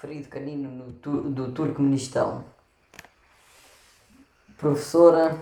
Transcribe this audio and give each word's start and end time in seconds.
Ferido 0.00 0.28
canino 0.28 0.68
no 0.68 1.30
do 1.30 1.52
Turcomenistão. 1.52 2.44
Professora 4.58 5.38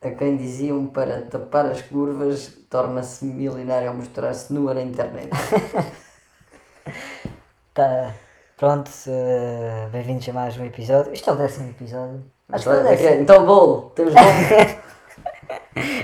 a 0.00 0.10
quem 0.12 0.38
diziam 0.38 0.86
para 0.86 1.20
tapar 1.26 1.66
as 1.66 1.82
curvas 1.82 2.56
torna-se 2.70 3.26
milionário 3.26 3.90
ao 3.90 3.94
mostrar-se 3.94 4.50
nua 4.52 4.72
na 4.74 4.82
internet. 4.82 5.30
Tá. 7.72 8.14
Pronto, 8.56 8.90
eh, 9.06 9.88
bem-vindos 9.92 10.28
a 10.28 10.32
mais 10.32 10.56
um 10.56 10.64
episódio. 10.64 11.12
Isto 11.12 11.30
é 11.30 11.32
o 11.32 11.36
décimo 11.36 11.70
episódio. 11.70 12.24
Acho 12.48 12.64
que 12.64 12.76
é 12.76 12.82
décimo. 12.82 13.22
Então, 13.22 13.46
bolo, 13.46 13.90
temos 13.94 14.12
bolo. 14.12 14.26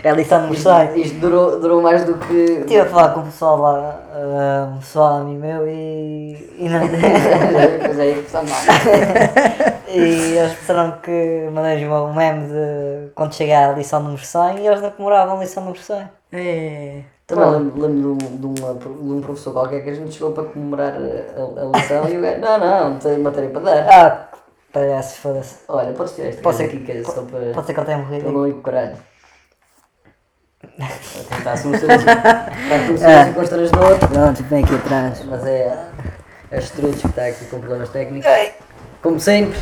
É 0.06 0.10
a 0.10 0.14
lição 0.14 0.38
número 0.42 0.56
Isto, 0.56 0.70
100. 0.70 1.00
isto 1.02 1.18
durou, 1.18 1.58
durou 1.58 1.82
mais 1.82 2.04
do 2.04 2.14
que. 2.14 2.32
Estive 2.60 2.78
a 2.78 2.86
falar 2.86 3.08
com 3.08 3.20
o 3.20 3.24
pessoal 3.24 3.56
lá, 3.56 4.68
um 4.72 4.78
pessoal 4.78 5.16
amigo 5.16 5.40
meu 5.40 5.66
e. 5.66 6.54
E, 6.60 6.68
não, 6.68 6.78
Pois 6.86 7.98
é, 7.98 8.14
mal. 8.32 9.82
e 9.92 10.38
eles 10.38 10.54
pensaram 10.54 10.92
que 11.02 11.48
mandei 11.52 11.88
um 11.88 12.14
meme 12.14 12.46
de 12.46 13.10
quando 13.16 13.34
chegar 13.34 13.70
à 13.70 13.72
lição 13.72 14.00
número 14.00 14.24
100 14.24 14.60
e 14.60 14.66
eles 14.68 14.80
não 14.80 14.92
comemoravam 14.92 15.38
a 15.38 15.40
lição 15.40 15.64
número 15.64 15.82
100. 15.82 16.08
É. 16.34 17.00
Também 17.26 17.50
lembro, 17.50 17.82
lembro 17.82 18.16
de, 18.16 18.24
um, 18.26 18.54
de, 18.54 18.60
uma- 18.60 18.74
de 18.74 18.88
um 18.88 19.20
professor 19.20 19.52
qualquer 19.54 19.82
que 19.82 19.90
a 19.90 19.94
gente 19.94 20.12
chegou 20.12 20.30
para 20.30 20.44
comemorar 20.44 20.92
a, 20.92 20.98
a, 20.98 21.78
lição 21.78 22.08
e 22.08 22.16
o 22.16 22.22
gajo, 22.22 22.40
não, 22.40 22.58
não, 22.60 22.90
não 22.90 22.98
tenho 23.00 23.20
matéria 23.24 23.50
para 23.50 23.60
dar. 23.60 23.88
Ah, 23.90 24.28
parece, 24.72 25.18
foda-se. 25.18 25.56
Olha, 25.66 25.92
podes 25.94 26.14
tirar 26.14 26.28
este 26.28 26.42
Pode 26.42 26.58
ser- 26.58 26.64
aqui 26.66 26.78
que 26.78 26.92
é 26.92 27.02
só 27.02 27.22
para, 27.22 27.52
Pode 27.52 27.66
ser 27.66 27.74
que 27.74 27.80
ele 27.80 27.86
tenha 27.86 27.98
morrido. 27.98 28.30
não 28.30 28.46
ir 28.46 28.52
com 28.52 28.60
o 28.60 28.62
caralho. 28.62 28.96
Está-se 31.38 31.68
um 31.68 31.78
silêncio, 31.78 32.08
está-se 32.08 33.30
um 33.30 33.34
constrangedor, 33.34 33.98
Pronto, 33.98 34.42
vem 34.44 34.64
aqui 34.64 34.74
atrás. 34.74 35.24
mas 35.24 35.46
é 35.46 35.88
a 36.50 36.56
Struts 36.58 37.00
que 37.02 37.06
está 37.08 37.26
aqui 37.26 37.44
com 37.46 37.60
problemas 37.60 37.88
técnicos. 37.90 38.28
Como 39.02 39.20
sempre, 39.20 39.58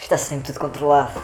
Está 0.00 0.16
sempre 0.18 0.46
tudo 0.52 0.60
controlado. 0.60 1.20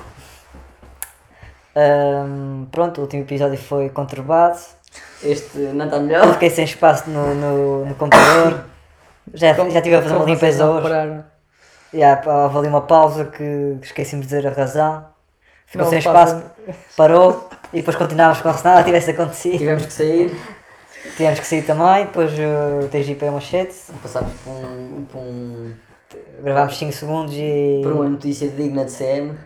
Ahm, 1.76 2.66
pronto, 2.70 2.98
o 2.98 3.02
último 3.02 3.22
episódio 3.22 3.58
foi 3.58 3.88
conturbado. 3.90 4.58
este 5.22 5.58
não 5.58 5.86
está 5.86 5.96
Eu 5.96 6.02
melhor. 6.02 6.32
fiquei 6.34 6.50
sem 6.50 6.64
espaço 6.64 7.08
no, 7.10 7.34
no, 7.34 7.86
no 7.86 7.94
computador. 7.94 8.64
Já, 9.32 9.52
já 9.54 9.64
estive 9.78 9.96
a 9.96 10.02
fazer 10.02 10.14
uma 10.16 10.24
limpeza 10.24 10.66
hoje. 10.70 11.24
Já, 11.92 12.16
pá, 12.16 12.44
houve 12.44 12.58
ali 12.58 12.68
uma 12.68 12.82
pausa 12.82 13.24
que 13.24 13.78
esqueci-me 13.82 14.22
de 14.22 14.28
dizer 14.28 14.46
a 14.46 14.50
razão. 14.50 15.06
Ficou 15.74 15.86
Não, 15.86 15.90
sem 15.90 16.02
passa- 16.02 16.36
espaço, 16.36 16.76
parou 16.96 17.48
e 17.72 17.78
depois 17.78 17.96
continuávamos 17.96 18.40
como 18.40 18.54
se 18.56 18.64
nada 18.64 18.84
tivesse 18.84 19.10
acontecido. 19.10 19.58
Tivemos 19.58 19.86
que 19.86 19.92
sair, 19.92 20.40
Tivemos 21.16 21.40
que 21.40 21.46
sair 21.48 21.62
também, 21.62 22.06
depois 22.06 22.30
uh, 22.32 22.84
o 22.84 22.88
TGP 22.88 23.26
é 23.26 23.30
machete, 23.32 23.74
passámos 24.00 24.32
por, 24.44 24.52
um, 24.52 25.04
por, 25.10 25.18
um, 25.18 25.74
gravámos 26.44 26.78
5 26.78 26.92
segundos 26.92 27.34
e. 27.34 27.80
por 27.82 27.90
uma 27.92 28.08
notícia 28.08 28.48
digna 28.48 28.84
de 28.84 28.92
CM. 28.92 29.36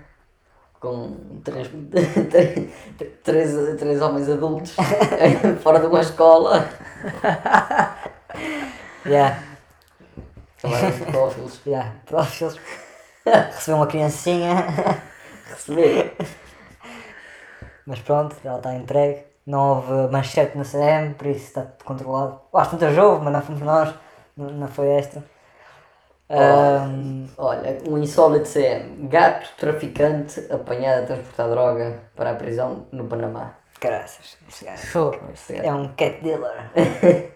Com 0.78 1.16
três, 1.42 1.68
três, 3.24 3.76
três 3.78 4.02
homens 4.02 4.28
adultos 4.28 4.76
fora 5.64 5.80
de 5.80 5.86
uma 5.86 6.00
escola. 6.02 6.68
Yeah, 9.06 9.38
Também 10.60 10.92
pedófilos. 11.06 11.60
yeah, 11.66 11.92
pedófilos. 12.06 12.56
Recebeu 13.24 13.76
uma 13.76 13.86
criancinha, 13.86 14.66
Receber. 15.48 16.14
mas 17.86 17.98
pronto, 18.00 18.36
ela 18.44 18.56
está 18.58 18.74
entregue. 18.74 19.22
Não 19.46 19.76
houve 19.76 20.12
manchete 20.12 20.56
na 20.58 20.64
CM, 20.64 21.14
por 21.14 21.26
isso 21.26 21.46
está 21.46 21.62
tudo 21.62 21.84
controlado. 21.84 22.40
Acho 22.52 22.70
que 22.70 22.76
tantas 22.76 22.98
houve, 22.98 23.24
mas 23.24 23.32
não 23.32 23.42
fomos 23.42 23.60
nós, 23.62 23.94
não, 24.36 24.50
não 24.50 24.68
foi 24.68 24.88
esta. 24.88 25.24
Ahm, 26.30 27.26
Olha, 27.38 27.78
um 27.88 27.96
insólito 27.96 28.46
CM. 28.46 29.08
Gato 29.08 29.48
traficante 29.56 30.46
apanhado 30.52 31.04
a 31.04 31.06
transportar 31.06 31.48
droga 31.48 31.98
para 32.14 32.32
a 32.32 32.34
prisão 32.34 32.86
no 32.92 33.04
Panamá. 33.06 33.54
Este 35.32 35.56
É 35.56 35.72
um 35.72 35.88
cat 35.94 36.20
dealer. 36.22 36.70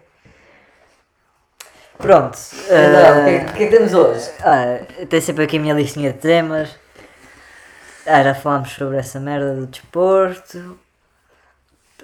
Pronto. 1.97 2.37
Então, 2.67 3.21
o 3.21 3.25
que, 3.25 3.31
é- 3.31 3.45
que 3.45 3.53
que 3.53 3.67
temos 3.69 3.95
hoje? 3.95 4.31
ah, 4.43 4.81
tenho 5.09 5.23
sempre 5.23 5.45
aqui 5.45 5.57
a 5.57 5.61
minha 5.61 5.75
listinha 5.75 6.13
de 6.13 6.19
temas. 6.19 6.77
Ah, 8.07 8.23
já 8.23 8.35
falámos 8.35 8.71
sobre 8.73 8.97
essa 8.99 9.21
merda 9.21 9.55
do 9.55 9.67
desporto. 9.67 10.79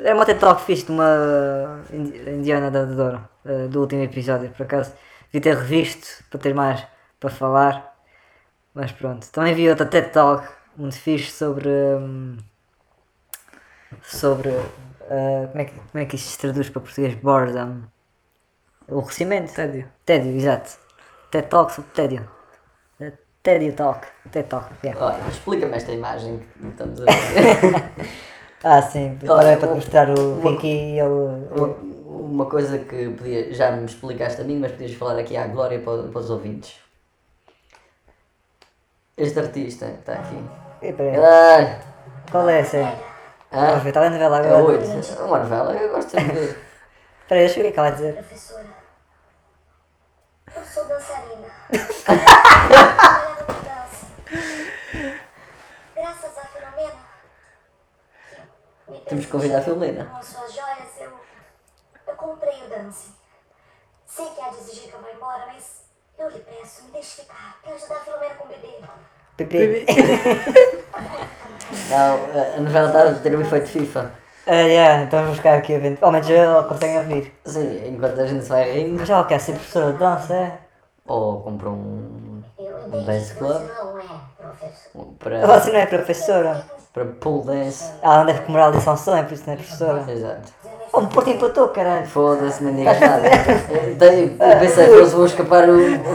É 0.00 0.14
uma 0.14 0.25
TED 0.25 0.38
Talk 0.38 0.62
fixe 0.62 0.86
de 0.86 0.92
uma 0.92 1.82
indi- 1.92 2.31
indiana 2.31 2.70
da 2.70 2.84
Douro, 2.84 3.28
eh, 3.44 3.66
do 3.69 3.81
último 3.81 4.03
episódio, 4.03 4.50
por 4.50 4.62
acaso. 4.64 4.92
Devia 5.32 5.41
ter 5.53 5.56
revisto 5.60 6.06
para 6.31 6.41
ter 6.41 6.54
mais 6.54 6.87
para 7.19 7.31
falar. 7.31 7.97
Mas 8.75 8.92
pronto. 8.92 9.26
Também 9.32 9.54
vi 9.54 9.69
outra 9.69 9.87
TED 9.87 10.10
Talk 10.12 10.48
muito 10.76 10.97
fixe 10.97 11.32
sobre. 11.32 11.69
hum, 11.69 12.37
sobre. 14.03 14.50
ah, 15.10 15.48
como, 15.50 15.60
é 15.62 15.64
que, 15.64 15.72
como 15.75 16.03
é 16.03 16.06
que 16.06 16.16
isto 16.16 16.28
se 16.31 16.38
traduz 16.38 16.70
para 16.70 16.81
português? 16.82 17.14
Boredom. 17.16 17.82
O 18.88 19.00
recimento. 19.00 19.53
Tédio. 19.54 19.88
Tédio, 20.04 20.37
exato. 20.37 20.78
TED 21.31 21.48
Talk 21.48 21.72
sobre 21.72 21.91
tédio. 21.92 22.31
Tédio 23.48 23.72
Talk. 23.72 24.06
TED 24.31 24.47
Talk. 24.47 24.69
Olha, 25.00 25.16
explica-me 25.31 25.75
esta 25.75 25.91
imagem 25.91 26.38
que 26.60 26.66
estamos 26.69 27.00
a 27.00 27.04
ver. 27.09 27.91
Ah, 28.62 28.82
sim. 28.82 29.19
Agora 29.22 29.48
é 29.48 29.56
para 29.56 29.69
te 29.69 29.72
o- 29.72 29.76
mostrar 29.76 30.10
o 30.10 30.20
o- 30.20 30.41
Ricky 30.50 30.66
e 30.69 30.98
ele. 31.00 31.48
Uma, 32.04 32.44
coisa 32.44 32.78
que 32.78 33.08
podia, 33.08 33.54
já 33.54 33.70
me 33.72 33.87
explicaste 33.87 34.42
a 34.42 34.44
mim, 34.44 34.58
mas 34.58 34.72
podias 34.72 34.92
falar 34.92 35.19
aqui 35.19 35.34
à 35.34 35.47
Glória 35.47 35.78
para, 35.81 36.03
para 36.08 36.20
os 36.20 36.28
ouvintes. 36.28 36.78
Este 39.16 39.38
artista 39.41 39.87
que 39.87 39.98
está 40.00 40.12
aqui. 40.12 40.37
Ah, 41.25 41.81
Qual 42.31 42.47
é 42.50 42.60
essa? 42.60 42.76
ah, 43.50 43.64
Vamos 43.66 43.82
ver, 43.82 43.88
está 43.88 44.00
lendo 44.03 44.19
vela 44.19 44.37
é 44.44 44.47
agora. 44.47 44.62
oito. 44.78 44.84
É 44.84 45.22
uma 45.25 45.38
novela, 45.38 45.72
eu 45.75 45.88
gosto 45.94 46.14
de 46.19 46.22
ver. 46.34 46.58
Peraí, 47.26 47.47
deixa 47.47 47.60
eu 47.60 47.62
ver 47.64 47.70
o 47.70 47.72
que 47.72 47.78
ela 47.78 47.88
vai 47.88 47.97
dizer. 47.98 48.14
Professora, 48.14 48.66
eu 50.54 50.64
sou 50.64 50.84
dançarina. 50.84 51.48
Trabalhava 52.04 53.44
com 53.44 53.53
dança. 53.53 54.06
Graças 55.97 56.38
a 56.38 56.41
Filomena. 56.43 56.93
que 58.87 58.93
me 58.93 59.00
Temos 59.00 59.08
que 59.08 59.17
convidar 59.30 59.58
a 59.58 59.62
Filomena. 59.62 60.04
Com 60.06 60.22
suas 60.22 60.52
joias, 60.54 60.88
eu, 61.00 61.10
eu 62.06 62.14
comprei 62.16 62.62
o 62.64 62.68
dance. 62.68 63.10
Sei 64.06 64.26
que 64.26 64.40
há 64.40 64.48
de 64.48 64.56
exigir 64.56 64.88
que 64.90 64.94
eu 64.94 65.00
vá 65.02 65.10
embora, 65.14 65.46
mas 65.52 65.82
eu 66.18 66.28
lhe 66.30 66.40
peço, 66.40 66.84
me 66.84 66.90
deixe 66.92 67.22
ficar. 67.22 67.58
Quero 67.62 67.76
ajudar 67.76 67.96
a 67.96 68.00
Filomena 68.00 68.34
com 68.34 68.44
o 68.44 68.48
bebê. 68.48 68.74
Pipi. 69.36 69.86
Não, 71.90 72.14
a- 72.56 72.60
novela 72.60 72.86
está 72.88 73.02
a 73.10 73.14
ter 73.14 73.36
um 73.36 73.40
efeito 73.40 73.68
FIFA. 73.68 74.10
Ah, 74.46 74.52
yeah, 74.62 75.02
então 75.04 75.20
vamos 75.22 75.36
ficar 75.36 75.58
aqui 75.58 75.74
a 75.74 75.78
ver. 75.78 75.98
Ao 76.00 76.10
menos 76.10 76.28
ela 76.30 76.64
consegue 76.64 76.96
ouvir. 76.98 77.38
Sim, 77.44 77.86
enquanto 77.88 78.18
a 78.20 78.26
gente 78.26 78.42
se 78.44 78.48
vai 78.48 78.70
rindo. 78.72 78.98
Mas 78.98 79.10
ela 79.10 79.24
quer 79.26 79.38
ser 79.38 79.52
professora 79.52 79.92
de 79.92 79.98
dança, 79.98 80.34
é? 80.34 80.58
Ou 81.06 81.42
compra 81.42 81.68
um, 81.68 82.42
Eu 82.58 82.76
um 82.78 83.04
dance 83.04 83.32
que 83.32 83.38
club 83.38 83.52
você 83.52 83.72
não 83.82 83.98
é 83.98 84.20
professor. 84.38 84.90
um 84.94 85.14
para, 85.14 85.46
Você 85.46 85.70
não 85.72 85.78
é 85.80 85.86
professora. 85.86 86.66
Para 86.93 87.04
pull 87.04 87.43
dance. 87.44 87.84
Ela 88.03 88.19
não 88.19 88.26
deve 88.26 88.41
comemorar 88.41 88.69
a 88.72 88.76
lição 88.76 88.97
100, 88.97 89.25
por 89.25 89.32
isso 89.34 89.44
não 89.47 89.53
é 89.54 89.56
professora. 89.56 90.04
Exato. 90.09 90.53
Oh, 90.93 91.00
o 91.00 91.06
Porto 91.06 91.31
empatou, 91.31 91.69
caralho. 91.69 92.06
Foda-se, 92.06 92.65
nem 92.65 92.76
digas 92.76 92.99
nada. 92.99 93.28
Eu 93.28 93.97
tenho- 93.99 94.37
eu 94.41 94.59
pensei, 94.59 94.87
foda-se, 94.88 95.15
vou 95.15 95.26
escapar, 95.26 95.66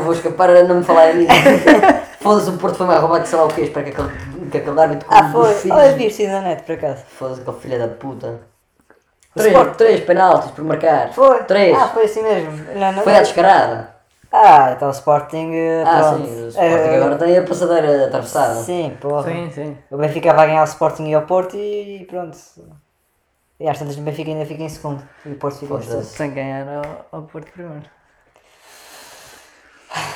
vou 0.03 0.13
escapar 0.13 0.49
a 0.49 0.63
não 0.63 0.75
me 0.77 0.83
falar 0.83 1.09
a 1.09 1.13
mim. 1.13 1.27
Foda-se, 2.19 2.49
o 2.49 2.57
Porto 2.57 2.77
foi 2.77 2.87
mais 2.87 2.99
roubado 2.99 3.23
que 3.23 3.29
sei 3.29 3.37
lá 3.37 3.45
o 3.45 3.49
quê, 3.49 3.61
espero 3.61 3.85
que 3.85 3.91
aquele, 3.91 4.49
que 4.49 4.57
aquele 4.57 4.79
árbitro 4.79 5.07
com 5.07 5.13
Ah, 5.13 5.29
foi. 5.31 5.71
Olha, 5.71 5.91
vi 5.93 6.07
isso 6.07 6.23
na 6.23 6.41
net, 6.41 6.63
por 6.63 6.73
acaso. 6.75 7.03
Foda-se, 7.19 7.41
aquele 7.41 7.57
filho 7.57 7.79
da 7.79 7.87
puta. 7.89 8.39
Três, 9.35 9.77
três 9.77 9.99
penaltis 10.01 10.51
por 10.51 10.63
marcar. 10.63 11.11
Foi. 11.13 11.43
Três. 11.43 11.75
Ah, 11.77 11.87
foi 11.87 12.05
assim 12.05 12.23
mesmo. 12.23 12.51
Não, 12.75 12.91
não, 12.93 13.03
Foi 13.03 13.15
à 13.15 13.21
descarada. 13.21 13.92
Ah, 14.33 14.71
então 14.75 14.87
o 14.87 14.91
Sporting. 14.91 15.51
eh, 15.53 15.83
Ah, 15.85 15.99
pronto. 15.99 16.25
sim, 16.25 16.45
o 16.45 16.47
Sporting 16.49 16.89
Eh, 16.89 16.95
agora 16.97 17.17
tem 17.17 17.37
a 17.37 17.43
passadeira 17.43 18.05
atravessada. 18.07 18.55
Sim, 18.55 18.97
porra. 18.99 19.23
Sim, 19.29 19.51
sim. 19.51 19.77
O 19.91 19.97
Benfica 19.97 20.33
vai 20.33 20.47
ganhar 20.47 20.61
o 20.63 20.65
Sporting 20.65 21.07
e 21.07 21.15
o 21.15 21.21
Porto 21.25 21.55
e 21.55 22.05
pronto. 22.09 22.37
E 23.59 23.67
às 23.69 23.77
tantas 23.79 23.97
o 23.97 24.01
Benfica 24.01 24.31
ainda 24.31 24.45
fica 24.45 24.63
em 24.63 24.69
segundo. 24.69 25.03
E 25.25 25.31
o 25.31 25.35
Porto 25.37 25.59
fica 25.59 25.73
em 25.73 25.77
terceiro. 25.77 26.03
Sem 26.05 26.33
ganhar 26.33 26.67
ao, 26.67 27.05
ao 27.11 27.21
Porto 27.27 27.51
primeiro. 27.51 27.87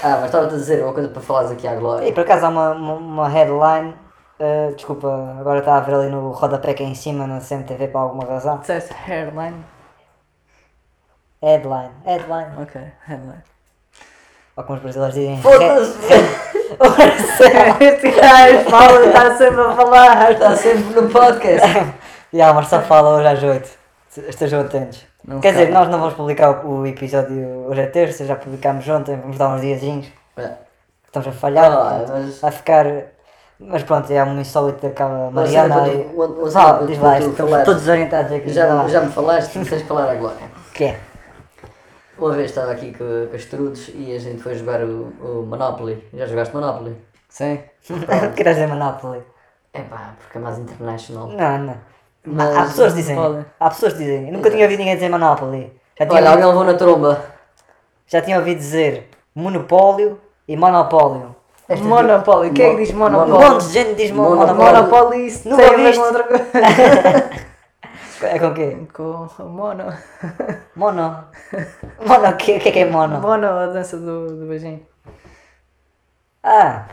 Ah, 0.04 0.18
mas 0.22 0.26
estava-te 0.26 0.54
a 0.56 0.58
dizer 0.58 0.84
uma 0.84 0.94
coisa 0.94 1.10
para 1.10 1.22
falares 1.22 1.52
aqui 1.52 1.68
à 1.68 1.74
E 1.76 1.80
Glória. 1.80 2.14
por 2.14 2.22
acaso 2.22 2.46
há 2.46 2.50
uma, 2.50 2.72
uma, 2.72 2.94
uma 2.96 3.30
headline. 3.30 3.94
eh, 4.40 4.72
desculpa, 4.76 5.08
agora 5.40 5.60
está 5.60 5.78
a 5.78 5.80
ver 5.82 5.94
ali 5.96 6.10
no 6.10 6.32
rodapé 6.32 6.74
que 6.74 6.84
é 6.84 6.86
em 6.86 6.96
cima 6.96 7.26
na 7.28 7.40
CMTV 7.42 7.88
por 7.90 8.00
alguma 8.00 8.26
razão. 8.26 8.58
Disseste 8.60 8.94
hairline? 8.94 9.64
Headline, 11.42 11.92
headline. 12.06 12.52
Ok, 12.62 12.76
headline. 13.08 13.44
Ou 14.58 14.64
como 14.64 14.78
os 14.78 14.82
brasileiros 14.84 15.16
dizem. 15.16 15.42
Foda-se! 15.42 15.98
este 17.80 18.12
gajo 18.12 18.70
fala 18.70 19.06
está 19.06 19.38
sempre 19.38 19.62
a 19.62 19.72
falar. 19.72 20.32
Está 20.32 20.56
sempre 20.56 21.02
no 21.02 21.10
podcast. 21.10 21.68
E 22.34 22.42
a 22.42 22.54
Marcelo 22.54 22.84
fala 22.84 23.16
hoje 23.18 23.28
às 23.28 23.42
8. 23.42 23.70
Estejam 24.28 24.60
atentos. 24.60 25.06
Não 25.26 25.40
Quer 25.40 25.52
dizer, 25.54 25.70
nós 25.72 25.88
não 25.88 25.98
vamos 25.98 26.14
publicar 26.14 26.66
o, 26.66 26.80
o 26.82 26.86
episódio 26.86 27.66
hoje 27.70 27.80
é 27.82 27.86
terça, 27.88 28.26
já 28.26 28.36
publicámos 28.36 28.86
ontem, 28.90 29.16
vamos 29.16 29.38
dar 29.38 29.48
uns 29.48 29.62
diazinhos. 29.62 30.08
É. 30.36 30.52
Estamos 31.06 31.30
a 31.30 31.32
falhar. 31.32 31.72
Ah, 31.72 32.06
mas- 32.10 32.40
Vai 32.42 32.52
ficar. 32.52 32.86
Mas 33.60 33.82
pronto, 33.84 34.12
é 34.12 34.22
um 34.26 34.40
insólito 34.42 34.86
daquela 34.86 35.32
Mas 35.32 35.54
Mariana 35.54 35.84
olha, 35.84 35.92
e. 35.94 36.04
quando- 36.14 36.36
quando- 36.36 36.52
Vá, 36.52 36.74
quando 36.74 36.88
diz 36.88 37.00
lá, 37.00 37.64
todos 37.64 37.82
desorientados 37.82 38.32
aqui. 38.34 38.50
Já, 38.50 38.88
já 38.90 39.02
me 39.02 39.12
falaste, 39.12 39.54
tens 39.54 39.70
de 39.70 39.84
falar 39.86 40.12
agora. 40.12 40.36
O 40.70 40.72
que 40.74 40.84
é? 40.84 40.98
Uma 42.18 42.32
vez 42.34 42.50
estava 42.50 42.72
aqui 42.72 42.92
com, 42.98 43.28
com 43.30 43.36
as 43.36 43.46
trudes 43.46 43.92
e 43.94 44.16
a 44.16 44.20
gente 44.20 44.42
foi 44.42 44.56
jogar 44.56 44.82
o, 44.84 45.14
o 45.22 45.46
Monopoly. 45.48 46.04
Já 46.14 46.26
jogaste 46.26 46.54
Monopoly? 46.56 46.96
Sim. 47.30 47.60
Queres 48.36 48.56
dizer 48.56 48.68
Monopoly? 48.68 49.22
É 49.74 49.82
pá, 49.82 50.14
porque 50.20 50.38
é 50.38 50.42
mais 50.42 50.58
international. 50.58 51.28
Não, 51.28 51.58
não. 51.60 51.78
Mas- 52.26 52.58
há 52.58 52.62
pessoas 52.64 52.94
que 52.94 53.00
dizem. 53.00 53.16
Monopoly. 53.16 53.46
Há 53.60 53.70
pessoas 53.70 53.94
que 53.94 54.00
dizem. 54.00 54.28
Eu 54.28 54.34
nunca 54.34 54.50
tinha 54.50 54.64
ouvido 54.64 54.80
ninguém 54.80 54.96
dizer 54.96 55.10
Monopoly. 55.10 55.72
Já 56.00 56.06
tinha, 56.06 56.20
Olha, 56.20 56.30
alguém 56.32 56.46
ouvido, 56.46 56.60
levou 56.60 56.74
na 56.74 56.78
tromba. 56.80 57.26
já 58.08 58.22
tinha 58.22 58.38
ouvido 58.40 58.58
dizer 58.58 59.10
Monopólio 59.36 60.20
e 60.48 60.56
Monopólio. 60.58 61.36
Monopólio. 61.82 62.54
Quem 62.54 62.66
é 62.66 62.70
que 62.72 62.78
diz 62.78 62.92
Um 62.94 62.98
monopólio? 63.00 63.34
monte 63.52 63.66
de 63.68 63.74
gente 63.74 63.96
diz 63.96 64.12
mo- 64.12 64.24
Monopólio. 64.24 64.56
Monopólio. 64.56 64.84
Monopólio 64.90 65.26
isso 65.26 65.50
Nunca 65.50 65.64
tem 65.64 65.74
a 65.74 65.78
ver 65.78 65.84
viste? 65.88 66.00
com 66.00 66.06
outra 66.06 66.24
coisa. 66.24 66.44
É 68.22 68.40
com 68.40 68.48
o 68.48 68.54
quê? 68.54 68.78
Com 68.94 69.28
o 69.40 69.50
mono. 69.50 69.94
Mono. 70.76 71.26
Mono, 72.06 72.30
o 72.30 72.38
que, 72.38 72.60
que 72.60 72.70
é 72.70 72.72
que 72.72 72.80
é 72.80 72.86
mono? 72.86 73.20
Mono, 73.20 73.48
a 73.48 73.68
dança 73.68 73.98
do, 73.98 74.28
do 74.28 74.46
beijinho. 74.48 74.82
Ah, 76.44 76.86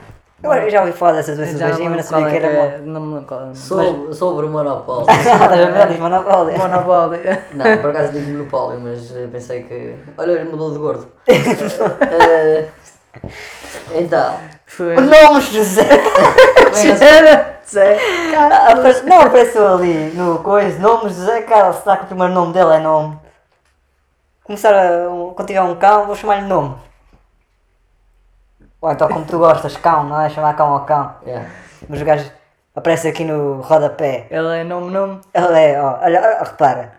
eu 0.44 0.70
já 0.70 0.80
ouvi 0.80 0.92
falar 0.92 1.12
dessas 1.12 1.38
Já 1.38 1.44
beijinhos, 1.44 1.78
não 1.78 1.96
mas 1.96 2.10
não 2.10 2.18
sabia 2.20 2.28
que 2.28 2.36
é 2.36 2.50
era 2.50 2.66
é, 2.76 2.78
não 2.80 3.00
me 3.00 3.14
lembro. 3.14 3.56
Sobre, 3.56 4.14
sobre 4.14 4.46
o 4.46 4.50
Monopólio. 4.50 5.06
mono. 5.06 5.18
Estás 5.18 5.52
a 5.52 5.70
ver? 5.70 5.86
Diz 5.88 5.98
Monopólio. 5.98 6.58
Monopólio. 6.58 7.20
Não, 7.54 7.78
por 7.78 7.90
acaso 7.90 8.12
digo 8.12 8.30
Monopólio, 8.30 8.80
mas 8.80 9.16
eh, 9.16 9.28
pensei 9.32 9.62
que. 9.62 9.94
Olha, 10.18 10.32
ele 10.32 10.50
mudou 10.50 10.72
de 10.72 10.78
gordo. 10.78 11.08
Eh, 12.10 12.68
então, 13.94 14.34
Foi. 14.66 14.96
O 14.96 15.00
nome 15.00 15.40
José. 15.40 15.84
Zé. 17.68 17.98
Ah, 18.36 18.72
aparece- 18.72 19.04
Não, 19.06 19.20
apareceu 19.22 19.74
ali 19.74 20.10
no 20.14 20.38
coisa, 20.40 20.78
nome 20.78 21.08
José 21.10 21.42
Carlos. 21.42 21.76
Será 21.76 21.96
que 21.96 22.04
o 22.04 22.06
primeiro 22.08 22.32
nome 22.32 22.52
dele 22.52 22.74
é 22.76 22.78
nome? 22.80 23.18
Começar 24.44 24.74
a. 24.74 25.08
Quando 25.34 25.46
tiver 25.46 25.62
um 25.62 25.74
cão, 25.76 26.06
vou 26.06 26.14
chamar-lhe 26.14 26.46
nome. 26.46 26.76
Ou 28.80 28.92
então, 28.92 29.08
como 29.08 29.24
tu 29.24 29.38
gostas, 29.38 29.76
cão, 29.76 30.04
não 30.04 30.20
é? 30.20 30.28
Chamar 30.28 30.54
cão 30.56 30.72
ao 30.72 30.80
cão. 30.84 31.14
yeah. 31.26 31.48
Mas 31.88 32.00
o 32.02 32.04
gajo 32.04 32.30
aparece 32.76 33.08
aqui 33.08 33.24
no 33.24 33.60
rodapé. 33.62 34.26
Ele 34.30 34.60
é 34.60 34.64
nome, 34.64 34.90
nome. 34.90 35.20
Ele 35.32 35.58
é, 35.58 35.80
ó, 35.80 35.98
olha, 36.02 36.38
repara. 36.42 36.92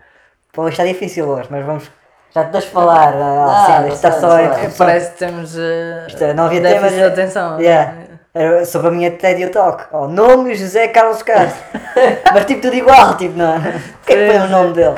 Pô, 0.52 0.66
isto 0.68 0.82
é 0.82 0.86
difícil 0.86 1.28
hoje, 1.28 1.46
mas 1.50 1.64
vamos. 1.64 1.88
Já 2.34 2.44
te 2.44 2.50
deixo 2.50 2.68
falar. 2.70 3.14
Ah, 3.14 3.46
Ah, 3.46 3.66
sim, 3.82 3.88
isto 3.88 3.94
está 3.94 4.12
só 4.12 4.30
sei. 4.36 4.48
Parece 4.76 5.12
que 5.12 5.18
temos. 5.18 5.54
Uh, 5.56 6.06
Isto 6.08 6.24
é, 6.24 6.34
não 6.34 6.44
havia 6.46 6.60
déficit 6.60 6.80
temas. 6.82 6.94
de 7.14 7.20
atenção. 7.20 7.60
Yeah. 7.60 7.92
Era 8.38 8.66
sobre 8.66 8.88
a 8.88 8.90
minha 8.90 9.10
TED 9.10 9.48
Talk. 9.50 9.84
Oh, 9.92 10.06
nome 10.08 10.54
José 10.54 10.88
Carlos 10.88 11.22
Castro. 11.22 11.62
Mas 12.34 12.44
tipo 12.44 12.60
tudo 12.60 12.74
igual, 12.74 13.16
tipo, 13.16 13.34
não. 13.34 13.56
O 13.56 13.62
que 14.04 14.12
é 14.12 14.26
que 14.30 14.38
foi 14.38 14.46
o 14.46 14.50
nome 14.50 14.72
dele? 14.74 14.96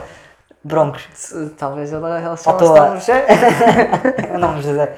Broncos. 0.64 1.06
Talvez 1.56 1.93
ele, 1.93 2.05
ele 2.05 2.37
Faltou 2.37 2.75
chama-se 2.75 3.12
a- 3.12 3.14
nome 3.20 3.26
José. 3.29 4.35
o 4.35 4.38
nome 4.38 4.62
José. 4.62 4.96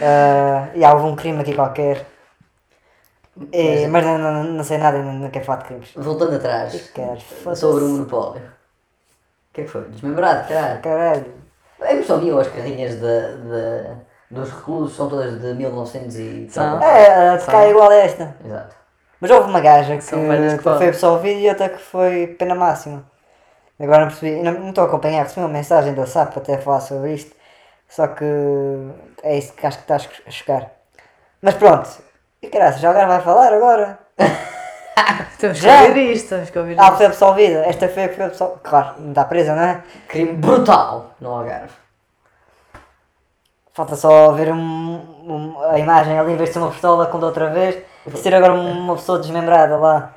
Ah, 0.00 0.68
e 0.72 0.84
há 0.84 0.92
houve 0.94 1.06
um 1.06 1.16
crime 1.16 1.40
aqui 1.40 1.52
qualquer. 1.52 2.06
E- 3.52 3.88
mas 3.88 4.04
não, 4.04 4.18
não, 4.18 4.44
não 4.44 4.62
sei 4.64 4.78
nada, 4.78 4.98
não, 5.02 5.12
não 5.12 5.30
quero 5.30 5.44
falar 5.44 5.58
de 5.58 5.64
crimes. 5.64 5.90
voltando 5.96 6.36
atrás, 6.36 6.92
foda-se. 7.42 7.60
sobre 7.60 7.82
o 7.84 7.88
Monopólio. 7.88 8.40
O 8.40 9.52
que 9.52 9.62
é 9.62 9.64
que 9.64 9.70
foi? 9.70 9.82
Desmembrado, 9.88 10.46
caralho. 10.48 10.80
Caralho. 10.80 11.34
Eu 11.80 12.02
só 12.04 12.18
vi 12.18 12.30
as 12.30 12.46
carrinhas 12.48 12.94
de, 12.94 13.00
de, 13.00 14.07
dos 14.30 14.50
reclusos, 14.50 14.96
são 14.96 15.08
todas 15.08 15.40
de 15.40 15.54
1900 15.54 16.16
e 16.16 16.48
São. 16.50 16.78
tal. 16.78 16.88
É, 16.88 17.30
a 17.30 17.38
tocar 17.38 17.64
é 17.64 17.70
igual 17.70 17.90
a 17.90 17.94
esta. 17.94 18.36
Exato. 18.44 18.76
Mas 19.20 19.30
houve 19.30 19.48
uma 19.50 19.60
gaja 19.60 19.96
que 19.96 20.14
velhas 20.16 20.54
que 20.58 20.62
foi 20.62 20.88
absolvida 20.88 21.40
e 21.40 21.48
outra 21.48 21.68
que 21.68 21.78
foi 21.78 22.26
pena 22.38 22.54
máxima. 22.54 23.04
Agora 23.80 24.00
não 24.00 24.08
percebi, 24.08 24.42
não 24.42 24.52
não 24.52 24.68
estou 24.70 24.84
a 24.84 24.86
acompanhar, 24.86 25.22
recebi 25.22 25.40
uma 25.40 25.48
mensagem 25.48 25.94
da 25.94 26.04
SAP 26.06 26.36
até 26.36 26.54
a 26.54 26.58
falar 26.58 26.80
sobre 26.80 27.14
isto, 27.14 27.34
só 27.88 28.08
que 28.08 28.24
é 29.22 29.38
isso 29.38 29.52
que 29.54 29.66
acho 29.66 29.78
que 29.78 29.84
está 29.92 29.96
a 30.26 30.30
chegar. 30.30 30.72
Mas 31.40 31.54
pronto, 31.54 31.88
e 32.42 32.48
caralho, 32.48 32.76
já 32.78 32.90
agora 32.90 33.06
vai 33.06 33.20
falar 33.20 33.52
agora? 33.52 33.98
Temos 35.38 35.58
que 35.60 35.64
Já? 35.64 35.82
ouvir 35.84 36.12
isto. 36.12 36.28
Temos 36.30 36.50
que 36.50 36.58
ouvir 36.58 36.76
Ah, 36.78 36.84
isto. 36.86 36.96
foi 36.96 37.06
absolvida, 37.06 37.60
esta 37.66 37.88
foi 37.88 38.04
a 38.04 38.08
que 38.08 38.16
foi 38.16 38.24
absolvida. 38.24 38.60
Claro, 38.64 38.94
não 39.00 39.10
está 39.10 39.24
presa, 39.24 39.54
não 39.54 39.62
é? 39.62 39.82
Crime 40.08 40.32
brutal 40.32 41.12
no 41.20 41.30
Algarve. 41.30 41.72
Falta 43.78 43.94
só 43.94 44.32
ver 44.32 44.52
um, 44.52 44.56
um- 45.24 45.54
a 45.70 45.78
imagem 45.78 46.18
ali, 46.18 46.32
em 46.32 46.36
vez 46.36 46.48
de 46.50 46.54
ser 46.54 46.58
uma 46.58 46.72
pistola, 46.72 47.06
com 47.06 47.20
da 47.20 47.26
outra 47.28 47.48
vez, 47.48 47.78
e 48.04 48.16
ser 48.16 48.34
agora 48.34 48.52
uma 48.54 48.96
pessoa 48.96 49.20
desmembrada 49.20 49.76
lá. 49.76 50.16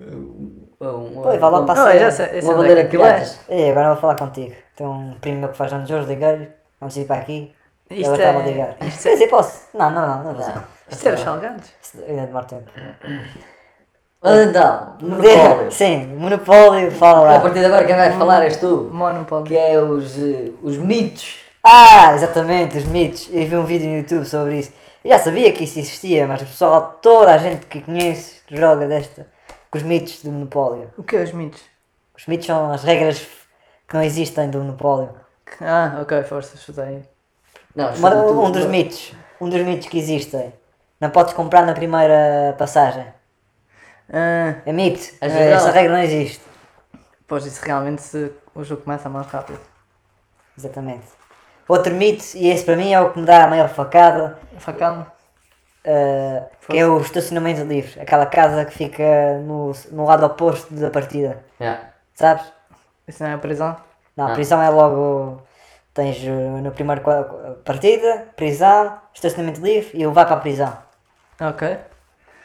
Um, 0.00 0.60
Pô, 0.78 1.22
vai 1.22 1.38
lá 1.40 1.62
para 1.64 1.82
a 2.06 2.10
cena. 2.12 2.28
é 2.28 2.40
bandeira 2.42 2.80
que 2.82 2.86
aquilo 2.96 3.04
é. 3.04 3.24
E 3.48 3.70
agora 3.72 3.88
vou 3.88 3.96
falar 3.96 4.14
contigo. 4.16 4.54
Tem 4.76 4.86
um 4.86 5.14
primo 5.20 5.40
meu 5.40 5.48
que 5.48 5.56
faz 5.56 5.72
anos 5.72 5.90
hoje, 5.90 6.06
liguei-lhe, 6.06 6.48
vamos 6.80 6.96
ir 6.96 7.04
para 7.06 7.16
aqui. 7.22 7.52
Isto 7.90 8.12
Ele 8.14 8.22
estava 8.22 8.38
a 8.38 8.42
é- 8.42 8.46
ligar. 8.52 8.76
isto 8.82 9.02
Quer 9.02 9.12
dizer, 9.14 9.26
posso? 9.28 9.62
Não, 9.74 9.90
não, 9.90 10.06
não, 10.06 10.22
não. 10.22 10.32
não. 10.34 10.62
Isto 10.88 11.06
era 11.08 11.16
os 11.16 11.22
salgados. 11.22 11.70
Ainda 12.08 12.26
demora 12.26 12.44
tempo. 12.44 12.70
Mas 14.22 14.46
então, 14.48 14.96
Monopólio. 15.00 15.72
Sim, 15.72 16.06
Monopólio, 16.16 16.90
fala 16.92 17.18
A 17.28 17.32
lá. 17.34 17.40
partir 17.40 17.58
de 17.58 17.64
agora 17.66 17.84
quem 17.84 17.96
vai 17.96 18.12
falar 18.12 18.42
és 18.44 18.56
tu. 18.58 18.88
Monopólio. 18.92 19.44
Que 19.46 19.56
é 19.56 19.76
os, 19.80 20.16
eh, 20.22 20.52
os 20.62 20.76
mitos. 20.78 21.41
Ah, 21.64 22.12
exatamente, 22.14 22.76
os 22.78 22.84
mitos. 22.84 23.28
Eu 23.30 23.46
vi 23.46 23.56
um 23.56 23.64
vídeo 23.64 23.88
no 23.88 23.98
YouTube 23.98 24.24
sobre 24.24 24.58
isso. 24.58 24.72
Eu 25.04 25.10
já 25.10 25.18
sabia 25.18 25.52
que 25.52 25.64
isso 25.64 25.78
existia, 25.78 26.26
mas 26.26 26.42
o 26.42 26.46
pessoal, 26.46 26.98
toda 27.02 27.32
a 27.34 27.38
gente 27.38 27.66
que 27.66 27.80
conhece, 27.80 28.40
joga 28.50 28.86
desta, 28.86 29.26
com 29.70 29.78
os 29.78 29.84
mitos 29.84 30.22
do 30.22 30.30
Monopólio. 30.30 30.92
O 30.96 31.02
que 31.02 31.16
é 31.16 31.22
os 31.22 31.32
mitos? 31.32 31.62
Os 32.16 32.26
mitos 32.26 32.46
são 32.46 32.72
as 32.72 32.82
regras 32.84 33.20
que 33.88 33.94
não 33.94 34.02
existem 34.02 34.50
do 34.50 34.58
Monopólio. 34.58 35.10
Ah, 35.60 35.98
ok, 36.02 36.22
força, 36.24 36.56
chutei. 36.56 37.02
Não, 37.74 37.92
tu. 37.92 38.00
um 38.40 38.50
dos 38.50 38.66
mitos, 38.66 39.12
um 39.40 39.48
dos 39.48 39.60
mitos 39.62 39.88
que 39.88 39.98
existem. 39.98 40.52
Não 41.00 41.10
podes 41.10 41.32
comprar 41.34 41.64
na 41.66 41.74
primeira 41.74 42.54
passagem. 42.58 43.06
Ah, 44.12 44.56
É 44.66 44.72
mito. 44.72 45.00
Eh. 45.20 45.50
Essa 45.52 45.70
regra 45.70 45.92
não 45.92 46.02
existe. 46.02 46.40
pois 47.26 47.46
isso 47.46 47.64
realmente 47.64 48.02
se 48.02 48.32
o 48.54 48.62
jogo 48.62 48.82
começa 48.82 49.08
mais 49.08 49.26
rápido. 49.26 49.58
Exatamente. 50.56 51.06
Outro 51.68 51.94
mito, 51.94 52.24
e 52.36 52.48
esse 52.50 52.64
para 52.64 52.76
mim 52.76 52.92
é 52.92 53.00
o 53.00 53.10
que 53.12 53.18
me 53.20 53.24
dá 53.26 53.44
a 53.44 53.46
maior 53.48 53.68
facada, 53.68 54.38
Facão. 54.58 55.06
eh, 55.84 56.42
que 56.68 56.78
é 56.78 56.86
o 56.86 57.00
estacionamento 57.00 57.62
livre. 57.64 58.00
Aquela 58.00 58.26
casa 58.26 58.64
que 58.64 58.72
fica 58.72 59.38
no, 59.40 59.72
no 59.90 60.04
lado 60.04 60.24
oposto 60.26 60.72
da 60.74 60.90
partida. 60.90 61.42
Yeah. 61.60 61.80
Sabes? 62.14 62.44
Isso 63.08 63.22
não 63.22 63.30
é 63.30 63.34
a 63.34 63.38
prisão? 63.38 63.76
Não, 64.16 64.28
Ah. 64.28 64.32
prisão 64.34 64.60
é 64.62 64.68
logo. 64.68 65.42
Tens 65.94 66.16
eh, 66.24 66.30
no 66.30 66.70
primeiro 66.72 67.02
partida, 67.64 68.26
prisão, 68.36 68.98
estacionamento 69.14 69.60
livre 69.60 69.90
e 69.98 70.02
ele 70.02 70.12
vai 70.12 70.24
para 70.24 70.36
a 70.36 70.40
prisão. 70.40 70.76
Ok. 71.40 71.68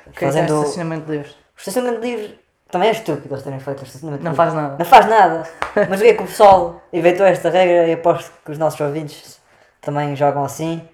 O 0.05 0.09
que 0.09 0.09
é 0.09 0.11
que 0.19 0.25
é 0.25 0.27
Fazendo- 0.27 0.59
estacionamento 0.61 1.11
livre? 1.11 1.31
O 1.31 1.59
estacionamento 1.59 2.01
livre 2.01 2.39
também 2.69 2.89
é 2.89 2.91
estúpido 2.91 3.33
eles 3.33 3.43
terem 3.43 3.59
feito 3.59 3.81
o 3.81 3.83
estacionamento 3.83 4.23
Não 4.23 4.31
livre. 4.31 4.45
faz 4.45 4.53
nada. 4.53 4.75
Não 4.77 4.85
faz 4.85 5.05
nada. 5.05 5.43
Mas 5.89 5.99
o 5.99 6.03
que 6.03 6.09
é 6.09 6.13
que 6.13 6.23
o 6.23 6.27
pessoal 6.27 6.81
inventou 6.91 7.25
esta 7.25 7.49
regra 7.49 7.87
e 7.87 7.93
aposto 7.93 8.31
que 8.43 8.51
os 8.51 8.57
nossos 8.57 8.79
ouvintes 8.79 9.39
também 9.81 10.15
jogam 10.15 10.43
assim. 10.43 10.87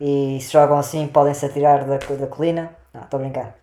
E 0.00 0.38
se 0.40 0.52
jogam 0.52 0.78
assim 0.78 1.06
podem 1.08 1.34
se 1.34 1.46
atirar 1.46 1.84
da, 1.84 1.96
da 1.96 2.26
colina. 2.26 2.70
Não, 2.92 3.02
estou 3.02 3.18
a 3.18 3.22
brincar. 3.22 3.54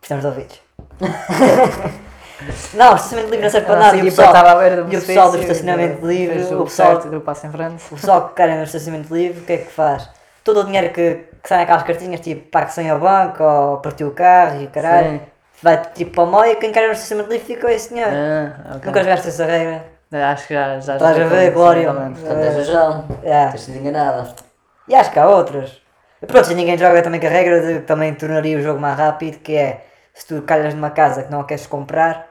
Precisamos 0.00 0.22
de 0.22 0.28
ouvidos. 0.28 0.60
não, 2.74 2.92
o 2.92 2.96
estacionamento 2.96 3.30
livre 3.30 3.44
não 3.44 3.50
serve 3.50 3.66
para 3.66 3.78
nada. 3.78 3.96
E 3.96 4.00
o 4.00 4.04
pessoal, 4.04 4.32
do 4.32 4.92
e 4.92 4.96
o 4.96 5.02
pessoal 5.02 5.30
do 5.30 5.38
estacionamento 5.38 6.06
livre, 6.06 6.34
fez 6.34 6.52
o 6.52 6.62
o 6.62 6.64
pessoal, 6.64 6.98
deu 6.98 7.20
passo 7.20 7.46
em 7.46 7.50
frente. 7.50 7.84
o 7.90 7.94
pessoal 7.96 8.28
que 8.28 8.34
querem 8.34 8.56
no 8.56 8.64
estacionamento 8.64 9.14
livre, 9.14 9.40
o 9.40 9.44
que 9.44 9.52
é 9.52 9.58
que 9.58 9.70
faz? 9.70 10.08
Todo 10.44 10.60
o 10.60 10.64
dinheiro 10.64 10.92
que, 10.92 11.24
que 11.42 11.48
sai 11.48 11.58
naquelas 11.58 11.82
cartinhas, 11.82 12.20
tipo, 12.20 12.48
paga 12.50 12.68
sem 12.68 12.88
ao 12.90 13.00
banco, 13.00 13.42
ou 13.42 13.78
partiu 13.78 14.08
o 14.08 14.12
carro 14.12 14.62
e 14.62 14.66
caralho, 14.68 15.18
Sim. 15.18 15.20
Vai 15.62 15.82
tipo 15.94 16.12
para 16.12 16.24
o 16.24 16.40
meio 16.40 16.52
e 16.52 16.56
quem 16.56 16.72
quer 16.72 16.86
no 16.86 16.92
estacionamento 16.92 17.32
livre 17.32 17.46
fica 17.46 17.62
com 17.62 17.68
esse 17.68 17.88
dinheiro. 17.88 18.10
Ah, 18.12 18.76
ok. 18.76 18.86
Nunca 18.86 19.00
jogaste 19.02 19.28
essa 19.28 19.44
regra? 19.44 19.84
Acho 20.12 20.46
que 20.46 20.54
já. 20.54 20.78
já 20.80 20.94
Estás 20.96 21.16
já 21.16 21.24
a 21.24 21.28
ver, 21.28 21.50
Glória? 21.52 21.82
exatamente. 21.82 22.20
Portanto, 22.20 22.42
és 22.44 22.56
o 22.56 22.72
João. 22.72 23.04
É. 23.22 23.48
Tens 23.48 23.60
sido 23.62 23.78
enganada. 23.78 24.34
E 24.88 24.94
acho 24.94 25.10
que 25.10 25.18
há 25.18 25.28
outras. 25.28 25.82
E 26.22 26.26
pronto, 26.26 26.46
se 26.46 26.54
ninguém 26.54 26.78
joga 26.78 27.02
também 27.02 27.20
com 27.20 27.26
a 27.26 27.30
regra 27.30 27.60
de 27.60 27.74
que 27.80 27.86
também 27.86 28.14
tornaria 28.14 28.56
o 28.56 28.62
jogo 28.62 28.80
mais 28.80 28.96
rápido, 28.96 29.38
que 29.38 29.54
é 29.56 29.84
se 30.14 30.26
tu 30.26 30.42
calhas 30.42 30.72
numa 30.74 30.90
casa 30.90 31.24
que 31.24 31.30
não 31.30 31.40
a 31.40 31.44
queres 31.44 31.66
comprar, 31.66 32.26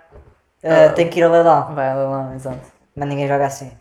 eh, 0.64 0.90
tem 0.90 1.08
que 1.08 1.20
ir 1.20 1.24
a 1.24 1.30
leilão. 1.30 1.76
Vai 1.76 1.94
lá, 1.94 2.32
exato. 2.34 2.62
Mas 2.96 3.08
ninguém 3.10 3.28
joga 3.28 3.46
assim. 3.46 3.72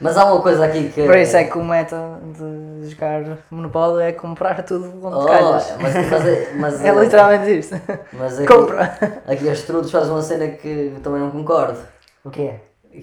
Mas 0.00 0.16
há 0.16 0.24
uma 0.24 0.40
coisa 0.42 0.64
aqui 0.64 0.88
que. 0.90 1.04
Por 1.04 1.16
isso 1.16 1.36
é 1.36 1.44
que 1.44 1.56
o 1.56 1.64
meta 1.64 1.96
de 2.36 2.88
jogar 2.90 3.22
Monopólio 3.50 4.00
é 4.00 4.12
comprar 4.12 4.62
tudo 4.64 4.86
onde 5.06 5.16
Oh, 5.16 5.26
calhas. 5.26 5.74
mas, 5.80 5.94
mas, 6.10 6.26
é- 6.26 6.52
mas, 6.56 6.84
É 6.84 6.92
literalmente 6.92 7.58
isto. 7.58 7.80
Mas 8.12 8.38
aqui, 8.38 8.46
Compra. 8.48 8.96
aqui 9.26 9.48
as 9.48 9.62
trudes 9.62 9.90
fazem 9.90 10.10
uma 10.10 10.22
cena 10.22 10.48
que 10.48 10.94
também 11.02 11.20
não 11.20 11.30
concordo. 11.30 11.78
O 12.24 12.30
quê? 12.30 12.54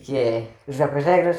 Que 0.04 0.18
é. 0.18 0.44
Jogar 0.68 0.90
com 0.90 0.98
as 0.98 1.06
regras. 1.06 1.38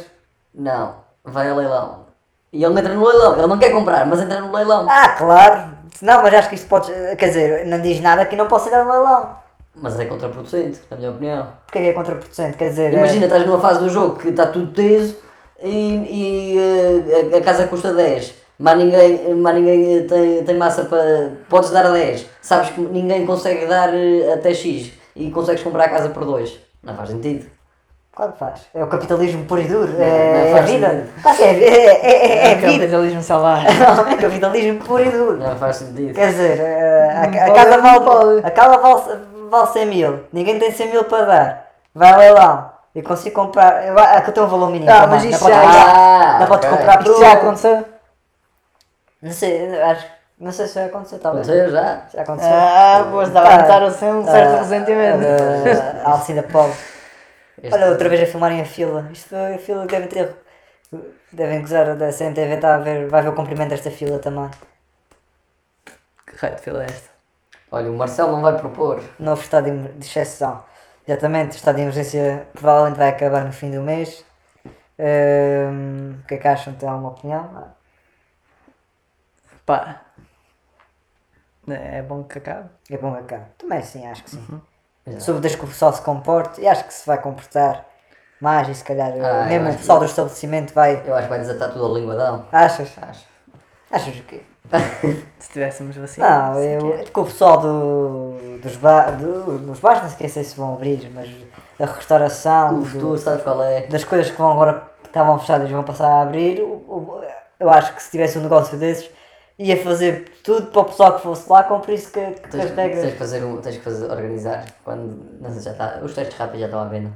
Não, 0.54 0.94
vai 1.24 1.48
ao 1.50 1.56
leilão. 1.56 2.06
E 2.52 2.64
ele 2.64 2.80
entra 2.80 2.92
no 2.94 3.06
leilão, 3.06 3.36
ele 3.38 3.46
não 3.46 3.58
quer 3.58 3.70
comprar, 3.70 4.04
mas 4.06 4.20
entra 4.20 4.40
no 4.40 4.52
leilão. 4.52 4.86
Ah, 4.90 5.10
claro! 5.10 5.70
Não, 6.02 6.22
mas 6.22 6.34
acho 6.34 6.48
que 6.48 6.54
isto 6.56 6.66
pode. 6.68 6.90
Quer 7.16 7.26
dizer, 7.28 7.66
não 7.66 7.80
diz 7.80 8.00
nada 8.00 8.24
que 8.24 8.34
não 8.34 8.48
possa 8.48 8.68
ir 8.70 8.74
ao 8.74 8.88
leilão. 8.88 9.36
Mas 9.74 10.00
é 10.00 10.04
contraproducente, 10.06 10.80
na 10.90 10.96
minha 10.96 11.10
opinião. 11.10 11.46
Porque 11.66 11.78
é 11.78 11.82
que 11.82 11.88
é 11.88 11.92
contraproducente? 11.92 12.56
Quer 12.56 12.70
dizer. 12.70 12.92
Imagina, 12.92 13.26
estás 13.26 13.46
numa 13.46 13.60
fase 13.60 13.78
do 13.80 13.88
jogo 13.88 14.16
que 14.16 14.28
está 14.30 14.46
tudo 14.46 14.72
teso 14.72 15.16
e, 15.62 16.54
e 16.54 16.58
eh, 16.58 17.34
a, 17.34 17.38
a 17.38 17.40
casa 17.42 17.66
custa 17.66 17.92
10. 17.92 18.34
Mas 18.58 18.76
ninguém, 18.78 19.34
mas 19.36 19.54
ninguém 19.54 19.98
eh, 19.98 20.02
tem, 20.02 20.44
tem 20.44 20.56
massa 20.56 20.84
para. 20.84 21.32
Podes 21.48 21.70
dar 21.70 21.90
10. 21.90 22.26
Sabes 22.42 22.70
que 22.70 22.80
ninguém 22.80 23.24
consegue 23.26 23.66
dar 23.66 23.88
eh, 23.94 24.32
até 24.34 24.52
X 24.52 24.92
e 25.16 25.30
consegues 25.30 25.62
comprar 25.62 25.84
a 25.84 25.88
casa 25.88 26.10
por 26.10 26.24
2. 26.24 26.58
Não 26.82 26.94
faz 26.94 27.08
sentido. 27.10 27.46
Claro 28.14 28.32
que 28.32 28.38
faz. 28.38 28.60
É 28.74 28.82
o 28.84 28.86
capitalismo 28.88 29.44
puro 29.46 29.60
e 29.62 29.64
duro. 29.68 29.92
não 29.92 30.04
É, 30.04 30.48
é 30.48 30.52
a 30.52 30.56
faz 30.56 30.70
vida. 30.70 30.88
sentido. 30.90 31.22
Claro 31.22 31.36
que 31.38 31.42
é, 31.42 31.46
é, 31.46 31.84
é, 31.84 32.26
é, 32.26 32.50
é 32.50 32.54
vida. 32.56 32.66
capitalismo 32.80 33.22
selvagem. 33.22 33.70
Não, 33.78 34.08
é 34.08 34.16
capitalismo 34.16 34.80
puro 34.84 35.04
e 35.04 35.10
duro. 35.10 35.36
Não 35.38 35.56
faz 35.56 35.76
sentido. 35.76 36.12
Quer 36.14 36.26
dizer, 36.28 36.60
a, 36.60 37.22
a, 37.22 37.26
Não 37.28 37.54
casa 37.54 37.78
vale, 37.78 38.00
não 38.04 38.38
a 38.46 38.50
casa 38.50 38.78
vale, 38.78 39.20
vale 39.48 39.66
100 39.68 39.86
mil. 39.86 40.20
Ninguém 40.32 40.58
tem 40.58 40.70
100 40.72 40.90
mil 40.90 41.04
para 41.04 41.24
dar. 41.24 41.70
Vai 41.94 42.18
leilão. 42.18 42.69
Eu 42.94 43.02
consigo 43.04 43.34
comprar. 43.34 43.86
eu- 43.86 43.98
Ah, 43.98 44.20
que 44.20 44.30
eu 44.30 44.34
tenho 44.34 44.46
um 44.46 44.50
valor 44.50 44.70
mínimo. 44.70 44.90
Ah, 44.90 45.06
mas 45.06 45.22
não 45.24 45.30
isso 45.30 45.48
já- 45.48 45.60
comprar, 45.60 45.96
Ah, 45.96 46.38
não 46.40 46.46
podes 46.46 46.66
ok. 46.66 46.78
comprar 46.78 46.98
por. 46.98 47.06
Isto 47.10 47.20
já 47.20 47.32
aconteceu? 47.32 47.84
Não 49.22 49.30
sei, 49.32 49.80
acho, 49.82 50.06
não 50.38 50.50
sei 50.52 50.66
se 50.66 50.74
já 50.74 50.86
aconteceu, 50.86 51.18
talvez. 51.18 51.48
Aconteceu 51.48 51.70
já. 51.72 52.02
Já 52.12 52.22
aconteceu. 52.22 52.50
Ah, 52.52 53.08
pois 53.10 53.28
estava 53.28 53.48
a 53.48 53.58
notar 53.58 53.82
assim 53.82 54.06
um 54.06 54.24
certo 54.24 54.58
ressentimento. 54.58 55.18
Uh, 55.24 56.06
a 56.06 56.10
Alcida 56.12 56.42
Paulo. 56.42 56.74
Olha, 57.72 57.90
outra 57.90 58.08
vez 58.08 58.22
a 58.22 58.26
filmarem 58.26 58.60
a 58.60 58.64
fila. 58.64 59.06
Isto 59.12 59.28
foi 59.28 59.54
a 59.54 59.58
fila 59.58 59.86
devem 59.86 60.08
ter. 60.08 60.34
Devem 61.32 61.60
gozar 61.60 61.94
da 61.94 62.10
CMTV, 62.10 62.54
está 62.54 62.74
a 62.74 62.78
ver, 62.78 63.06
vai 63.08 63.22
ver 63.22 63.28
o 63.28 63.34
comprimento 63.34 63.68
desta 63.70 63.90
fila 63.90 64.18
também. 64.18 64.50
Que 66.26 66.36
raio 66.36 66.56
de 66.56 66.62
fila 66.62 66.82
é 66.82 66.86
esta? 66.86 67.10
Olha, 67.70 67.88
o 67.90 67.96
Marcelo 67.96 68.32
não 68.32 68.42
vai 68.42 68.56
propor. 68.58 69.00
Novo 69.18 69.40
estado 69.40 69.70
de 69.70 70.04
exceção. 70.06 70.64
Exatamente, 71.10 71.54
o 71.54 71.56
estado 71.56 71.74
de 71.74 71.82
emergência 71.82 72.46
provavelmente 72.52 72.96
vai 72.96 73.08
acabar 73.08 73.44
no 73.44 73.50
fim 73.52 73.68
do 73.68 73.80
mês. 73.82 74.24
Hum, 74.96 76.20
o 76.22 76.26
que 76.28 76.34
é 76.34 76.38
que 76.38 76.46
acham? 76.46 76.72
Tem 76.74 76.88
alguma 76.88 77.10
opinião? 77.10 77.64
Pá. 79.66 80.02
É 81.68 82.00
bom 82.02 82.22
que 82.22 82.38
acabe. 82.38 82.68
É 82.88 82.96
bom 82.96 83.12
que 83.14 83.18
acabe. 83.18 83.44
Também 83.58 83.82
sim, 83.82 84.06
acho 84.06 84.22
que 84.22 84.30
sim. 84.30 84.62
Exato. 85.04 85.24
Sobre 85.24 85.40
desde 85.40 85.58
que 85.58 85.64
o 85.64 85.68
pessoal 85.68 85.92
se 85.92 86.02
comporte, 86.02 86.60
e 86.60 86.68
acho 86.68 86.84
que 86.84 86.94
se 86.94 87.04
vai 87.04 87.20
comportar 87.20 87.84
mais 88.40 88.68
e 88.68 88.74
se 88.76 88.84
calhar 88.84 89.12
Ah, 89.20 89.46
mesmo 89.46 89.68
o 89.68 89.76
pessoal 89.76 89.98
que- 89.98 90.04
do 90.06 90.10
estabelecimento 90.10 90.72
vai. 90.72 91.02
Eu 91.04 91.14
acho 91.14 91.24
que 91.24 91.30
vai 91.30 91.40
desatar 91.40 91.72
tudo 91.72 91.86
a 91.86 91.98
linguadão. 91.98 92.46
Achas? 92.52 92.92
Acho. 93.02 93.26
Achas 93.90 94.16
o 94.16 94.22
quê? 94.22 94.42
Se 95.40 95.50
tivéssemos 95.50 95.96
vacina. 95.96 96.52
Não, 96.52 96.62
eu, 96.62 97.04
que 97.04 97.18
o 97.20 97.24
pessoal 97.24 97.58
do, 97.58 98.29
dos, 98.62 98.76
ba, 98.76 99.10
do, 99.12 99.58
dos 99.58 99.80
bares, 99.80 100.02
não 100.02 100.28
sei 100.28 100.44
se 100.44 100.56
vão 100.56 100.74
abrir, 100.74 101.10
mas 101.14 101.28
da 101.78 101.86
restauração, 101.86 102.76
O 102.76 102.80
do- 102.80 102.86
futuro, 102.86 103.18
sabes 103.18 103.42
qual 103.42 103.62
é? 103.62 103.86
das 103.86 104.04
coisas 104.04 104.30
que 104.30 104.36
vão 104.38 104.52
agora 104.52 104.90
que 105.02 105.08
estavam 105.08 105.38
fechadas 105.38 105.70
vão 105.70 105.82
passar 105.82 106.08
a 106.08 106.22
abrir, 106.22 106.60
o- 106.60 106.66
o- 106.66 107.22
eu 107.58 107.68
acho 107.70 107.94
que 107.94 108.02
se 108.02 108.10
tivesse 108.10 108.38
um 108.38 108.42
negócio 108.42 108.78
desses 108.78 109.10
ia 109.58 109.82
fazer 109.82 110.40
tudo 110.42 110.68
para 110.68 110.80
o 110.80 110.84
pessoal 110.86 111.16
que 111.16 111.22
fosse 111.22 111.50
lá, 111.50 111.62
com 111.64 111.80
por 111.80 111.90
isso 111.92 112.10
que, 112.10 112.30
que 112.32 112.48
Tens, 112.48 112.64
as 112.64 112.70
regras. 112.70 113.00
tens 113.02 113.12
que 113.12 113.18
fazer 113.18 113.44
um, 113.44 113.60
tens 113.60 113.76
que 113.76 113.82
fazer, 113.82 114.10
organizar 114.10 114.64
quando 114.82 115.22
não 115.40 115.50
sei, 115.50 115.60
já 115.62 115.72
está. 115.72 115.98
Os 116.02 116.14
testes 116.14 116.36
rápidos 116.38 116.60
já 116.60 116.66
estão 116.66 116.80
à 116.80 116.84
venda. 116.86 117.12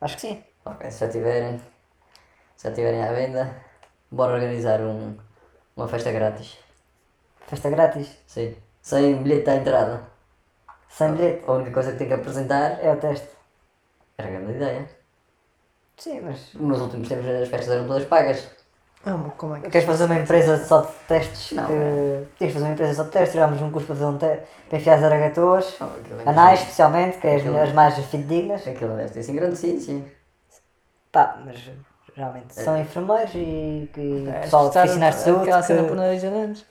Acho 0.00 0.14
que 0.14 0.20
sim. 0.22 0.42
Ok, 0.64 0.90
se 0.90 1.00
já 1.00 1.08
tiverem, 1.10 1.60
se 2.56 2.68
já 2.68 2.74
tiverem 2.74 3.02
à 3.04 3.12
venda, 3.12 3.54
bora 4.10 4.32
organizar 4.32 4.80
um, 4.80 5.14
uma 5.76 5.86
festa 5.88 6.10
grátis. 6.10 6.56
Festa 7.46 7.68
grátis, 7.70 8.16
Sim. 8.26 8.56
Sem 8.80 9.22
bilhete 9.22 9.50
à 9.50 9.56
entrada. 9.56 10.02
Sem 10.88 11.12
bilhete, 11.12 11.44
A 11.46 11.52
única 11.52 11.70
coisa 11.72 11.92
que 11.92 11.98
tem 11.98 12.08
que 12.08 12.14
apresentar 12.14 12.78
é 12.82 12.92
o 12.92 12.96
teste. 12.96 13.28
era 14.18 14.28
a 14.28 14.30
grande 14.32 14.52
ideia. 14.52 14.88
Sim, 15.96 16.20
mas 16.20 16.54
Nos 16.54 16.80
últimos 16.80 17.08
tempos 17.08 17.26
as 17.26 17.48
festas 17.48 17.74
eram 17.74 17.86
todas 17.86 18.04
pagas. 18.04 18.48
Ah, 19.04 19.16
mas 19.16 19.32
como 19.34 19.54
é 19.56 19.60
que 19.60 19.70
queres 19.70 19.86
fazer 19.86 20.04
uma 20.04 20.16
empresa 20.16 20.64
só 20.64 20.82
de 20.82 20.92
testes? 21.06 21.52
Não. 21.52 21.66
Que, 21.66 22.26
tens 22.38 22.48
de 22.48 22.52
fazer 22.54 22.64
uma 22.66 22.72
empresa 22.72 22.94
só 22.94 23.02
de 23.04 23.10
testes, 23.10 23.32
tirámos 23.32 23.62
um 23.62 23.70
curso 23.70 23.86
para 23.86 23.96
fazer 23.96 24.06
um 24.08 24.18
teste, 24.18 24.46
para 24.68 24.78
enfiar 24.78 24.94
as 24.94 25.02
aquilo 25.04 26.20
é- 26.20 26.28
anais 26.28 26.60
especialmente, 26.60 27.18
que 27.18 27.26
é 27.26 27.34
as, 27.36 27.40
Aquilo- 27.40 27.58
as 27.58 27.72
mais 27.72 27.96
fidedignas. 27.98 28.66
Aquilo 28.66 28.96
deve 28.96 29.10
ter 29.12 29.20
assim 29.20 29.34
grande 29.34 29.56
ciência. 29.56 30.04
Pá, 31.12 31.40
mas 31.44 31.70
geralmente 32.14 32.54
são 32.54 32.76
enfermeiros 32.78 33.34
e, 33.34 33.90
e 33.96 34.28
É, 34.28 34.40
pessoal 34.40 34.68
de 34.68 34.78
oficinas 34.78 35.14
de 35.14 35.20
saúde. 35.22 35.42
Aquela 35.42 35.62
cena 35.62 35.82
por 35.84 35.90
Que, 35.90 35.96
nariz 35.96 36.24
antes. 36.24 36.66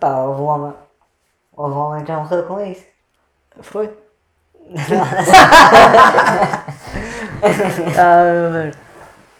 pá, 0.00 0.18
houve 0.22 0.42
um 0.42 0.46
homem, 0.46 0.74
houve 1.56 1.74
um 1.74 1.78
homem 1.78 2.02
que 2.04 2.08
já 2.08 2.18
morreu 2.18 2.42
com 2.44 2.60
isso. 2.60 2.84
Foi? 3.60 3.90
ah, 7.98 8.50
mas- 8.52 8.74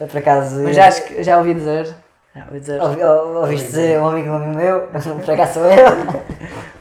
Eu, 0.01 0.07
por 0.09 0.19
acaso. 0.19 0.63
mas 0.63 0.75
já, 0.77 0.89
acho 0.89 1.05
que- 1.05 1.23
já 1.23 1.39
ouvi 1.39 1.55
dizer. 1.55 1.95
Já 2.35 2.45
ouvi 2.47 2.61
dizer. 2.61 2.81
ouvi, 2.83 3.03
ou- 3.05 3.35
ouviste 3.43 3.67
dizer 3.69 4.01
um 4.01 4.09
amigo 4.09 4.31
amigo 4.33 4.57
meu, 4.59 4.89
por 5.25 5.31
acaso 5.35 5.55
sou 5.55 5.65
eu. 5.67 6.23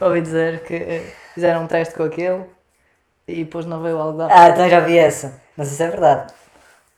Ouvi 0.00 0.20
dizer 0.20 0.64
que 0.64 0.74
eh, 0.74 1.12
fizeram 1.32 1.62
um 1.62 1.66
teste 1.68 1.94
com 1.94 2.02
aquele 2.02 2.42
e 3.28 3.44
depois 3.44 3.66
não 3.66 3.80
veio 3.80 3.96
o 3.96 4.00
algodão. 4.00 4.28
Ah, 4.32 4.48
então 4.48 4.68
já 4.68 4.80
vi 4.80 4.98
essa. 4.98 5.40
Não 5.56 5.64
sei 5.64 5.76
se 5.76 5.82
é 5.84 5.88
verdade. 5.88 6.32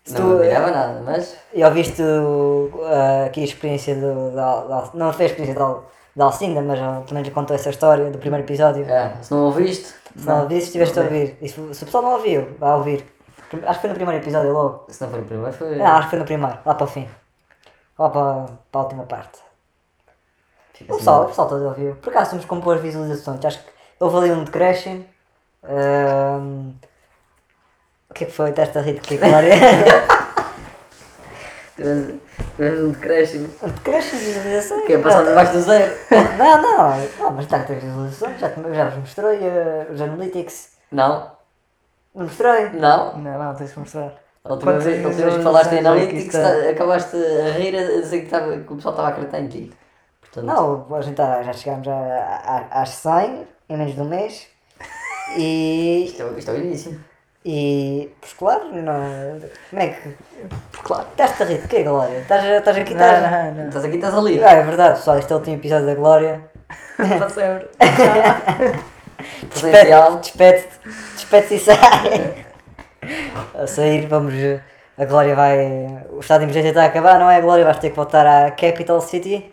Se 0.05 0.15
Não 0.15 0.39
tu, 0.39 0.45
nada, 0.45 1.03
mas. 1.05 1.37
e 1.53 1.63
ouviste 1.63 2.01
uh, 2.01 3.27
aqui 3.27 3.43
a 3.43 3.45
experiência 3.45 3.95
do. 3.95 4.31
Da, 4.31 4.65
da, 4.65 4.91
não 4.95 5.13
foi 5.13 5.27
a 5.27 5.29
experiência 5.29 5.55
da, 5.59 5.81
da 6.17 6.25
Alcinda, 6.27 6.61
mas 6.63 6.79
também 7.07 7.23
lhe 7.25 7.31
contou 7.31 7.55
essa 7.57 7.71
história 7.71 8.11
do 8.11 8.19
primeiro 8.19 8.45
episódio. 8.47 8.85
É, 8.89 9.15
se 9.23 9.31
não 9.33 9.45
ouviste, 9.47 9.93
Se 10.17 10.27
não 10.27 10.43
ouviste, 10.43 10.67
estiveste 10.67 10.99
a 10.99 11.03
ouvir. 11.03 11.37
E 11.43 11.49
se, 11.49 11.55
se 11.75 11.83
o 11.83 11.87
pessoal 11.87 12.03
não 12.05 12.13
ouviu, 12.13 12.55
vai 12.59 12.73
ouvir. 12.75 13.05
Acho 13.67 13.75
que 13.75 13.81
foi 13.83 13.91
no 13.91 13.95
primeiro 13.97 14.23
episódio 14.23 14.53
logo. 14.53 14.85
se 14.89 15.03
não 15.03 15.11
for 15.11 15.21
o 15.21 15.25
primeiro, 15.25 15.53
foi. 15.53 15.77
Não, 15.77 15.87
acho 15.87 16.03
que 16.05 16.11
foi 16.11 16.19
no 16.19 16.25
primeiro, 16.25 16.59
lá 16.65 16.75
para 16.75 16.85
o 16.85 16.87
fim. 16.89 17.09
Lá 17.99 18.11
para, 18.11 18.47
para 18.71 18.81
a 18.81 18.85
última 18.85 19.05
parte. 19.05 19.39
Fica 20.73 20.93
O 20.93 20.97
assim, 20.97 21.05
pessoal, 21.05 21.23
o 21.23 21.27
pessoal 21.27 21.49
todo 21.49 21.65
ouviu. 21.67 21.95
Por 21.97 22.11
acaso 22.11 22.31
temos 22.31 22.45
com 22.47 22.59
boas 22.61 22.81
visualizações. 22.81 23.45
Acho 23.45 23.59
que 23.59 23.71
houve 24.01 24.17
ali 24.17 24.31
um 24.33 24.45
decréscimo. 24.45 25.05
Ahm, 25.63 26.73
O 28.11 28.15
que 28.15 28.25
é 28.25 28.27
que 28.27 28.33
foi? 28.33 28.51
Estás 28.51 28.77
a 28.77 28.81
rir 28.81 28.95
de 28.95 29.01
que? 29.01 29.19
Tivemos 31.77 32.21
tivemos 32.57 32.81
um 32.81 32.91
decréscimo. 32.93 33.49
Um 33.63 33.69
decréscimo 33.69 34.21
de 34.21 34.27
visualizações. 34.27 34.85
Que 34.87 34.93
é 34.93 34.99
passar 34.99 35.25
debaixo 35.25 35.53
do 35.55 35.61
zero. 35.63 35.95
Não, 36.39 36.63
não, 36.63 36.99
não, 37.19 37.31
mas 37.33 37.45
está 37.45 37.57
a 37.59 37.63
ter 37.65 37.77
visualizações. 37.81 38.39
Já, 38.41 38.49
já 38.51 38.85
vos 38.91 38.99
mostrei 38.99 39.39
uh, 39.39 39.93
os 39.93 40.01
Analytics. 40.01 40.69
Não, 40.93 41.31
Não 42.15 42.25
mostrei. 42.25 42.71
não. 42.71 43.17
Não, 43.19 43.39
não, 43.39 43.55
tens 43.55 43.73
de 43.73 43.79
mostrar. 43.79 44.15
A 44.45 44.53
última 44.53 44.79
vez, 44.79 45.05
a 45.05 45.09
última 45.09 45.25
vez 45.25 45.37
que 45.39 45.43
falaste 45.43 45.67
em 45.73 45.79
que 45.81 45.87
Analytics, 45.87 46.33
tá- 46.33 46.71
acabaste 46.71 47.17
a 47.17 47.51
rir 47.59 47.77
a 47.77 48.01
dizer 48.01 48.19
que, 48.21 48.25
estava, 48.27 48.57
que 48.59 48.73
o 48.73 48.77
pessoal 48.77 48.93
estava 48.95 49.09
a 49.09 49.11
acreditar 49.13 49.41
em 49.41 49.49
ti. 49.49 49.73
Portanto, 50.21 50.45
Não, 50.45 50.95
a 50.97 51.01
gente 51.03 51.15
tá- 51.17 51.43
já 51.43 51.53
chegámos 51.53 51.89
a, 51.89 51.93
a, 52.73 52.83
às 52.83 52.91
100 52.91 53.47
em 53.71 53.77
menos 53.77 53.95
de 53.95 54.01
um 54.01 54.09
mês. 54.09 54.47
E. 55.37 56.05
Isto 56.07 56.23
é, 56.23 56.39
isto 56.39 56.51
é 56.51 56.55
o 56.55 56.57
início. 56.59 57.01
E. 57.45 58.11
Pois 58.21 58.33
claro, 58.33 58.73
não. 58.73 59.41
Como 59.71 59.83
é 59.83 59.89
que. 59.89 60.17
Claro. 60.83 61.07
Estás-te 61.11 61.43
a 61.43 61.47
rir 61.47 61.61
de 61.61 61.69
quê, 61.69 61.83
Glória? 61.83 62.19
Estás, 62.19 62.45
estás 62.45 62.77
aqui, 62.79 62.95
Não, 62.95 63.05
estás. 63.05 63.31
não, 63.33 63.55
não. 63.55 63.69
Estás 63.69 63.85
aqui, 63.85 63.95
estás 63.97 64.15
ali. 64.15 64.43
Ah, 64.45 64.53
é 64.53 64.63
verdade, 64.65 64.99
pessoal, 64.99 65.19
este 65.19 65.31
é 65.33 65.35
o 65.35 65.39
último 65.39 65.57
episódio 65.57 65.87
da 65.87 65.95
Glória. 65.95 66.41
Para 66.97 67.29
sempre. 67.29 67.69
Potencial. 69.55 70.19
Despede-te, 70.19 70.79
despede-te 71.15 71.55
e 71.55 71.59
sai. 71.61 72.47
A 73.55 73.67
sair, 73.67 74.07
vamos. 74.07 74.33
A 74.97 75.05
Glória 75.05 75.35
vai. 75.35 76.05
O 76.11 76.21
estado 76.21 76.39
de 76.41 76.45
emergência 76.47 76.69
está 76.71 76.83
a 76.85 76.87
acabar, 76.87 77.19
não 77.19 77.31
é? 77.31 77.37
A 77.37 77.41
Glória 77.41 77.65
vais 77.65 77.79
ter 77.79 77.91
que 77.91 77.97
voltar 77.97 78.25
à 78.27 78.51
Capital 78.53 79.01
City. 79.03 79.53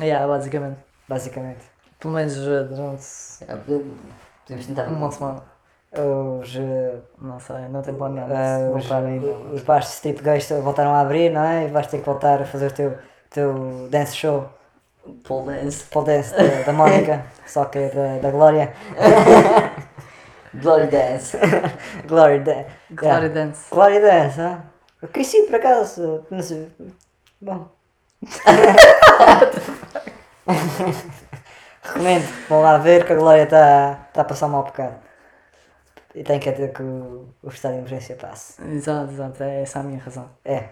Yeah, 0.00 0.26
basicamente. 0.26 0.78
Basicamente. 1.08 1.60
Pelo 2.00 2.14
menos 2.14 2.36
eh, 2.36 2.64
durante 2.64 3.04
É, 3.48 3.54
Podemos 3.56 4.66
tentar. 4.66 4.88
uma 4.88 5.10
semana. 5.12 5.42
Os. 5.98 6.54
eh, 6.56 6.98
Não 7.20 7.38
sei, 7.40 7.68
não 7.70 7.82
tem 7.82 7.94
ah, 8.30 8.58
se 8.80 8.86
os, 8.86 8.92
ainda. 8.92 9.26
os 9.54 9.62
bares 9.62 9.88
strip 9.94 10.22
gays 10.22 10.48
voltaram 10.62 10.94
a 10.94 11.00
abrir, 11.00 11.30
não 11.30 11.42
é? 11.42 11.64
E 11.64 11.68
vais 11.68 11.86
ter 11.86 11.98
que 11.98 12.04
voltar 12.04 12.42
a 12.42 12.44
fazer 12.44 12.66
o 12.66 12.74
teu, 12.74 12.98
teu 13.30 13.88
dance 13.90 14.14
show. 14.14 14.46
Pole 15.24 15.46
dance. 15.54 15.84
Pole 15.84 16.06
dance 16.06 16.34
da, 16.34 16.62
da 16.66 16.72
Mónica, 16.72 17.24
só 17.46 17.64
que 17.66 17.78
é 17.78 17.88
da, 17.90 18.18
da 18.18 18.30
Glória. 18.30 18.72
Glory 20.54 20.86
dance. 20.86 21.36
Glory 22.08 22.40
Dance. 22.40 22.70
Glory 22.90 23.28
Dance. 23.28 23.68
Glory 23.70 24.00
Dance, 24.00 24.40
ah? 24.40 24.60
Eu 25.02 25.08
conheci 25.08 25.42
por 25.42 25.56
acaso, 25.56 26.24
não 26.30 26.42
sei. 26.42 26.68
Bom. 27.40 27.68
Recomendo, 31.82 32.24
vão 32.48 32.62
lá 32.62 32.78
ver 32.78 33.04
que 33.04 33.12
a 33.12 33.16
Glória 33.16 33.42
está 33.44 34.08
tá 34.12 34.22
a 34.22 34.24
passar 34.24 34.46
um 34.46 34.50
mau 34.50 34.64
bocado. 34.64 34.94
E 36.16 36.24
tem 36.24 36.40
que 36.40 36.50
ter 36.50 36.72
que 36.72 36.82
o, 36.82 37.28
o 37.42 37.48
estado 37.48 37.72
de 37.72 37.78
emergência 37.80 38.16
passe. 38.16 38.60
Exato, 38.64 39.12
exato, 39.12 39.42
é 39.42 39.60
essa 39.62 39.80
a 39.80 39.82
minha 39.82 40.00
razão. 40.00 40.28
É. 40.44 40.70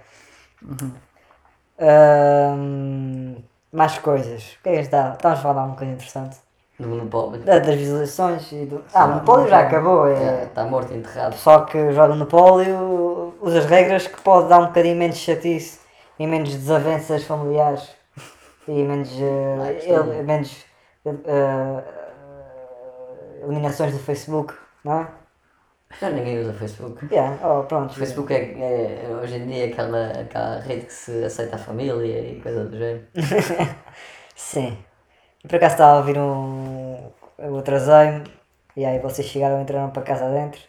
Ahm, 1.79 3.37
mais 3.73 3.99
coisas. 3.99 4.57
O 4.59 4.63
que 4.63 4.69
é 4.71 4.73
que 4.75 4.81
está? 4.81 5.13
Estamos 5.13 5.39
a 5.39 5.43
falar 5.43 5.65
um 5.65 5.71
bocadinho 5.71 5.95
interessante. 5.97 6.37
No 6.79 6.89
Monopólio. 6.89 7.41
Da- 7.43 7.59
Das 7.59 7.75
visualizações 7.77 8.51
e 8.53 8.67
do. 8.67 8.83
Ah, 8.95 9.05
o 9.05 9.09
Monopólio 9.09 9.49
já 9.49 9.61
acabou. 9.61 10.09
É. 10.09 10.45
Está 10.45 10.65
morto 10.65 10.93
e 10.93 10.97
enterrado. 10.99 11.35
Só 11.37 11.61
que 11.61 11.93
joga 11.93 12.15
Monopólio, 12.15 13.35
usa 13.41 13.59
as 13.59 13.67
regras 13.67 14.07
que 14.07 14.21
pode 14.23 14.49
dar 14.49 14.61
um 14.61 14.67
bocadinho 14.67 14.97
menos 14.97 15.17
chatice 15.19 15.81
e 16.19 16.27
menos 16.27 16.51
desavenças 16.55 17.25
familiares 17.25 17.89
e 18.67 18.83
menos, 18.83 19.11
eh, 19.21 19.57
Ah, 19.61 19.73
isto 19.73 19.91
el- 19.93 20.13
é- 20.15 20.23
menos 20.23 20.65
eh, 21.05 21.85
eliminações 23.45 23.93
do 23.93 23.99
Facebook, 23.99 24.55
não 24.83 25.01
é? 25.01 25.07
Já 26.01 26.11
ninguém 26.11 26.41
usa 26.41 26.53
Facebook. 26.53 27.07
Yeah, 27.11 27.39
oh, 27.47 27.63
pronto. 27.65 27.93
O 27.93 27.95
Facebook 27.95 28.33
é, 28.33 29.05
é 29.05 29.09
hoje 29.21 29.37
em 29.37 29.47
dia 29.47 29.67
aquela, 29.67 30.09
aquela 30.09 30.61
rede 30.61 30.87
que 30.87 30.93
se 30.93 31.25
aceita 31.25 31.57
a 31.57 31.59
família 31.59 32.19
e 32.21 32.41
coisa 32.41 32.65
do 32.65 32.77
género. 32.77 33.05
Sim. 34.35 34.77
E 35.43 35.49
por 35.49 35.57
acaso 35.57 35.75
estava 35.75 35.93
a 35.95 35.99
ouvir 35.99 36.19
um. 36.19 37.11
Eu 37.39 37.59
atrasei-me 37.59 38.25
e 38.77 38.85
aí 38.85 38.99
vocês 38.99 39.27
chegaram 39.27 39.59
e 39.59 39.63
entraram 39.63 39.91
para 39.91 40.03
casa 40.03 40.29
dentro. 40.31 40.61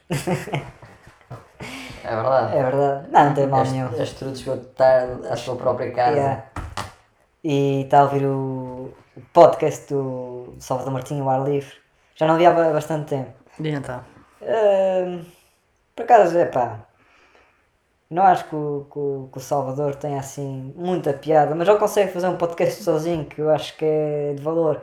É 2.03 2.15
verdade. 2.15 2.57
é 2.57 2.63
verdade. 2.63 3.07
Não, 3.11 3.25
não 3.25 3.33
tem 3.33 3.47
mal 3.47 3.63
nenhum. 3.65 3.87
Este, 3.87 4.01
este 4.03 4.15
trude 4.17 4.37
chegou 4.37 4.57
tarde 4.57 5.27
à 5.27 5.35
sua 5.35 5.55
própria 5.55 5.91
casa. 5.91 6.17
Yeah. 6.17 6.43
E 7.43 7.81
está 7.83 7.99
a 7.99 8.03
ouvir 8.03 8.25
o, 8.25 8.93
podcast 9.33 9.91
do 9.93 10.55
Salvador 10.59 10.93
Martinho, 10.93 11.25
o 11.25 11.29
ar 11.29 11.43
livre. 11.43 11.73
Já 12.15 12.27
não 12.27 12.37
via 12.37 12.49
há 12.49 12.53
ba- 12.53 12.71
bastante 12.71 13.09
tempo. 13.09 13.31
E 13.59 13.69
então? 13.69 14.01
Por 15.95 16.03
acaso, 16.03 16.37
é 16.37 16.45
pá. 16.45 16.79
Não 18.09 18.23
acho 18.23 18.45
que 18.45 18.55
o, 18.55 18.85
que, 18.85 19.31
que 19.31 19.37
o 19.37 19.41
Salvador 19.41 19.95
tenha 19.95 20.19
assim 20.19 20.73
muita 20.75 21.11
piada, 21.13 21.55
mas 21.55 21.67
ele 21.67 21.79
consegue 21.79 22.11
fazer 22.11 22.27
um 22.27 22.37
podcast 22.37 22.83
sozinho 22.83 23.25
que 23.25 23.41
eu 23.41 23.49
acho 23.49 23.75
que 23.75 23.83
é 23.85 24.33
de 24.35 24.41
valor. 24.43 24.81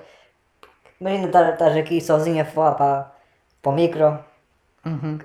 Imagina 1.00 1.28
estás 1.50 1.76
aqui 1.76 2.00
sozinho 2.00 2.42
a 2.42 2.45
falar 2.45 2.73
para, 2.73 3.12
para 3.62 3.73
o 3.73 3.75
micro 3.75 4.19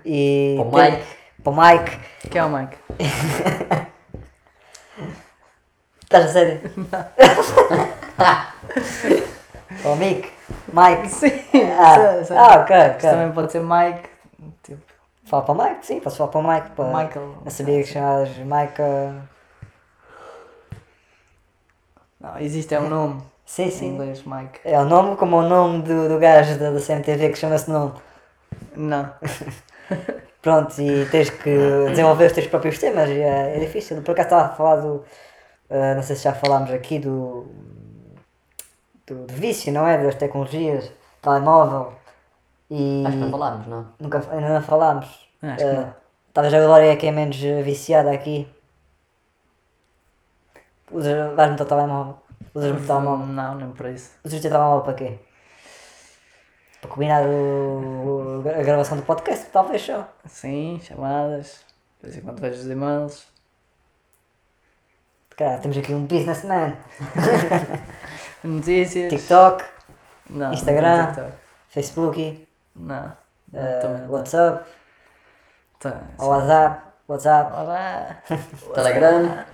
e. 0.05 0.55
Para 0.57 0.65
o 0.65 0.71
Mike. 0.91 1.05
Para 1.43 1.51
o 1.51 1.55
Mike. 1.55 1.99
Que 2.29 2.37
é 2.37 2.43
o 2.43 2.49
Mike? 2.49 2.77
Estás 6.03 6.25
a 6.25 6.27
sério? 6.29 6.61
para 8.17 9.91
o 9.91 9.95
Mick. 9.95 10.31
Mike. 10.73 11.09
Sim, 11.09 11.41
Ah, 11.79 12.21
ah, 12.31 12.61
ok. 12.61 12.75
Também 12.99 13.31
pode 13.31 13.51
ser 13.51 13.61
Mike, 13.61 14.09
tipo, 15.27 15.43
Fala 15.43 15.43
para 15.43 15.53
o 15.53 15.63
Mike, 15.63 15.85
sim, 15.85 15.99
posso 15.99 16.17
falar 16.17 16.31
para 16.31 16.39
o 16.39 16.47
Mike. 16.53 16.69
Para... 16.71 16.85
Michael. 17.03 17.35
Eu 17.45 17.51
sabia 17.51 17.83
que 17.83 17.89
chamavas 17.89 18.29
Mike. 18.37 18.81
ah, 18.81 19.21
Não, 22.19 22.39
existe 22.39 22.73
é 22.73 22.79
um 22.79 22.89
nome. 22.89 23.21
Sim, 23.45 23.65
Em 23.65 23.71
sim. 23.71 23.85
inglês, 23.87 24.23
Mike. 24.25 24.59
É 24.63 24.79
o 24.79 24.85
nome 24.85 25.15
como 25.15 25.37
o 25.37 25.41
nome 25.47 25.81
do, 25.83 26.09
do 26.09 26.19
gajo 26.19 26.57
da, 26.59 26.71
da 26.71 26.79
CMTV 26.81 27.29
que 27.29 27.37
chama-se 27.37 27.69
nome. 27.69 27.93
Não. 28.75 29.13
Pronto, 30.41 30.79
e 30.81 31.05
tens 31.09 31.29
que 31.29 31.89
desenvolver 31.89 32.27
os 32.27 32.33
teus 32.33 32.47
próprios 32.47 32.79
temas 32.79 33.09
e 33.09 33.19
é, 33.21 33.57
é 33.57 33.59
difícil. 33.59 34.01
Por 34.01 34.11
acaso 34.11 34.27
estava 34.27 34.45
a 34.45 34.55
falar 34.55 34.77
do. 34.77 35.03
ah, 35.69 35.95
não 35.95 36.03
sei 36.03 36.15
se 36.15 36.23
já 36.23 36.33
falámos 36.33 36.71
aqui 36.71 36.99
do, 36.99 37.47
do. 39.07 39.25
do 39.25 39.33
vício, 39.33 39.71
não 39.73 39.87
é? 39.87 39.97
Das 40.01 40.15
tecnologias, 40.15 40.91
telemóvel. 41.21 41.96
E. 42.69 43.03
Acho 43.05 43.15
que 43.17 43.23
não 43.23 43.31
falámos, 43.31 43.67
não. 43.67 43.87
Nunca, 43.99 44.17
ainda 44.31 44.49
não 44.49 44.61
falámos. 44.61 45.05
Acho 45.41 45.57
que 45.57 45.63
Ah, 45.63 45.73
não. 45.73 45.95
Talvez 46.33 46.53
a 46.53 46.59
Glória 46.65 46.91
é 46.91 46.95
que 46.95 47.07
é 47.07 47.11
menos 47.11 47.41
eh, 47.43 47.61
viciada 47.61 48.11
aqui. 48.11 48.47
Usas, 50.91 51.33
vais 51.35 51.51
no 51.51 51.57
teu 51.57 51.65
telemóvel. 51.65 52.17
Usas 52.53 52.71
o 52.83 52.87
telemóvel. 52.87 53.25
Não, 53.25 53.55
nem 53.55 53.71
por 53.71 53.87
isso. 53.87 54.11
Usas 54.23 54.39
o 54.39 54.41
teu 54.41 54.51
telemóvel 54.51 54.83
para 54.83 54.93
quê? 54.93 55.19
Para 56.81 56.89
combinar 56.91 57.23
o, 57.25 58.43
a 58.47 58.63
gravação 58.63 58.97
do 58.97 59.03
podcast, 59.03 59.47
talvez 59.51 59.81
só. 59.81 60.07
Sim, 60.25 60.79
chamadas. 60.83 61.65
De 62.01 62.09
vez 62.09 62.17
em 62.17 62.21
quando 62.21 62.39
vejo 62.39 62.59
os 62.61 62.67
e-mails. 62.69 63.27
Cara, 65.35 65.57
temos 65.59 65.77
aqui 65.77 65.93
um 65.93 66.05
businessman. 66.05 66.75
Notícias. 68.43 69.09
TikTok, 69.09 69.63
Não, 70.29 70.47
não 70.47 70.53
Instagram. 70.53 71.07
TikTok. 71.07 71.31
Facebook, 71.69 72.46
Não. 72.77 73.11
não 73.51 73.59
eh, 73.61 73.97
não. 74.05 74.11
WhatsApp, 74.11 74.63
Tá, 75.79 76.01
WhatsApp, 76.19 76.81
WhatsApp, 77.07 77.53
Olá. 77.53 78.17
Telegram. 78.73 79.45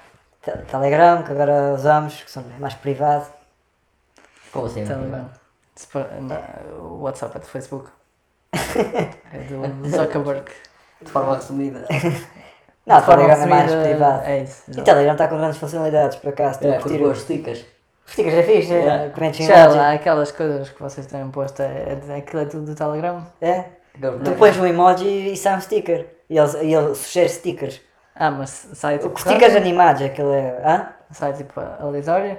te- 0.42 0.58
Telegram, 0.72 1.24
que 1.24 1.32
agora 1.32 1.74
usamos, 1.74 2.22
que 2.24 2.32
são 2.32 2.44
mais 2.60 2.74
privado. 2.76 3.26
Como 4.52 4.66
assim? 4.68 4.86
Telegram. 4.86 5.30
Spa- 5.78 6.08
não, 6.22 6.80
O 6.80 7.02
WhatsApp 7.02 7.36
é 7.38 7.40
do 7.40 7.46
Facebook. 7.46 7.90
É 8.54 9.40
do 9.50 9.90
Zuckerberg. 9.90 10.52
De 11.02 11.12
forma 11.12 11.36
resumida. 11.36 11.86
Não, 12.86 13.00
De 13.00 13.06
forma 13.06 13.24
Telegram 13.24 13.44
é 13.44 13.46
mais 13.48 13.72
privado. 13.74 14.24
É 14.26 14.40
isso. 14.44 14.72
E. 14.72 14.82
Telegram 14.82 15.12
está 15.14 15.28
com 15.28 15.38
grandes 15.38 15.58
funcionalidades, 15.58 16.18
por 16.18 16.30
acaso. 16.30 16.60
É, 16.66 16.76
com 16.76 16.84
curtir. 16.84 16.98
duas 17.00 17.20
stickers. 17.22 17.66
Stickers 18.08 18.34
é. 18.34 18.76
Yeah. 18.76 19.10
preenches 19.12 19.48
Já 19.48 19.60
emoji. 19.64 19.78
lá, 19.78 19.92
aquelas 19.94 20.32
coisas 20.32 20.70
que 20.70 20.82
vocês 20.82 21.06
têm 21.08 21.28
posto, 21.30 21.62
é, 21.62 21.98
é, 22.10 22.16
aquilo 22.18 22.42
é 22.42 22.46
tudo 22.46 22.66
do 22.66 22.76
Telegram? 22.76 23.26
É? 23.42 23.66
Tu 24.24 24.32
pões 24.38 24.58
um 24.58 24.66
emoji 24.66 25.32
e 25.34 25.38
sai 25.38 25.56
um 25.58 25.62
sticker. 25.62 26.08
E 26.30 26.38
ele, 26.38 26.64
e 26.64 26.74
ele 26.74 26.96
sugere 26.96 27.30
stickers. 27.30 27.82
Ah, 28.16 28.30
mas 28.32 28.70
sai 28.74 28.98
tipo. 29.00 29.16
O 29.16 29.20
stickers 29.20 29.56
animados, 29.56 30.02
aquele. 30.02 30.36
Hã? 30.64 30.90
Sai 31.12 31.34
tipo 31.34 31.60
aleatório? 31.60 32.38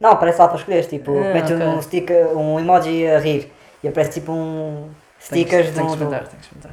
Não, 0.00 0.10
aparece 0.10 0.38
lá 0.38 0.48
para 0.48 0.58
escolher, 0.58 0.84
tipo, 0.86 1.10
Ah, 1.16 1.32
mete 1.32 1.54
ok. 1.54 1.66
um 1.66 1.80
sticker, 1.82 2.36
um 2.36 2.60
emoji 2.60 3.06
a 3.06 3.18
rir. 3.18 3.52
E 3.82 3.88
aparece 3.88 4.20
tipo 4.20 4.32
um 4.32 4.90
stickers 5.20 5.72
Tem 5.72 5.72
que, 5.72 5.78
tem 5.78 5.86
que 5.86 5.92
experimentar, 5.92 6.28
tem 6.28 6.38
que 6.38 6.44
experimentar. 6.44 6.72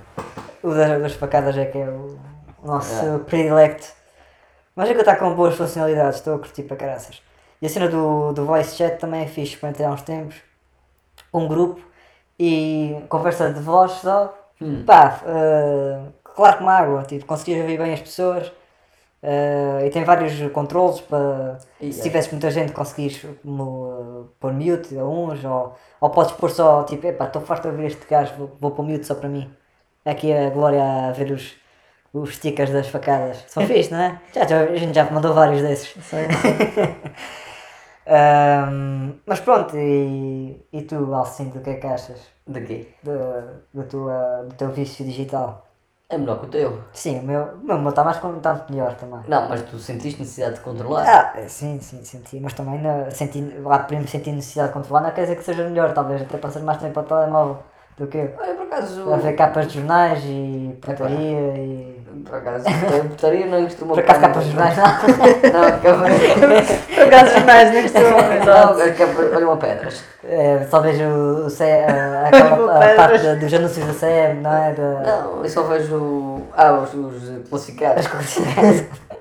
o 0.62 0.74
das, 0.74 1.02
das 1.02 1.14
facadas 1.14 1.58
é 1.58 1.66
que 1.66 1.78
é 1.78 1.88
o 1.88 2.18
nosso 2.64 3.20
predilecto. 3.26 3.88
Mas 4.76 4.90
é 4.90 4.94
que 4.94 5.00
está 5.00 5.16
com 5.16 5.34
boas 5.36 5.56
funcionalidades, 5.56 6.16
estou 6.20 6.36
a 6.36 6.40
curtir 6.40 6.64
para 6.64 6.76
caraças. 6.78 7.22
E 7.64 7.66
a 7.66 7.70
cena 7.70 7.88
do, 7.88 8.34
do 8.34 8.46
voice 8.46 8.76
chat 8.76 8.98
também 9.00 9.22
é 9.24 9.26
fixe, 9.26 9.54
experimentei 9.54 9.86
há 9.86 9.90
uns 9.92 10.02
tempos. 10.02 10.36
Um 11.34 11.48
grupo 11.48 11.82
e 12.38 12.98
conversa 13.08 13.54
de 13.54 13.62
voz 13.62 13.92
só. 13.94 14.38
Pá, 14.86 15.22
eh, 15.26 16.00
claro 16.36 16.58
como 16.58 16.70
água, 16.70 17.04
tipo, 17.04 17.26
conseguias 17.26 17.62
ouvir 17.62 17.78
bem 17.78 17.94
as 17.94 18.02
pessoas. 18.02 18.52
eh, 19.22 19.84
e 19.86 19.90
tem 19.90 20.04
vários 20.04 20.34
controles 20.52 21.00
para 21.02 21.58
E 21.80 21.94
se 21.94 22.02
é. 22.02 22.04
tivesse 22.04 22.30
muita 22.32 22.52
gente 22.52 22.74
conseguires 22.74 23.26
mo- 23.44 24.28
pôr 24.40 24.52
mute 24.54 24.98
a 25.00 25.06
uns 25.06 25.44
ou, 25.46 25.74
ou 26.02 26.10
podes 26.10 26.34
pôr 26.34 26.50
só 26.52 26.84
tipo, 26.84 27.08
epá, 27.08 27.26
estou 27.28 27.42
farto 27.42 27.64
de 27.64 27.70
ouvir 27.70 27.86
este 27.88 28.06
gajo, 28.10 28.34
vou, 28.38 28.52
vou 28.60 28.72
pôr 28.72 28.84
mute 28.86 29.06
só 29.08 29.16
para 29.16 29.30
mim. 29.30 29.50
Aqui 30.06 30.34
a 30.34 30.50
Glória 30.50 30.84
a 31.10 31.12
ver 31.14 31.32
os, 31.32 31.56
os 32.14 32.36
stickers 32.36 32.72
das 32.72 32.88
facadas. 32.90 33.46
São 33.48 33.64
fixe, 33.68 33.92
não 33.92 34.02
é? 34.02 34.20
Já, 34.36 34.46
já, 34.46 34.60
a 34.64 34.76
gente 34.76 34.94
já 34.94 35.06
mandou 35.10 35.34
vários 35.34 35.62
desses. 35.62 35.94
Ahm, 38.06 39.14
mas 39.26 39.40
pronto, 39.40 39.78
e, 39.78 40.66
e 40.74 40.82
tu, 40.84 41.14
Alcindo, 41.14 41.60
o 41.60 41.62
que 41.62 41.70
é 41.70 41.76
que 41.76 41.88
achas 41.88 42.20
De 42.46 42.62
quê? 42.62 42.88
do, 43.02 43.14
do, 43.74 43.84
tua, 43.88 44.44
do 44.50 44.56
teu 44.56 44.70
vício 44.72 45.06
digital? 45.06 45.66
É 46.10 46.18
melhor 46.18 46.40
que 46.40 46.46
o 46.46 46.50
teu. 46.50 46.84
Sim, 46.92 47.20
o 47.20 47.24
meu 47.24 47.44
o 47.44 47.80
meu 47.80 47.90
está 47.90 48.04
mais 48.04 48.18
está 48.18 48.66
melhor 48.70 48.94
também. 48.96 49.22
Não, 49.28 49.50
mas 49.50 49.62
tu 49.64 49.80
sentiste 49.80 50.20
necessidade 50.20 50.56
de 50.56 50.62
controlar. 50.62 51.06
Ah, 51.08 51.40
é, 51.40 51.48
sim, 51.48 51.80
sim, 51.80 52.04
senti, 52.04 52.40
mas 52.40 52.54
também 52.54 52.80
não, 52.82 53.10
senti, 53.10 53.42
lá 53.60 53.80
primo 53.80 54.08
senti 54.08 54.32
necessidade 54.32 54.70
de 54.70 54.74
controlar, 54.74 55.02
não 55.02 55.12
quer 55.12 55.22
dizer 55.22 55.38
que 55.38 55.44
seja 55.44 55.68
melhor, 55.68 55.94
talvez 55.94 56.22
até 56.22 56.38
passas 56.38 56.62
mais 56.62 56.78
tempo 56.80 57.00
ao 57.00 57.06
telemóvel 57.06 57.58
do 57.98 58.08
que 58.08 58.18
eu. 58.18 58.34
Olha, 58.38 58.54
por 58.54 58.68
acaso. 58.68 59.14
A 59.14 59.18
ver 59.18 59.34
capas 59.34 59.68
de 59.68 59.76
jornais 59.76 60.24
e 60.26 60.78
putaria 60.82 61.58
e. 61.58 61.93
Por 62.26 62.36
acaso, 62.36 62.66
a 62.68 63.04
putaria 63.10 63.46
não 63.48 63.64
costuma. 63.64 63.94
Por 63.94 64.04
acaso 64.04 64.22
capas 64.22 64.46
de 64.46 64.52
jornais 64.52 64.78
não. 64.78 64.86
Não, 64.86 65.80
Por 66.96 67.04
acaso 67.04 67.32
os 67.38 67.86
estou. 67.86 68.04
não, 68.46 68.82
a 68.82 68.92
capa- 68.94 69.36
olha 69.36 69.46
uma 69.48 69.58
pedras. 69.58 70.04
É, 70.24 70.58
talvez 70.70 71.00
o, 71.02 71.46
o 71.46 71.50
C, 71.50 71.64
a, 71.64 72.28
aquela 72.28 72.78
a 72.78 72.96
parte 72.96 73.36
dos 73.36 73.54
anúncios 73.54 73.86
da 73.88 73.94
CM, 73.94 74.42
não 74.42 74.54
é? 74.54 74.74
Da, 74.74 75.00
Não, 75.02 75.44
eu 75.44 75.50
só 75.50 75.64
vejo. 75.64 76.42
Ah, 76.56 76.74
os, 76.74 76.94
os 76.94 77.48
classificados. 77.50 78.06
as 78.06 78.12
coisas. 78.12 78.86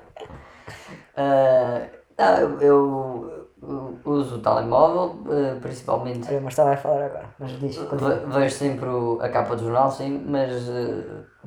Ah, 1.15 1.81
não, 2.17 2.37
eu, 2.59 3.47
eu, 3.61 3.99
uso 4.03 4.37
o 4.37 4.39
telemóvel, 4.39 5.19
eh, 5.31 5.55
principalmente. 5.61 6.27
Olha, 6.27 6.41
mas 6.41 6.53
estava 6.53 6.71
a 6.73 6.77
falar 6.77 7.05
agora, 7.05 7.25
mas 7.37 7.51
diz. 7.59 7.77
Ve- 7.77 8.25
Vejo 8.27 8.55
sempre 8.55 8.89
a 9.21 9.29
capa 9.29 9.55
do 9.55 9.63
jornal, 9.65 9.91
sim, 9.91 10.25
mas 10.27 10.51
eh, 10.67 11.03